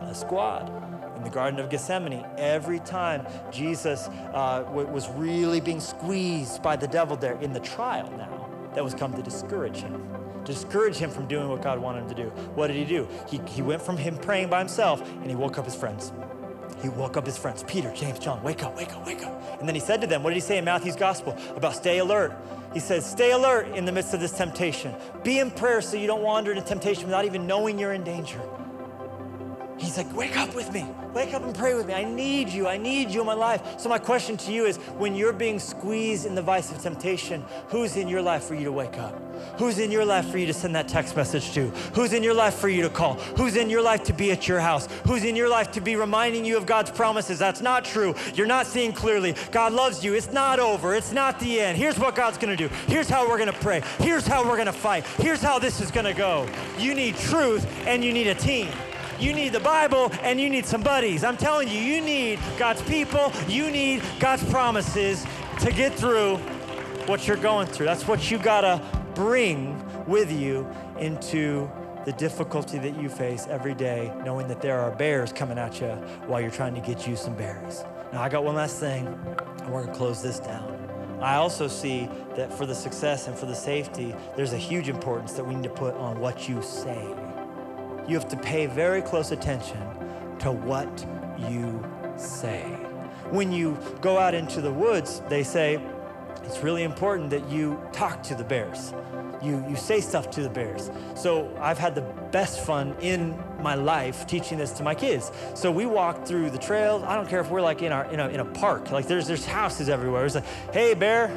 a 0.00 0.14
squad. 0.14 0.72
In 1.16 1.24
the 1.24 1.30
Garden 1.30 1.58
of 1.58 1.70
Gethsemane, 1.70 2.26
every 2.36 2.78
time 2.78 3.26
Jesus 3.50 4.08
uh, 4.34 4.64
was 4.70 5.08
really 5.12 5.60
being 5.60 5.80
squeezed 5.80 6.62
by 6.62 6.76
the 6.76 6.86
devil 6.86 7.16
there 7.16 7.40
in 7.40 7.54
the 7.54 7.60
trial 7.60 8.10
now, 8.18 8.50
that 8.74 8.84
was 8.84 8.94
come 8.94 9.14
to 9.14 9.22
discourage 9.22 9.78
him 9.78 10.25
discourage 10.46 10.96
him 10.96 11.10
from 11.10 11.26
doing 11.26 11.48
what 11.48 11.60
God 11.60 11.78
wanted 11.78 12.02
him 12.02 12.08
to 12.08 12.14
do. 12.14 12.28
What 12.54 12.68
did 12.68 12.76
he 12.76 12.84
do? 12.84 13.06
He, 13.28 13.40
he 13.48 13.60
went 13.60 13.82
from 13.82 13.96
him 13.98 14.16
praying 14.16 14.48
by 14.48 14.60
himself 14.60 15.02
and 15.02 15.26
he 15.28 15.34
woke 15.34 15.58
up 15.58 15.64
his 15.64 15.74
friends. 15.74 16.12
He 16.82 16.88
woke 16.88 17.16
up 17.16 17.26
his 17.26 17.38
friends, 17.38 17.62
Peter, 17.64 17.92
James, 17.94 18.18
John, 18.18 18.42
wake 18.42 18.62
up, 18.62 18.76
wake 18.76 18.92
up, 18.92 19.06
wake 19.06 19.22
up. 19.22 19.42
And 19.58 19.68
then 19.68 19.74
he 19.74 19.80
said 19.80 20.00
to 20.02 20.06
them, 20.06 20.22
what 20.22 20.30
did 20.30 20.36
he 20.36 20.40
say 20.40 20.58
in 20.58 20.64
Matthew's 20.64 20.96
gospel 20.96 21.36
about 21.56 21.74
stay 21.74 21.98
alert? 21.98 22.36
He 22.74 22.80
says, 22.80 23.08
stay 23.08 23.32
alert 23.32 23.68
in 23.68 23.86
the 23.86 23.92
midst 23.92 24.12
of 24.12 24.20
this 24.20 24.32
temptation. 24.32 24.94
Be 25.24 25.38
in 25.38 25.50
prayer 25.50 25.80
so 25.80 25.96
you 25.96 26.06
don't 26.06 26.22
wander 26.22 26.52
into 26.52 26.62
temptation 26.62 27.04
without 27.04 27.24
even 27.24 27.46
knowing 27.46 27.78
you're 27.78 27.94
in 27.94 28.04
danger. 28.04 28.40
He's 29.78 29.98
like, 29.98 30.14
wake 30.16 30.38
up 30.38 30.54
with 30.54 30.72
me. 30.72 30.86
Wake 31.12 31.34
up 31.34 31.42
and 31.42 31.54
pray 31.54 31.74
with 31.74 31.86
me. 31.86 31.94
I 31.94 32.04
need 32.04 32.48
you. 32.48 32.66
I 32.66 32.78
need 32.78 33.10
you 33.10 33.20
in 33.20 33.26
my 33.26 33.34
life. 33.34 33.78
So, 33.78 33.88
my 33.88 33.98
question 33.98 34.36
to 34.38 34.52
you 34.52 34.64
is 34.64 34.78
when 34.98 35.14
you're 35.14 35.32
being 35.32 35.58
squeezed 35.58 36.24
in 36.24 36.34
the 36.34 36.42
vice 36.42 36.72
of 36.72 36.78
temptation, 36.80 37.44
who's 37.68 37.96
in 37.96 38.08
your 38.08 38.22
life 38.22 38.44
for 38.44 38.54
you 38.54 38.64
to 38.64 38.72
wake 38.72 38.98
up? 38.98 39.20
Who's 39.58 39.78
in 39.78 39.90
your 39.90 40.04
life 40.04 40.30
for 40.30 40.38
you 40.38 40.46
to 40.46 40.54
send 40.54 40.74
that 40.74 40.88
text 40.88 41.14
message 41.14 41.52
to? 41.52 41.68
Who's 41.94 42.14
in 42.14 42.22
your 42.22 42.32
life 42.34 42.54
for 42.54 42.68
you 42.68 42.82
to 42.82 42.88
call? 42.88 43.14
Who's 43.36 43.56
in 43.56 43.68
your 43.68 43.82
life 43.82 44.02
to 44.04 44.14
be 44.14 44.32
at 44.32 44.48
your 44.48 44.60
house? 44.60 44.88
Who's 45.06 45.24
in 45.24 45.36
your 45.36 45.48
life 45.48 45.70
to 45.72 45.80
be 45.80 45.96
reminding 45.96 46.44
you 46.44 46.56
of 46.56 46.64
God's 46.64 46.90
promises? 46.90 47.38
That's 47.38 47.60
not 47.60 47.84
true. 47.84 48.14
You're 48.34 48.46
not 48.46 48.66
seeing 48.66 48.92
clearly. 48.92 49.34
God 49.52 49.72
loves 49.72 50.04
you. 50.04 50.14
It's 50.14 50.32
not 50.32 50.58
over. 50.58 50.94
It's 50.94 51.12
not 51.12 51.38
the 51.38 51.60
end. 51.60 51.76
Here's 51.76 51.98
what 51.98 52.14
God's 52.14 52.38
going 52.38 52.56
to 52.56 52.68
do. 52.68 52.74
Here's 52.86 53.08
how 53.08 53.28
we're 53.28 53.38
going 53.38 53.52
to 53.52 53.58
pray. 53.60 53.82
Here's 53.98 54.26
how 54.26 54.42
we're 54.42 54.56
going 54.56 54.66
to 54.66 54.72
fight. 54.72 55.06
Here's 55.18 55.42
how 55.42 55.58
this 55.58 55.80
is 55.80 55.90
going 55.90 56.06
to 56.06 56.14
go. 56.14 56.48
You 56.78 56.94
need 56.94 57.16
truth 57.16 57.66
and 57.86 58.02
you 58.04 58.12
need 58.12 58.26
a 58.26 58.34
team. 58.34 58.68
You 59.18 59.32
need 59.32 59.52
the 59.52 59.60
Bible 59.60 60.12
and 60.22 60.38
you 60.38 60.50
need 60.50 60.66
some 60.66 60.82
buddies. 60.82 61.24
I'm 61.24 61.38
telling 61.38 61.68
you, 61.68 61.78
you 61.78 62.02
need 62.02 62.38
God's 62.58 62.82
people, 62.82 63.32
you 63.48 63.70
need 63.70 64.02
God's 64.20 64.44
promises 64.50 65.26
to 65.60 65.72
get 65.72 65.94
through 65.94 66.36
what 67.06 67.26
you're 67.26 67.38
going 67.38 67.66
through. 67.66 67.86
That's 67.86 68.06
what 68.06 68.30
you 68.30 68.38
gotta 68.38 68.82
bring 69.14 69.82
with 70.06 70.30
you 70.30 70.68
into 70.98 71.70
the 72.04 72.12
difficulty 72.12 72.78
that 72.78 73.00
you 73.00 73.08
face 73.08 73.46
every 73.48 73.74
day, 73.74 74.12
knowing 74.24 74.48
that 74.48 74.60
there 74.60 74.78
are 74.78 74.90
bears 74.90 75.32
coming 75.32 75.58
at 75.58 75.80
you 75.80 75.88
while 76.26 76.40
you're 76.40 76.50
trying 76.50 76.74
to 76.74 76.80
get 76.80 77.06
you 77.06 77.16
some 77.16 77.34
berries. 77.34 77.84
Now, 78.12 78.22
I 78.22 78.28
got 78.28 78.44
one 78.44 78.54
last 78.54 78.78
thing, 78.78 79.06
and 79.06 79.72
we're 79.72 79.84
gonna 79.84 79.96
close 79.96 80.22
this 80.22 80.38
down. 80.38 80.72
I 81.22 81.36
also 81.36 81.68
see 81.68 82.08
that 82.36 82.52
for 82.52 82.66
the 82.66 82.74
success 82.74 83.28
and 83.28 83.36
for 83.36 83.46
the 83.46 83.54
safety, 83.54 84.14
there's 84.36 84.52
a 84.52 84.58
huge 84.58 84.90
importance 84.90 85.32
that 85.32 85.44
we 85.44 85.54
need 85.54 85.64
to 85.64 85.70
put 85.70 85.94
on 85.94 86.20
what 86.20 86.48
you 86.48 86.60
say 86.60 87.14
you 88.08 88.14
have 88.14 88.28
to 88.28 88.36
pay 88.36 88.66
very 88.66 89.02
close 89.02 89.30
attention 89.32 89.80
to 90.38 90.52
what 90.52 91.06
you 91.50 91.84
say. 92.16 92.62
When 93.30 93.50
you 93.52 93.76
go 94.00 94.18
out 94.18 94.34
into 94.34 94.60
the 94.60 94.72
woods, 94.72 95.22
they 95.28 95.42
say 95.42 95.80
it's 96.44 96.62
really 96.62 96.84
important 96.84 97.30
that 97.30 97.48
you 97.50 97.80
talk 97.92 98.22
to 98.24 98.34
the 98.34 98.44
bears. 98.44 98.94
You, 99.42 99.64
you 99.68 99.76
say 99.76 100.00
stuff 100.00 100.30
to 100.30 100.42
the 100.42 100.48
bears. 100.48 100.90
So 101.14 101.54
I've 101.60 101.78
had 101.78 101.94
the 101.94 102.02
best 102.30 102.64
fun 102.64 102.94
in 103.00 103.36
my 103.60 103.74
life 103.74 104.26
teaching 104.26 104.56
this 104.56 104.70
to 104.72 104.82
my 104.82 104.94
kids. 104.94 105.32
So 105.54 105.70
we 105.70 105.86
walk 105.86 106.24
through 106.24 106.50
the 106.50 106.58
trails. 106.58 107.02
I 107.02 107.16
don't 107.16 107.28
care 107.28 107.40
if 107.40 107.50
we're 107.50 107.60
like 107.60 107.82
in, 107.82 107.92
our, 107.92 108.04
in, 108.06 108.20
a, 108.20 108.28
in 108.28 108.40
a 108.40 108.44
park, 108.44 108.90
like 108.92 109.06
there's, 109.08 109.26
there's 109.26 109.44
houses 109.44 109.88
everywhere. 109.88 110.24
It's 110.24 110.36
like, 110.36 110.46
hey, 110.72 110.94
bear, 110.94 111.30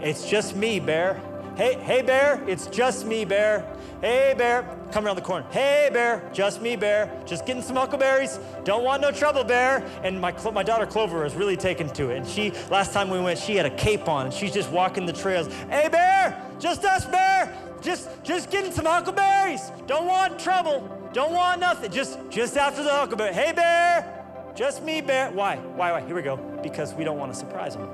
it's 0.00 0.28
just 0.28 0.56
me, 0.56 0.80
bear. 0.80 1.20
Hey, 1.58 1.74
hey, 1.74 2.02
bear, 2.02 2.40
it's 2.46 2.68
just 2.68 3.04
me, 3.04 3.24
bear. 3.24 3.66
Hey, 4.00 4.32
bear, 4.38 4.78
come 4.92 5.04
around 5.04 5.16
the 5.16 5.22
corner. 5.22 5.44
Hey, 5.50 5.90
bear, 5.92 6.22
just 6.32 6.62
me, 6.62 6.76
bear. 6.76 7.10
Just 7.26 7.46
getting 7.46 7.64
some 7.64 7.74
huckleberries. 7.74 8.38
Don't 8.62 8.84
want 8.84 9.02
no 9.02 9.10
trouble, 9.10 9.42
bear. 9.42 9.84
And 10.04 10.20
my, 10.20 10.32
my 10.52 10.62
daughter 10.62 10.86
Clover 10.86 11.26
is 11.26 11.34
really 11.34 11.56
taken 11.56 11.88
to 11.94 12.10
it. 12.10 12.18
And 12.18 12.28
she, 12.28 12.52
last 12.70 12.92
time 12.92 13.10
we 13.10 13.18
went, 13.18 13.40
she 13.40 13.56
had 13.56 13.66
a 13.66 13.74
cape 13.74 14.06
on 14.06 14.26
and 14.26 14.32
she's 14.32 14.52
just 14.52 14.70
walking 14.70 15.04
the 15.04 15.12
trails. 15.12 15.48
Hey, 15.68 15.88
bear, 15.88 16.40
just 16.60 16.84
us, 16.84 17.06
bear. 17.06 17.52
Just, 17.82 18.08
just 18.22 18.52
getting 18.52 18.70
some 18.70 18.84
huckleberries. 18.84 19.72
Don't 19.88 20.06
want 20.06 20.38
trouble. 20.38 20.88
Don't 21.12 21.32
want 21.32 21.58
nothing. 21.60 21.90
Just, 21.90 22.20
just 22.30 22.56
after 22.56 22.84
the 22.84 22.92
huckleberry. 22.92 23.34
Hey, 23.34 23.50
bear, 23.50 24.24
just 24.54 24.84
me, 24.84 25.00
bear. 25.00 25.32
Why? 25.32 25.56
Why? 25.56 25.90
Why? 25.90 26.06
Here 26.06 26.14
we 26.14 26.22
go. 26.22 26.36
Because 26.62 26.94
we 26.94 27.02
don't 27.02 27.18
want 27.18 27.32
to 27.32 27.38
surprise 27.38 27.74
them. 27.74 27.88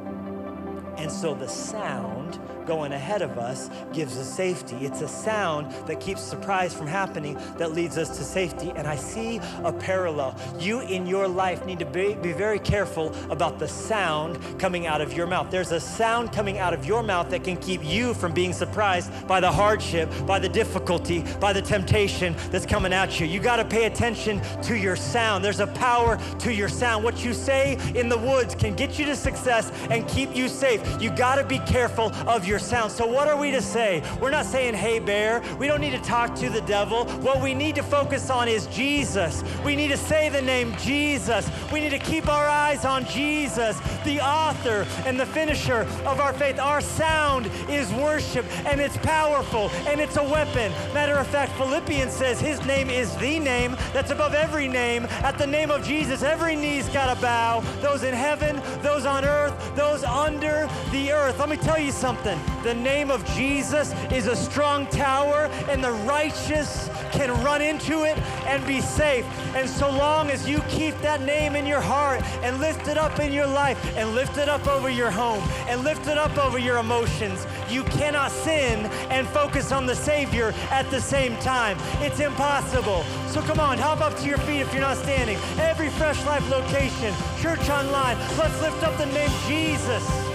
And 0.99 1.11
so 1.11 1.35
the 1.35 1.49
sound 1.49 2.24
going 2.67 2.93
ahead 2.93 3.23
of 3.23 3.39
us 3.39 3.71
gives 3.93 4.17
us 4.17 4.33
safety. 4.33 4.77
It's 4.81 5.01
a 5.01 5.09
sound 5.09 5.71
that 5.87 6.01
keeps 6.01 6.23
surprise 6.23 6.75
from 6.75 6.87
happening 6.87 7.39
that 7.59 7.73
leads 7.73 7.99
us 7.99 8.17
to 8.17 8.25
safety. 8.25 8.73
And 8.77 8.87
I 8.87 8.97
see 8.97 9.41
a 9.63 9.73
parallel. 9.73 10.37
You 10.59 10.81
in 10.81 11.07
your 11.07 11.29
life 11.29 11.65
need 11.67 11.79
to 11.81 11.87
be, 11.87 12.15
be 12.15 12.33
very 12.33 12.59
careful 12.59 13.15
about 13.31 13.59
the 13.59 13.69
sound 13.69 14.39
coming 14.59 14.87
out 14.87 15.01
of 15.01 15.13
your 15.13 15.27
mouth. 15.27 15.51
There's 15.51 15.73
a 15.73 15.81
sound 15.81 16.33
coming 16.33 16.59
out 16.59 16.73
of 16.73 16.85
your 16.85 17.03
mouth 17.03 17.31
that 17.31 17.45
can 17.45 17.57
keep 17.57 17.85
you 17.85 18.15
from 18.15 18.33
being 18.33 18.53
surprised 18.53 19.27
by 19.27 19.41
the 19.41 19.51
hardship, 19.51 20.11
by 20.27 20.39
the 20.39 20.49
difficulty, 20.49 21.25
by 21.41 21.53
the 21.53 21.63
temptation 21.63 22.35
that's 22.51 22.67
coming 22.67 22.93
at 22.93 23.21
you. 23.21 23.27
You 23.27 23.41
got 23.41 23.57
to 23.57 23.65
pay 23.65 23.85
attention 23.85 24.41
to 24.63 24.77
your 24.77 24.97
sound. 24.97 25.45
There's 25.45 25.61
a 25.61 25.67
power 25.69 26.19
to 26.41 26.53
your 26.53 26.69
sound. 26.69 27.05
What 27.05 27.25
you 27.25 27.35
say 27.35 27.79
in 27.95 28.09
the 28.09 28.19
woods 28.19 28.55
can 28.55 28.75
get 28.75 28.99
you 28.99 29.05
to 29.07 29.17
success 29.17 29.71
and 29.91 30.07
keep 30.09 30.35
you 30.35 30.49
safe. 30.49 30.81
You 31.01 31.11
got 31.11 31.37
to 31.37 31.45
be 31.45 31.59
careful 31.61 32.13
of 32.27 32.47
your 32.47 32.59
sound. 32.59 32.93
So, 32.93 33.07
what 33.07 33.29
are 33.29 33.37
we 33.37 33.51
to 33.51 33.63
say? 33.63 34.03
We're 34.21 34.31
not 34.31 34.47
saying, 34.47 34.75
hey, 34.75 34.99
bear. 34.99 35.43
We 35.59 35.67
don't 35.67 35.81
need 35.81 35.93
to 35.93 36.01
talk 36.01 36.35
to 36.37 36.49
the 36.49 36.61
devil. 36.63 37.05
What 37.21 37.43
we 37.43 37.55
need 37.55 37.75
to 37.77 37.83
focus 37.83 38.31
on 38.31 38.49
is 38.49 38.67
Jesus. 38.69 39.43
We 39.65 39.77
need 39.77 39.89
to 39.89 39.97
say 39.97 40.29
the 40.29 40.43
name 40.43 40.75
Jesus. 40.79 41.51
We 41.73 41.81
need 41.81 41.91
to 41.91 41.99
keep 41.99 42.29
our 42.29 42.47
eyes 42.47 42.85
on 42.85 43.05
Jesus, 43.07 43.79
the 44.05 44.21
author 44.21 44.87
and 45.07 45.19
the 45.19 45.27
finisher 45.27 45.81
of 46.07 46.21
our 46.21 46.33
faith. 46.33 46.59
Our 46.59 46.81
sound 46.81 47.51
is 47.69 47.93
worship, 47.93 48.47
and 48.67 48.81
it's 48.81 48.97
powerful, 48.99 49.71
and 49.87 50.01
it's 50.01 50.17
a 50.17 50.25
weapon. 50.25 50.73
Matter 50.93 51.15
of 51.15 51.27
fact, 51.27 51.53
Philippians 51.53 52.13
says 52.13 52.41
his 52.41 52.65
name 52.67 52.91
is 52.91 53.15
the 53.17 53.39
name 53.39 53.77
that's 53.93 54.11
above 54.11 54.35
every 54.35 54.69
name. 54.69 55.05
At 55.23 55.39
the 55.39 55.47
name 55.47 55.71
of 55.71 55.85
Jesus, 55.85 56.23
every 56.23 56.57
knee's 56.57 56.89
got 56.89 57.15
to 57.15 57.21
bow. 57.21 57.61
Those 57.81 58.03
in 58.03 58.15
heaven, 58.15 58.61
those 58.83 59.07
on 59.07 59.25
earth, 59.25 59.55
those 59.77 60.05
under 60.05 60.69
the 60.91 61.13
earth. 61.13 61.39
Let 61.39 61.49
me 61.49 61.57
tell 61.57 61.79
you 61.79 61.93
something. 61.93 62.04
The 62.05 62.75
name 62.75 63.11
of 63.11 63.25
Jesus 63.35 63.95
is 64.13 64.27
a 64.27 64.37
strong 64.37 64.87
tower, 64.89 65.49
and 65.71 65.83
the 65.83 65.93
righteous 66.07 66.91
can 67.13 67.31
run 67.43 67.63
into 67.63 68.05
it 68.05 68.19
and 68.47 68.67
be 68.67 68.83
safe. 68.83 69.25
And 69.55 69.67
so 69.67 69.91
long 69.91 70.31
as 70.31 70.47
you 70.47 70.61
keep 70.69 70.95
that 70.99 71.23
name 71.23 71.57
in 71.57 71.65
your 71.65 71.81
heart 71.81 72.23
and 72.43 72.61
lift 72.61 72.89
it 72.89 72.99
up 72.99 73.21
in 73.21 73.33
your 73.33 73.47
life 73.47 73.79
and 73.97 74.15
lift 74.15 74.37
it 74.37 74.51
up 74.51 74.67
over 74.67 74.91
your 74.91 75.11
home 75.11 75.43
and 75.67 75.83
lift 75.83 76.07
it 76.07 76.19
up 76.19 76.37
over 76.37 76.59
your 76.59 76.77
emotions, 76.77 77.47
you 77.71 77.83
cannot 77.85 78.31
sin 78.31 78.85
and 79.11 79.27
focus 79.29 79.73
on 79.73 79.87
the 79.87 79.97
Savior 79.97 80.53
at 80.71 80.91
the 80.91 81.01
same 81.01 81.35
time. 81.39 81.79
It's 82.03 82.21
impossible. 82.21 83.03
So 83.29 83.41
come 83.41 83.61
on, 83.61 83.79
hop 83.79 84.03
up 84.03 84.15
to 84.19 84.27
your 84.27 84.39
feet 84.39 84.61
if 84.61 84.71
you're 84.73 84.83
not 84.83 84.99
standing. 84.99 85.39
Every 85.59 85.89
Fresh 85.89 86.23
Life 86.27 86.47
location, 86.51 87.15
church 87.41 87.71
online, 87.71 88.19
let's 88.37 88.61
lift 88.61 88.83
up 88.83 88.97
the 88.99 89.07
name 89.07 89.31
Jesus. 89.47 89.55
Jesus. 89.55 90.34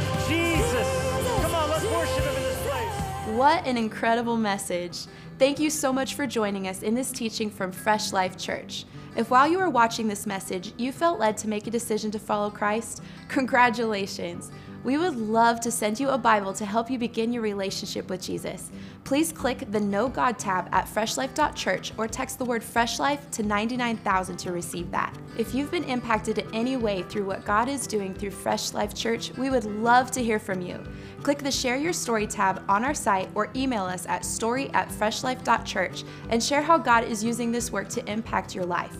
What 3.39 3.65
an 3.65 3.77
incredible 3.77 4.35
message. 4.35 5.05
Thank 5.37 5.61
you 5.61 5.69
so 5.69 5.93
much 5.93 6.15
for 6.15 6.27
joining 6.27 6.67
us 6.67 6.83
in 6.83 6.93
this 6.93 7.09
teaching 7.09 7.49
from 7.49 7.71
Fresh 7.71 8.11
Life 8.11 8.37
Church. 8.37 8.83
If 9.15 9.31
while 9.31 9.47
you 9.47 9.59
were 9.59 9.69
watching 9.69 10.09
this 10.09 10.25
message, 10.25 10.73
you 10.75 10.91
felt 10.91 11.21
led 11.21 11.37
to 11.37 11.47
make 11.47 11.65
a 11.65 11.71
decision 11.71 12.11
to 12.11 12.19
follow 12.19 12.49
Christ, 12.49 13.01
congratulations. 13.29 14.51
We 14.81 14.97
would 14.97 15.17
love 15.17 15.59
to 15.61 15.71
send 15.71 15.99
you 15.99 16.09
a 16.09 16.17
Bible 16.17 16.53
to 16.53 16.65
help 16.65 16.89
you 16.89 16.97
begin 16.97 17.33
your 17.33 17.43
relationship 17.43 18.09
with 18.09 18.21
Jesus. 18.21 18.71
Please 19.03 19.33
click 19.33 19.69
the 19.71 19.79
Know 19.79 20.07
God 20.07 20.39
tab 20.39 20.69
at 20.71 20.85
freshlife.church 20.85 21.91
or 21.97 22.07
text 22.07 22.39
the 22.39 22.45
word 22.45 22.63
Fresh 22.63 22.97
Life 22.97 23.29
to 23.31 23.43
99000 23.43 24.37
to 24.37 24.51
receive 24.53 24.89
that. 24.91 25.13
If 25.37 25.53
you've 25.53 25.71
been 25.71 25.83
impacted 25.83 26.37
in 26.37 26.55
any 26.55 26.77
way 26.77 27.03
through 27.03 27.25
what 27.25 27.43
God 27.43 27.67
is 27.67 27.87
doing 27.87 28.13
through 28.13 28.31
Fresh 28.31 28.73
Life 28.73 28.93
Church, 28.95 29.31
we 29.37 29.49
would 29.49 29.65
love 29.65 30.11
to 30.11 30.23
hear 30.23 30.39
from 30.39 30.61
you. 30.61 30.81
Click 31.23 31.39
the 31.39 31.51
Share 31.51 31.75
Your 31.75 31.93
Story 31.93 32.25
tab 32.25 32.63
on 32.69 32.85
our 32.85 32.93
site 32.93 33.29
or 33.35 33.49
email 33.55 33.83
us 33.83 34.05
at 34.05 34.23
story 34.23 34.69
at 34.69 34.87
freshlife.church 34.87 36.05
and 36.29 36.41
share 36.41 36.61
how 36.61 36.77
God 36.77 37.03
is 37.03 37.21
using 37.21 37.51
this 37.51 37.69
work 37.69 37.89
to 37.89 38.09
impact 38.09 38.55
your 38.55 38.65
life. 38.65 38.95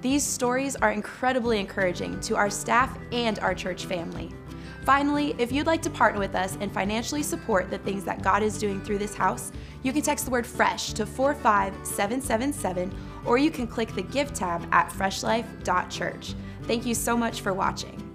These 0.00 0.22
stories 0.22 0.76
are 0.76 0.92
incredibly 0.92 1.58
encouraging 1.58 2.20
to 2.20 2.36
our 2.36 2.48
staff 2.48 2.96
and 3.12 3.38
our 3.40 3.54
church 3.54 3.84
family. 3.84 4.32
Finally, 4.88 5.34
if 5.36 5.52
you'd 5.52 5.66
like 5.66 5.82
to 5.82 5.90
partner 5.90 6.18
with 6.18 6.34
us 6.34 6.56
and 6.62 6.72
financially 6.72 7.22
support 7.22 7.68
the 7.68 7.76
things 7.76 8.04
that 8.04 8.22
God 8.22 8.42
is 8.42 8.56
doing 8.56 8.80
through 8.80 8.96
this 8.96 9.14
house, 9.14 9.52
you 9.82 9.92
can 9.92 10.00
text 10.00 10.24
the 10.24 10.30
word 10.30 10.46
FRESH 10.46 10.94
to 10.94 11.04
45777 11.04 12.96
or 13.26 13.36
you 13.36 13.50
can 13.50 13.66
click 13.66 13.94
the 13.94 14.00
Give 14.00 14.32
tab 14.32 14.66
at 14.72 14.88
freshlife.church. 14.88 16.34
Thank 16.62 16.86
you 16.86 16.94
so 16.94 17.18
much 17.18 17.42
for 17.42 17.52
watching. 17.52 18.07